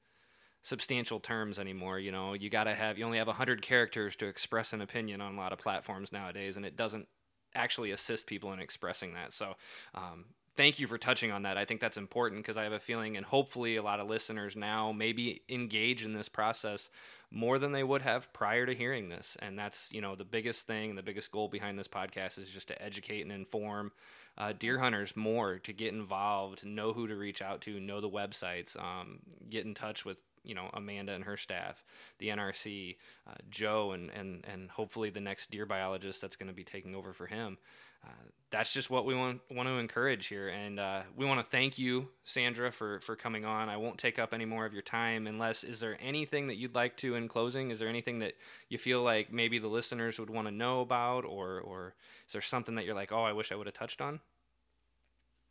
substantial 0.64 1.20
terms 1.20 1.58
anymore. 1.58 1.98
You 1.98 2.10
know, 2.10 2.32
you 2.32 2.50
got 2.50 2.64
to 2.64 2.74
have 2.74 2.98
you 2.98 3.04
only 3.04 3.18
have 3.18 3.28
100 3.28 3.62
characters 3.62 4.16
to 4.16 4.26
express 4.26 4.72
an 4.72 4.80
opinion 4.80 5.20
on 5.20 5.34
a 5.34 5.36
lot 5.36 5.52
of 5.52 5.58
platforms 5.58 6.10
nowadays, 6.10 6.56
and 6.56 6.66
it 6.66 6.74
doesn't 6.74 7.06
actually 7.54 7.92
assist 7.92 8.26
people 8.26 8.52
in 8.52 8.58
expressing 8.58 9.14
that. 9.14 9.32
So, 9.32 9.54
um, 9.94 10.24
thank 10.56 10.80
you 10.80 10.86
for 10.86 10.98
touching 10.98 11.30
on 11.30 11.42
that. 11.42 11.58
I 11.58 11.66
think 11.66 11.80
that's 11.80 11.98
important 11.98 12.42
because 12.42 12.56
I 12.56 12.64
have 12.64 12.72
a 12.72 12.80
feeling, 12.80 13.16
and 13.16 13.26
hopefully, 13.26 13.76
a 13.76 13.82
lot 13.82 14.00
of 14.00 14.08
listeners 14.08 14.56
now 14.56 14.90
maybe 14.90 15.42
engage 15.48 16.04
in 16.04 16.14
this 16.14 16.30
process 16.30 16.88
more 17.30 17.58
than 17.58 17.72
they 17.72 17.82
would 17.84 18.02
have 18.02 18.32
prior 18.32 18.64
to 18.64 18.74
hearing 18.74 19.08
this. 19.08 19.36
And 19.40 19.58
that's, 19.58 19.90
you 19.92 20.00
know, 20.00 20.14
the 20.14 20.24
biggest 20.24 20.66
thing, 20.66 20.94
the 20.94 21.02
biggest 21.02 21.30
goal 21.30 21.48
behind 21.48 21.78
this 21.78 21.88
podcast 21.88 22.38
is 22.38 22.48
just 22.48 22.68
to 22.68 22.82
educate 22.82 23.22
and 23.22 23.32
inform 23.32 23.92
uh, 24.38 24.52
deer 24.56 24.78
hunters 24.78 25.16
more 25.16 25.58
to 25.58 25.72
get 25.72 25.92
involved, 25.92 26.64
know 26.64 26.92
who 26.92 27.08
to 27.08 27.16
reach 27.16 27.42
out 27.42 27.60
to, 27.62 27.80
know 27.80 28.00
the 28.00 28.08
websites, 28.08 28.78
um, 28.80 29.18
get 29.50 29.64
in 29.64 29.74
touch 29.74 30.04
with 30.04 30.18
you 30.44 30.54
know 30.54 30.70
Amanda 30.74 31.12
and 31.12 31.24
her 31.24 31.36
staff, 31.36 31.82
the 32.18 32.28
NRC, 32.28 32.96
uh, 33.28 33.34
Joe, 33.50 33.92
and 33.92 34.10
and 34.10 34.44
and 34.50 34.70
hopefully 34.70 35.10
the 35.10 35.20
next 35.20 35.50
deer 35.50 35.66
biologist 35.66 36.20
that's 36.20 36.36
going 36.36 36.48
to 36.48 36.54
be 36.54 36.64
taking 36.64 36.94
over 36.94 37.12
for 37.12 37.26
him. 37.26 37.58
uh, 38.04 38.08
that's 38.50 38.72
just 38.72 38.88
what 38.88 39.04
we 39.04 39.14
want 39.14 39.40
want 39.50 39.68
to 39.68 39.74
encourage 39.74 40.26
here, 40.26 40.48
and 40.48 40.78
uh, 40.78 41.02
we 41.16 41.24
want 41.26 41.40
to 41.40 41.46
thank 41.50 41.76
you, 41.78 42.08
Sandra, 42.24 42.70
for 42.70 43.00
for 43.00 43.16
coming 43.16 43.44
on. 43.44 43.68
I 43.68 43.76
won't 43.76 43.98
take 43.98 44.18
up 44.18 44.32
any 44.32 44.44
more 44.44 44.64
of 44.64 44.72
your 44.72 44.82
time, 44.82 45.26
unless 45.26 45.64
is 45.64 45.80
there 45.80 45.96
anything 46.00 46.46
that 46.46 46.56
you'd 46.56 46.74
like 46.74 46.96
to 46.98 47.16
in 47.16 47.26
closing? 47.26 47.70
Is 47.70 47.78
there 47.80 47.88
anything 47.88 48.20
that 48.20 48.34
you 48.68 48.78
feel 48.78 49.02
like 49.02 49.32
maybe 49.32 49.58
the 49.58 49.68
listeners 49.68 50.20
would 50.20 50.30
want 50.30 50.46
to 50.46 50.54
know 50.54 50.82
about, 50.82 51.24
or 51.24 51.60
or 51.60 51.94
is 52.26 52.32
there 52.32 52.42
something 52.42 52.76
that 52.76 52.84
you're 52.84 52.94
like, 52.94 53.10
oh, 53.10 53.24
I 53.24 53.32
wish 53.32 53.50
I 53.50 53.56
would 53.56 53.66
have 53.66 53.74
touched 53.74 54.00
on? 54.00 54.20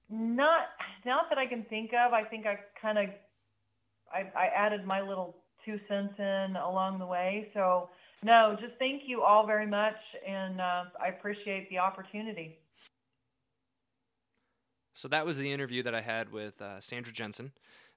Not 0.10 0.68
not 1.06 1.30
that 1.30 1.38
I 1.38 1.46
can 1.46 1.64
think 1.64 1.92
of. 1.94 2.14
I 2.14 2.24
think 2.24 2.46
I 2.46 2.60
kind 2.80 2.98
of 2.98 3.10
I, 4.14 4.32
I 4.38 4.48
added 4.56 4.86
my 4.86 5.02
little 5.02 5.36
two 5.66 5.80
cents 5.88 6.14
in 6.18 6.56
along 6.56 7.00
the 7.00 7.06
way. 7.06 7.50
So 7.54 7.90
no, 8.24 8.56
just 8.60 8.74
thank 8.80 9.04
you 9.06 9.22
all 9.22 9.46
very 9.46 9.68
much, 9.68 9.96
and 10.26 10.62
uh, 10.62 10.84
I 11.02 11.08
appreciate 11.10 11.70
the 11.70 11.80
opportunity. 11.80 12.58
So 14.94 15.08
that 15.10 15.26
was 15.26 15.38
the 15.38 15.52
interview 15.52 15.84
that 15.84 15.96
I 15.96 16.02
had 16.02 16.32
with 16.32 16.62
uh, 16.62 16.80
Sandra 16.80 17.12
Jensen, 17.12 17.52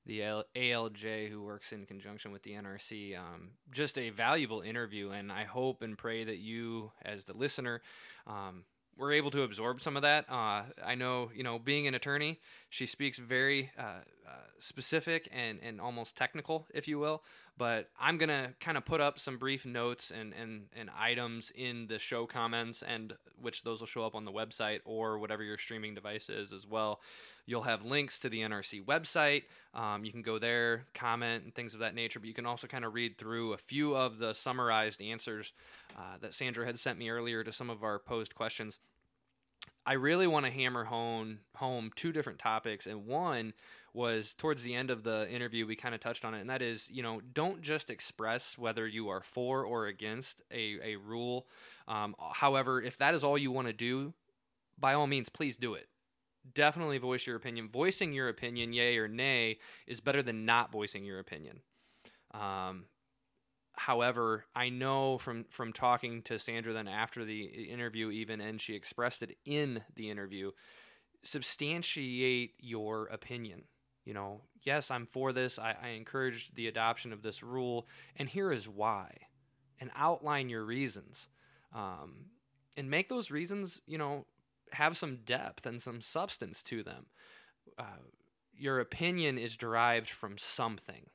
the 0.04 0.42
ALJ 0.56 1.28
who 1.30 1.42
works 1.42 1.72
in 1.72 1.86
conjunction 1.86 2.32
with 2.32 2.42
the 2.42 2.52
NRC. 2.52 3.16
Um, 3.16 3.50
just 3.70 3.98
a 3.98 4.10
valuable 4.10 4.62
interview, 4.62 5.10
and 5.10 5.30
I 5.30 5.44
hope 5.44 5.82
and 5.82 5.96
pray 5.96 6.24
that 6.24 6.38
you, 6.38 6.90
as 7.04 7.24
the 7.24 7.34
listener, 7.34 7.82
um, 8.26 8.64
were 8.96 9.12
able 9.12 9.30
to 9.30 9.42
absorb 9.42 9.80
some 9.80 9.94
of 9.96 10.02
that. 10.02 10.24
Uh, 10.28 10.62
I 10.84 10.94
know, 10.96 11.30
you 11.34 11.44
know, 11.44 11.58
being 11.58 11.86
an 11.86 11.94
attorney, 11.94 12.40
she 12.70 12.86
speaks 12.86 13.18
very 13.18 13.70
uh, 14.26 14.30
specific 14.58 15.28
and, 15.32 15.60
and 15.62 15.80
almost 15.80 16.16
technical, 16.16 16.66
if 16.74 16.88
you 16.88 16.98
will. 16.98 17.22
But 17.56 17.88
I'm 18.00 18.18
gonna 18.18 18.54
kind 18.60 18.76
of 18.76 18.84
put 18.84 19.00
up 19.00 19.18
some 19.18 19.38
brief 19.38 19.64
notes 19.64 20.10
and, 20.10 20.34
and, 20.34 20.66
and 20.76 20.90
items 20.98 21.52
in 21.54 21.86
the 21.86 21.98
show 21.98 22.26
comments, 22.26 22.82
and 22.82 23.14
which 23.40 23.62
those 23.62 23.80
will 23.80 23.86
show 23.86 24.04
up 24.04 24.14
on 24.14 24.24
the 24.24 24.32
website 24.32 24.80
or 24.84 25.18
whatever 25.18 25.42
your 25.42 25.58
streaming 25.58 25.94
device 25.94 26.28
is 26.28 26.52
as 26.52 26.66
well. 26.66 27.00
You'll 27.46 27.62
have 27.62 27.84
links 27.84 28.18
to 28.20 28.28
the 28.28 28.40
NRC 28.40 28.84
website. 28.84 29.44
Um, 29.72 30.04
you 30.04 30.10
can 30.10 30.22
go 30.22 30.38
there, 30.40 30.86
comment, 30.94 31.44
and 31.44 31.54
things 31.54 31.74
of 31.74 31.80
that 31.80 31.94
nature. 31.94 32.18
But 32.18 32.26
you 32.26 32.34
can 32.34 32.46
also 32.46 32.66
kind 32.66 32.84
of 32.84 32.94
read 32.94 33.18
through 33.18 33.52
a 33.52 33.58
few 33.58 33.94
of 33.94 34.18
the 34.18 34.34
summarized 34.34 35.00
answers 35.00 35.52
uh, 35.96 36.16
that 36.20 36.34
Sandra 36.34 36.66
had 36.66 36.80
sent 36.80 36.98
me 36.98 37.08
earlier 37.08 37.44
to 37.44 37.52
some 37.52 37.70
of 37.70 37.84
our 37.84 38.00
posed 38.00 38.34
questions. 38.34 38.80
I 39.86 39.92
really 39.92 40.26
want 40.26 40.44
to 40.44 40.52
hammer 40.52 40.84
home 40.84 41.38
home 41.54 41.92
two 41.94 42.12
different 42.12 42.40
topics, 42.40 42.86
and 42.86 43.06
one 43.06 43.52
was 43.94 44.34
towards 44.34 44.62
the 44.62 44.74
end 44.74 44.90
of 44.90 45.04
the 45.04 45.30
interview 45.30 45.64
we 45.64 45.76
kind 45.76 45.94
of 45.94 46.00
touched 46.00 46.24
on 46.24 46.34
it, 46.34 46.40
and 46.40 46.50
that 46.50 46.60
is, 46.60 46.90
you 46.90 47.02
know, 47.02 47.20
don't 47.32 47.62
just 47.62 47.88
express 47.88 48.58
whether 48.58 48.86
you 48.86 49.08
are 49.08 49.22
for 49.22 49.62
or 49.64 49.86
against 49.86 50.42
a 50.50 50.78
a 50.82 50.96
rule. 50.96 51.46
Um, 51.86 52.16
however, 52.32 52.82
if 52.82 52.96
that 52.98 53.14
is 53.14 53.22
all 53.22 53.38
you 53.38 53.52
want 53.52 53.68
to 53.68 53.72
do, 53.72 54.12
by 54.78 54.94
all 54.94 55.06
means, 55.06 55.28
please 55.28 55.56
do 55.56 55.74
it. 55.74 55.88
Definitely 56.54 56.98
voice 56.98 57.26
your 57.26 57.36
opinion. 57.36 57.68
Voicing 57.72 58.12
your 58.12 58.28
opinion, 58.28 58.72
yay 58.72 58.98
or 58.98 59.08
nay, 59.08 59.58
is 59.86 60.00
better 60.00 60.22
than 60.22 60.44
not 60.44 60.72
voicing 60.72 61.04
your 61.04 61.18
opinion. 61.20 61.60
Um, 62.34 62.84
however, 63.76 64.44
I 64.54 64.68
know 64.68 65.18
from 65.18 65.44
from 65.50 65.72
talking 65.72 66.22
to 66.22 66.38
Sandra 66.38 66.72
then 66.72 66.88
after 66.88 67.24
the 67.24 67.44
interview, 67.44 68.10
even 68.10 68.40
and 68.40 68.60
she 68.60 68.74
expressed 68.74 69.22
it 69.22 69.36
in 69.44 69.82
the 69.94 70.10
interview, 70.10 70.52
substantiate 71.22 72.54
your 72.58 73.06
opinion 73.06 73.64
you 74.06 74.14
know, 74.14 74.40
yes, 74.62 74.90
I'm 74.90 75.04
for 75.04 75.32
this. 75.32 75.58
I, 75.58 75.74
I 75.82 75.88
encourage 75.88 76.54
the 76.54 76.68
adoption 76.68 77.12
of 77.12 77.22
this 77.22 77.42
rule, 77.42 77.88
and 78.14 78.28
here 78.28 78.52
is 78.52 78.68
why, 78.68 79.10
and 79.80 79.90
outline 79.96 80.48
your 80.48 80.64
reasons, 80.64 81.28
um, 81.74 82.26
and 82.76 82.88
make 82.88 83.08
those 83.08 83.32
reasons, 83.32 83.80
you 83.86 83.98
know, 83.98 84.24
have 84.70 84.96
some 84.96 85.18
depth 85.24 85.66
and 85.66 85.82
some 85.82 86.00
substance 86.00 86.62
to 86.62 86.84
them. 86.84 87.06
Uh, 87.76 88.04
your 88.56 88.78
opinion 88.78 89.38
is 89.38 89.56
derived 89.56 90.08
from 90.08 90.38
something. 90.38 91.06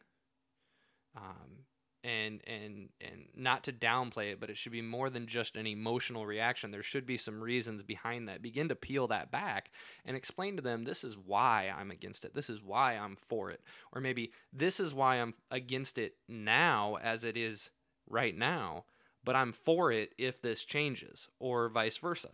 Um, 1.15 1.63
and 2.03 2.41
and 2.47 2.89
and 2.99 3.25
not 3.35 3.63
to 3.63 3.71
downplay 3.71 4.31
it 4.31 4.39
but 4.39 4.49
it 4.49 4.57
should 4.57 4.71
be 4.71 4.81
more 4.81 5.09
than 5.09 5.27
just 5.27 5.55
an 5.55 5.67
emotional 5.67 6.25
reaction. 6.25 6.71
There 6.71 6.83
should 6.83 7.05
be 7.05 7.17
some 7.17 7.41
reasons 7.41 7.83
behind 7.83 8.27
that. 8.27 8.41
Begin 8.41 8.69
to 8.69 8.75
peel 8.75 9.07
that 9.07 9.31
back 9.31 9.71
and 10.05 10.17
explain 10.17 10.55
to 10.55 10.61
them 10.61 10.83
this 10.83 11.03
is 11.03 11.17
why 11.17 11.71
i'm 11.77 11.91
against 11.91 12.25
it. 12.25 12.33
This 12.33 12.49
is 12.49 12.61
why 12.61 12.97
i'm 12.97 13.15
for 13.15 13.51
it. 13.51 13.61
Or 13.93 14.01
maybe 14.01 14.31
this 14.51 14.79
is 14.79 14.93
why 14.93 15.17
i'm 15.17 15.33
against 15.51 15.97
it 15.97 16.15
now 16.27 16.97
as 17.01 17.23
it 17.23 17.37
is 17.37 17.69
right 18.09 18.35
now 18.35 18.85
but 19.23 19.35
i'm 19.35 19.53
for 19.53 19.91
it 19.91 20.13
if 20.17 20.41
this 20.41 20.63
changes 20.63 21.29
or 21.39 21.69
vice 21.69 21.97
versa. 21.97 22.29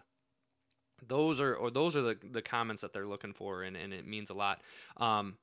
Those 1.05 1.39
are 1.39 1.53
or 1.53 1.69
those 1.69 1.95
are 1.95 2.01
the, 2.01 2.17
the 2.31 2.41
comments 2.41 2.81
that 2.81 2.93
they're 2.93 3.05
looking 3.07 3.33
for 3.33 3.63
and, 3.63 3.75
and 3.75 3.93
it 3.93 4.07
means 4.07 4.29
a 4.29 4.33
lot. 4.33 4.61
Um, 4.97 5.37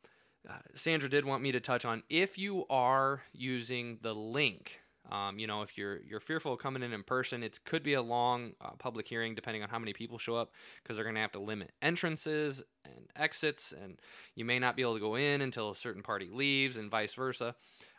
uh, 0.49 0.55
Sandra 0.74 1.09
did 1.09 1.24
want 1.24 1.42
me 1.42 1.53
to 1.53 1.61
touch 1.61 1.84
on 1.84 2.03
if 2.11 2.38
you 2.38 2.66
are 2.68 3.22
using 3.32 3.99
the 4.03 4.14
link. 4.14 4.80
Um, 5.11 5.38
you 5.38 5.47
know, 5.47 5.62
if 5.62 5.76
you're 5.76 6.01
you're 6.03 6.20
fearful 6.20 6.55
of 6.55 6.59
coming 6.59 6.82
in 6.82 6.92
in 6.92 7.03
person, 7.03 7.42
it 7.42 7.61
could 7.64 7.82
be 7.82 7.92
a 7.92 8.03
long 8.03 8.53
uh, 8.61 8.70
public 8.78 9.07
hearing 9.07 9.34
depending 9.34 9.62
on 9.62 9.68
how 9.68 9.78
many 9.78 9.92
people 9.92 10.18
show 10.18 10.36
up 10.36 10.53
because 10.82 10.97
they're 10.97 11.05
going 11.05 11.14
to 11.16 11.20
have 11.20 11.32
to 11.32 11.40
limit 11.40 11.72
entrances 11.82 12.62
and 12.84 13.07
exits, 13.14 13.72
and 13.72 14.01
you 14.34 14.45
may 14.45 14.59
not 14.59 14.76
be 14.76 14.82
able 14.82 14.95
to 14.95 15.01
go 15.01 15.14
in 15.14 15.42
until 15.42 15.70
a 15.70 15.76
certain 15.76 16.03
party 16.03 16.30
leaves, 16.32 16.76
and 16.76 16.90
vice 16.90 17.12
versa. 17.14 17.55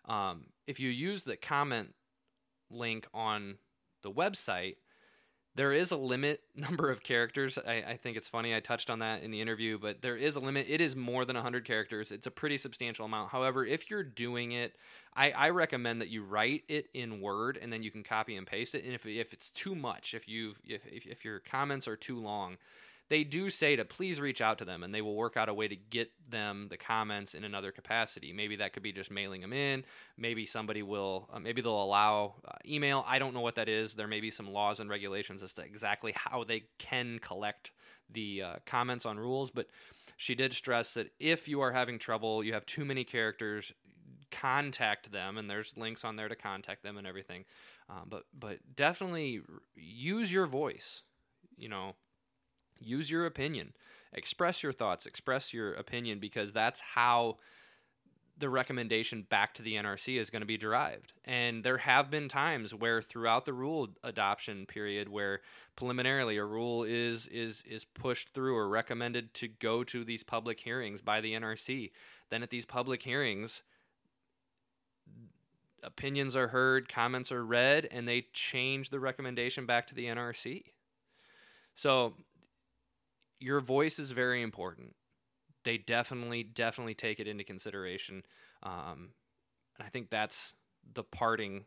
Um, 0.06 0.46
if 0.66 0.80
you 0.80 0.90
use 0.90 1.24
the 1.24 1.36
comment 1.36 1.94
link 2.72 3.08
on 3.14 3.58
the 4.02 4.12
website, 4.12 4.78
there 5.56 5.72
is 5.72 5.92
a 5.92 5.98
limit 5.98 6.42
number 6.56 6.90
of 6.90 7.02
characters. 7.02 7.58
I, 7.58 7.84
I, 7.88 7.98
think 7.98 8.18
it's 8.18 8.28
funny. 8.28 8.56
I 8.56 8.60
touched 8.60 8.90
on 8.90 9.00
that 9.00 9.24
in 9.24 9.32
the 9.32 9.42
interview, 9.42 9.80
but 9.80 10.02
there 10.02 10.18
is 10.18 10.36
a 10.36 10.40
limit. 10.40 10.68
It 10.70 10.82
is 10.82 10.96
more 10.96 11.26
than 11.26 11.36
100 11.36 11.66
characters. 11.66 12.12
It's 12.12 12.28
a 12.28 12.32
pretty 12.32 12.58
substantial 12.58 13.06
amount. 13.06 13.32
However, 13.32 13.66
if 13.66 13.90
you're 13.90 14.04
doing 14.04 14.52
it, 14.52 14.76
I, 15.16 15.32
I 15.32 15.50
recommend 15.50 16.02
that 16.02 16.10
you 16.10 16.24
write 16.24 16.64
it 16.68 16.88
in 16.94 17.22
Word 17.22 17.58
and 17.62 17.72
then 17.72 17.82
you 17.82 17.92
can 17.92 18.04
copy 18.04 18.36
and 18.36 18.46
paste 18.46 18.76
it. 18.76 18.84
And 18.84 18.94
if, 18.94 19.06
if 19.06 19.34
it's 19.34 19.50
too 19.50 19.76
much, 19.76 20.14
if 20.14 20.28
you 20.28 20.56
if, 20.66 20.86
if, 20.88 21.06
if 21.06 21.26
your 21.26 21.40
comments 21.40 21.88
are 21.88 21.96
too 21.96 22.20
long, 22.20 22.58
they 23.10 23.24
do 23.24 23.50
say 23.50 23.76
to 23.76 23.86
please 23.86 24.20
reach 24.20 24.42
out 24.42 24.58
to 24.58 24.66
them 24.66 24.84
and 24.84 24.94
they 24.94 25.02
will 25.02 25.16
work 25.16 25.38
out 25.38 25.50
a 25.50 25.54
way 25.54 25.68
to 25.68 25.76
get 25.76 26.12
them 26.28 26.68
the 26.70 26.78
comments 26.78 27.36
in 27.36 27.44
another 27.44 27.72
capacity. 27.72 28.34
Maybe 28.34 28.56
that 28.58 28.74
could 28.74 28.84
be 28.84 28.92
just 28.92 29.12
mailing 29.12 29.42
them 29.42 29.54
in. 29.54 29.84
Maybe 30.18 30.46
somebody 30.46 30.82
will, 30.82 31.30
uh, 31.32 31.40
maybe 31.40 31.62
they'll 31.62 31.84
allow 31.84 32.36
uh, 32.48 32.54
email. 32.66 33.04
I 33.08 33.20
don't 33.20 33.34
know 33.34 33.42
what 33.42 33.56
that 33.56 33.70
is. 33.70 33.94
There 33.94 34.08
may 34.08 34.22
be 34.22 34.32
some 34.32 34.52
laws 34.52 34.80
and 34.80 34.90
regulations 34.90 35.44
as 35.44 35.54
to 35.54 35.64
exactly 35.64 36.14
how 36.16 36.44
they 36.44 36.64
can 36.80 37.20
collect 37.20 37.72
the 38.10 38.42
uh, 38.42 38.56
comments 38.66 39.06
on 39.06 39.18
rules, 39.20 39.52
but 39.52 39.68
she 40.18 40.36
did 40.36 40.54
stress 40.54 40.94
that 40.94 41.12
if 41.20 41.48
you 41.48 41.62
are 41.62 41.72
having 41.72 42.00
trouble, 42.00 42.44
you 42.44 42.54
have 42.54 42.66
too 42.66 42.86
many 42.86 43.04
characters, 43.04 43.74
contact 44.32 45.12
them, 45.12 45.38
and 45.38 45.50
there's 45.50 45.76
links 45.78 46.04
on 46.04 46.16
there 46.16 46.28
to 46.28 46.36
contact 46.36 46.84
them 46.84 46.98
and 46.98 47.06
everything. 47.06 47.46
Um, 47.90 48.08
but 48.10 48.24
but 48.38 48.60
definitely 48.76 49.42
use 49.76 50.32
your 50.32 50.48
voice. 50.48 51.02
You 51.58 51.70
know, 51.70 51.96
use 52.80 53.10
your 53.10 53.26
opinion 53.26 53.74
express 54.14 54.64
your 54.64 54.74
thoughts 54.74 55.06
express 55.06 55.54
your 55.54 55.74
opinion 55.74 56.20
because 56.20 56.54
that's 56.54 56.80
how 56.80 57.38
the 58.38 58.50
recommendation 58.50 59.26
back 59.30 59.54
to 59.54 59.62
the 59.62 59.76
NRC 59.76 60.20
is 60.20 60.30
going 60.30 60.42
to 60.42 60.46
be 60.46 60.58
derived. 60.58 61.14
And 61.24 61.64
there 61.64 61.78
have 61.78 62.12
been 62.12 62.28
times 62.28 62.74
where 62.74 63.02
throughout 63.02 63.46
the 63.46 63.54
rule 63.54 63.90
adoption 64.04 64.66
period 64.66 65.08
where 65.08 65.42
preliminarily 65.76 66.38
a 66.38 66.44
rule 66.44 66.84
is 66.84 67.28
is 67.28 67.64
is 67.68 67.86
pushed 67.86 68.30
through 68.30 68.56
or 68.56 68.68
recommended 68.68 69.34
to 69.36 69.48
go 69.48 69.84
to 69.86 70.04
these 70.04 70.24
public 70.24 70.60
hearings 70.60 71.02
by 71.02 71.22
the 71.22 71.34
NRC. 71.34 71.92
Then 72.30 72.44
at 72.44 72.50
these 72.50 72.66
public 72.66 73.02
hearings 73.04 73.64
opinions 75.84 76.36
are 76.36 76.48
heard, 76.48 76.90
comments 76.90 77.32
are 77.32 77.46
read 77.46 77.88
and 77.92 78.08
they 78.08 78.26
change 78.34 78.90
the 78.90 79.00
recommendation 79.00 79.66
back 79.66 79.88
to 79.88 79.96
the 79.96 80.06
NRC. 80.06 80.64
So 81.74 82.16
your 83.40 83.60
voice 83.60 84.00
is 84.00 84.12
very 84.12 84.42
important. 84.42 84.96
They 85.64 85.78
definitely, 85.78 86.44
definitely 86.44 86.94
take 86.94 87.20
it 87.20 87.28
into 87.28 87.44
consideration. 87.44 88.24
Um, 88.64 89.10
and 89.78 89.86
I 89.86 89.90
think 89.90 90.10
that's 90.10 90.54
the 90.94 91.04
parting 91.04 91.66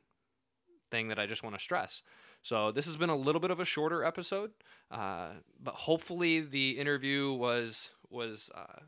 thing 0.90 1.08
that 1.08 1.18
I 1.18 1.26
just 1.26 1.42
want 1.42 1.56
to 1.56 1.62
stress. 1.62 2.02
So 2.42 2.72
this 2.72 2.86
has 2.86 2.96
been 2.96 3.10
a 3.10 3.16
little 3.16 3.40
bit 3.40 3.50
of 3.50 3.60
a 3.60 3.64
shorter 3.64 4.04
episode, 4.04 4.52
uh, 4.90 5.30
but 5.62 5.74
hopefully 5.74 6.40
the 6.40 6.78
interview 6.78 7.32
was 7.32 7.90
was 8.10 8.48
uh, 8.54 8.80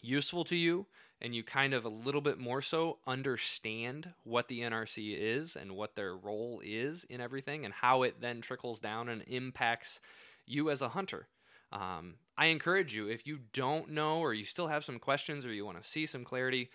useful 0.00 0.44
to 0.44 0.56
you, 0.56 0.86
and 1.20 1.34
you 1.34 1.42
kind 1.42 1.74
of 1.74 1.84
a 1.84 1.90
little 1.90 2.20
bit 2.20 2.38
more 2.38 2.62
so 2.62 2.98
understand 3.06 4.14
what 4.22 4.48
the 4.48 4.60
NRC 4.60 5.16
is 5.18 5.56
and 5.56 5.72
what 5.72 5.94
their 5.94 6.16
role 6.16 6.62
is 6.64 7.04
in 7.04 7.20
everything, 7.20 7.64
and 7.64 7.74
how 7.74 8.02
it 8.02 8.20
then 8.20 8.40
trickles 8.40 8.80
down 8.80 9.08
and 9.08 9.22
impacts 9.26 10.00
you 10.46 10.70
as 10.70 10.80
a 10.80 10.90
hunter. 10.90 11.28
Um, 11.74 12.14
I 12.38 12.46
encourage 12.46 12.94
you, 12.94 13.08
if 13.08 13.26
you 13.26 13.40
don't 13.52 13.90
know 13.90 14.18
or 14.18 14.32
you 14.32 14.44
still 14.44 14.68
have 14.68 14.84
some 14.84 14.98
questions 14.98 15.44
or 15.44 15.52
you 15.52 15.66
want 15.66 15.82
to 15.82 15.88
see 15.88 16.06
some 16.06 16.24
clarity, 16.24 16.70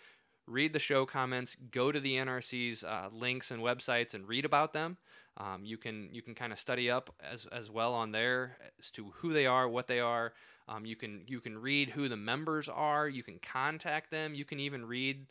read 0.45 0.73
the 0.73 0.79
show 0.79 1.05
comments, 1.05 1.55
go 1.71 1.91
to 1.91 1.99
the 1.99 2.15
NRC's 2.15 2.83
uh, 2.83 3.09
links 3.11 3.51
and 3.51 3.61
websites 3.61 4.13
and 4.13 4.27
read 4.27 4.45
about 4.45 4.73
them. 4.73 4.97
Um, 5.37 5.63
you 5.63 5.77
can 5.77 6.09
you 6.11 6.21
can 6.21 6.35
kind 6.35 6.51
of 6.51 6.59
study 6.59 6.91
up 6.91 7.13
as, 7.21 7.45
as 7.45 7.69
well 7.69 7.93
on 7.93 8.11
there 8.11 8.57
as 8.77 8.91
to 8.91 9.11
who 9.15 9.31
they 9.31 9.45
are, 9.45 9.69
what 9.69 9.87
they 9.87 10.01
are. 10.01 10.33
Um, 10.67 10.85
you 10.85 10.95
can 10.95 11.23
you 11.27 11.39
can 11.39 11.57
read 11.57 11.89
who 11.89 12.09
the 12.09 12.17
members 12.17 12.67
are. 12.67 13.07
You 13.07 13.23
can 13.23 13.39
contact 13.39 14.11
them. 14.11 14.35
You 14.35 14.43
can 14.43 14.59
even 14.59 14.85
read 14.85 15.27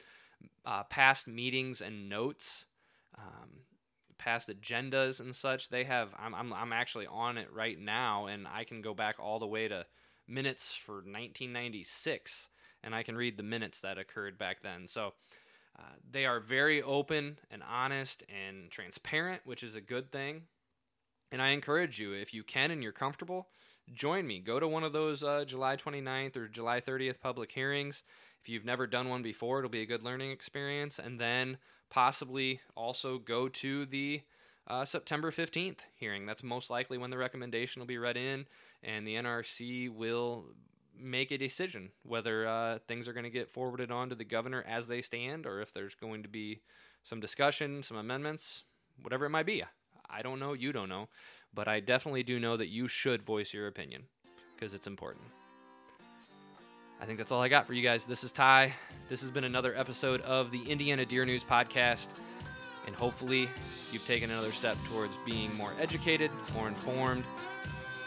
uh, 0.64 0.84
past 0.84 1.28
meetings 1.28 1.80
and 1.82 2.08
notes, 2.08 2.64
um, 3.18 3.50
past 4.18 4.48
agendas 4.48 5.20
and 5.20 5.34
such. 5.34 5.68
They 5.68 5.84
have. 5.84 6.10
I'm, 6.18 6.34
I'm 6.34 6.52
I'm 6.52 6.72
actually 6.72 7.06
on 7.06 7.38
it 7.38 7.52
right 7.52 7.78
now, 7.78 8.26
and 8.26 8.46
I 8.46 8.64
can 8.64 8.82
go 8.82 8.94
back 8.94 9.16
all 9.18 9.38
the 9.38 9.46
way 9.46 9.68
to 9.68 9.86
minutes 10.26 10.74
for 10.74 10.96
1996, 10.96 12.48
and 12.82 12.94
I 12.94 13.02
can 13.02 13.16
read 13.16 13.36
the 13.36 13.42
minutes 13.42 13.80
that 13.80 13.98
occurred 13.98 14.38
back 14.38 14.62
then. 14.62 14.86
So. 14.86 15.14
Uh, 15.78 15.94
they 16.10 16.26
are 16.26 16.40
very 16.40 16.82
open 16.82 17.38
and 17.52 17.62
honest 17.62 18.24
and 18.28 18.68
transparent, 18.68 19.42
which 19.44 19.62
is 19.62 19.76
a 19.76 19.80
good 19.80 20.10
thing. 20.10 20.42
And 21.30 21.42
I 21.42 21.50
encourage 21.50 21.98
you, 21.98 22.12
if 22.12 22.32
you 22.32 22.42
can 22.42 22.70
and 22.70 22.82
you're 22.82 22.90
comfortable, 22.92 23.48
join 23.92 24.26
me. 24.26 24.40
Go 24.40 24.58
to 24.58 24.68
one 24.68 24.84
of 24.84 24.92
those 24.92 25.22
uh, 25.22 25.44
July 25.46 25.76
29th 25.76 26.36
or 26.36 26.48
July 26.48 26.80
30th 26.80 27.20
public 27.20 27.52
hearings. 27.52 28.02
If 28.40 28.48
you've 28.48 28.64
never 28.64 28.86
done 28.86 29.08
one 29.08 29.22
before, 29.22 29.58
it'll 29.58 29.70
be 29.70 29.82
a 29.82 29.86
good 29.86 30.02
learning 30.02 30.30
experience. 30.30 30.98
And 30.98 31.20
then 31.20 31.58
possibly 31.90 32.60
also 32.74 33.18
go 33.18 33.48
to 33.48 33.86
the 33.86 34.22
uh, 34.66 34.84
September 34.84 35.30
15th 35.30 35.80
hearing. 35.94 36.26
That's 36.26 36.42
most 36.42 36.70
likely 36.70 36.98
when 36.98 37.10
the 37.10 37.18
recommendation 37.18 37.80
will 37.80 37.86
be 37.86 37.98
read 37.98 38.16
in, 38.16 38.46
and 38.82 39.06
the 39.06 39.14
NRC 39.14 39.88
will 39.88 40.44
make 41.00 41.30
a 41.30 41.38
decision 41.38 41.90
whether 42.02 42.46
uh, 42.46 42.78
things 42.88 43.06
are 43.08 43.12
going 43.12 43.24
to 43.24 43.30
get 43.30 43.48
forwarded 43.48 43.90
on 43.90 44.08
to 44.08 44.14
the 44.14 44.24
governor 44.24 44.64
as 44.68 44.88
they 44.88 45.00
stand 45.00 45.46
or 45.46 45.60
if 45.60 45.72
there's 45.72 45.94
going 45.94 46.22
to 46.22 46.28
be 46.28 46.60
some 47.04 47.20
discussion, 47.20 47.82
some 47.82 47.96
amendments, 47.96 48.64
whatever 49.02 49.26
it 49.26 49.30
might 49.30 49.46
be. 49.46 49.62
I 50.10 50.22
don't 50.22 50.40
know, 50.40 50.54
you 50.54 50.72
don't 50.72 50.88
know, 50.88 51.08
but 51.54 51.68
I 51.68 51.80
definitely 51.80 52.22
do 52.22 52.40
know 52.40 52.56
that 52.56 52.68
you 52.68 52.88
should 52.88 53.22
voice 53.22 53.52
your 53.54 53.66
opinion 53.66 54.04
because 54.54 54.74
it's 54.74 54.86
important. 54.86 55.24
I 57.00 57.06
think 57.06 57.18
that's 57.18 57.30
all 57.30 57.40
I 57.40 57.48
got 57.48 57.66
for 57.66 57.74
you 57.74 57.82
guys. 57.82 58.04
This 58.04 58.24
is 58.24 58.32
Ty. 58.32 58.74
This 59.08 59.20
has 59.20 59.30
been 59.30 59.44
another 59.44 59.72
episode 59.76 60.20
of 60.22 60.50
the 60.50 60.62
Indiana 60.64 61.06
Deer 61.06 61.24
News 61.24 61.44
Podcast. 61.44 62.08
And 62.86 62.96
hopefully, 62.96 63.48
you've 63.92 64.04
taken 64.04 64.30
another 64.30 64.50
step 64.50 64.76
towards 64.88 65.16
being 65.24 65.54
more 65.56 65.72
educated, 65.78 66.32
more 66.54 66.66
informed, 66.66 67.24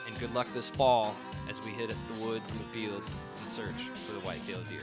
and 0.07 0.19
good 0.19 0.33
luck 0.33 0.47
this 0.53 0.69
fall 0.69 1.15
as 1.49 1.63
we 1.63 1.71
hit 1.71 1.89
the 1.89 2.25
woods 2.25 2.51
and 2.51 2.59
the 2.59 2.79
fields 2.79 3.15
in 3.41 3.49
search 3.49 3.81
for 3.93 4.11
the 4.11 4.19
white-tailed 4.19 4.67
deer. 4.67 4.81